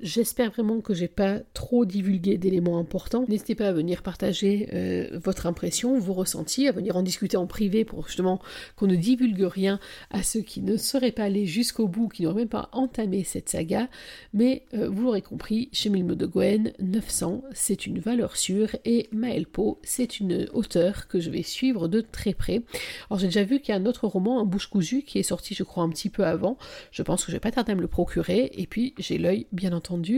J'espère 0.01 0.51
vraiment 0.51 0.81
que 0.81 0.93
j'ai 0.93 1.07
pas 1.07 1.39
trop 1.53 1.85
divulgué 1.85 2.37
d'éléments 2.37 2.77
importants. 2.77 3.23
N'hésitez 3.29 3.55
pas 3.55 3.69
à 3.69 3.71
venir 3.71 4.03
partager 4.03 4.67
euh, 4.73 5.17
votre 5.17 5.45
impression, 5.45 5.97
vos 5.97 6.11
ressentis, 6.11 6.67
à 6.67 6.73
venir 6.73 6.97
en 6.97 7.01
discuter 7.01 7.37
en 7.37 7.47
privé 7.47 7.85
pour 7.85 8.05
justement 8.05 8.41
qu'on 8.75 8.87
ne 8.87 8.95
divulgue 8.97 9.43
rien 9.43 9.79
à 10.11 10.21
ceux 10.21 10.41
qui 10.41 10.61
ne 10.61 10.75
seraient 10.75 11.13
pas 11.13 11.23
allés 11.23 11.45
jusqu'au 11.45 11.87
bout, 11.87 12.09
qui 12.09 12.23
n'auraient 12.23 12.35
même 12.35 12.49
pas 12.49 12.67
entamé 12.73 13.23
cette 13.23 13.47
saga. 13.47 13.87
Mais 14.33 14.63
euh, 14.73 14.89
vous 14.89 15.03
l'aurez 15.03 15.21
compris, 15.21 15.69
chez 15.71 15.89
Milmo 15.89 16.15
de 16.15 16.25
Gwen, 16.25 16.73
900, 16.79 17.43
c'est 17.53 17.85
une 17.85 17.99
valeur 17.99 18.35
sûre 18.35 18.75
et 18.83 19.07
Maël 19.13 19.47
Po, 19.47 19.79
c'est 19.83 20.19
une 20.19 20.49
auteure 20.51 21.07
que 21.07 21.21
je 21.21 21.29
vais 21.29 21.43
suivre 21.43 21.87
de 21.87 22.01
très 22.01 22.33
près. 22.33 22.63
Alors 23.09 23.19
j'ai 23.19 23.27
déjà 23.27 23.45
vu 23.45 23.61
qu'il 23.61 23.73
y 23.73 23.77
a 23.77 23.79
un 23.79 23.85
autre 23.85 24.07
roman, 24.07 24.41
un 24.41 24.45
bouche 24.45 24.67
cousue, 24.67 25.03
qui 25.03 25.19
est 25.19 25.23
sorti 25.23 25.53
je 25.53 25.63
crois 25.63 25.85
un 25.85 25.89
petit 25.89 26.09
peu 26.09 26.25
avant. 26.25 26.57
Je 26.91 27.01
pense 27.01 27.23
que 27.23 27.31
je 27.31 27.37
vais 27.37 27.41
pas 27.41 27.51
tarder 27.51 27.71
à 27.71 27.75
me 27.75 27.81
le 27.81 27.87
procurer 27.87 28.51
et 28.55 28.67
puis 28.67 28.93
j'ai 28.97 29.17
l'œil 29.17 29.47
bien 29.53 29.71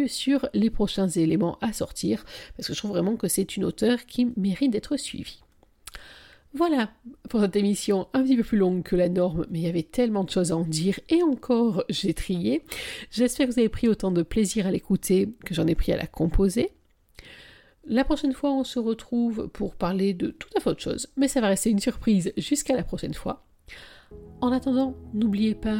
sur 0.07 0.49
les 0.53 0.69
prochains 0.69 1.09
éléments 1.09 1.57
à 1.61 1.73
sortir, 1.73 2.25
parce 2.55 2.67
que 2.67 2.73
je 2.73 2.79
trouve 2.79 2.91
vraiment 2.91 3.15
que 3.15 3.27
c'est 3.27 3.57
une 3.57 3.65
auteure 3.65 4.05
qui 4.05 4.31
mérite 4.37 4.71
d'être 4.71 4.97
suivie. 4.97 5.41
Voilà 6.53 6.89
pour 7.29 7.41
cette 7.41 7.55
émission 7.55 8.07
un 8.13 8.23
petit 8.23 8.37
peu 8.37 8.43
plus 8.43 8.57
longue 8.57 8.81
que 8.81 8.95
la 8.95 9.09
norme, 9.09 9.45
mais 9.51 9.59
il 9.59 9.65
y 9.65 9.69
avait 9.69 9.83
tellement 9.83 10.23
de 10.23 10.29
choses 10.29 10.51
à 10.51 10.57
en 10.57 10.63
dire 10.63 10.99
et 11.09 11.21
encore 11.21 11.83
j'ai 11.89 12.13
trié. 12.13 12.63
J'espère 13.11 13.47
que 13.47 13.53
vous 13.53 13.59
avez 13.59 13.69
pris 13.69 13.87
autant 13.87 14.11
de 14.11 14.23
plaisir 14.23 14.65
à 14.65 14.71
l'écouter 14.71 15.29
que 15.45 15.53
j'en 15.53 15.67
ai 15.67 15.75
pris 15.75 15.91
à 15.91 15.97
la 15.97 16.07
composer. 16.07 16.71
La 17.85 18.03
prochaine 18.03 18.33
fois, 18.33 18.51
on 18.51 18.63
se 18.63 18.79
retrouve 18.79 19.49
pour 19.49 19.75
parler 19.75 20.13
de 20.13 20.29
tout 20.29 20.49
à 20.57 20.59
fait 20.59 20.69
autre 20.69 20.81
chose, 20.81 21.07
mais 21.15 21.27
ça 21.27 21.41
va 21.41 21.47
rester 21.47 21.69
une 21.69 21.79
surprise 21.79 22.33
jusqu'à 22.37 22.75
la 22.75 22.83
prochaine 22.83 23.13
fois. 23.13 23.45
En 24.41 24.51
attendant, 24.51 24.95
n'oubliez 25.13 25.55
pas 25.55 25.79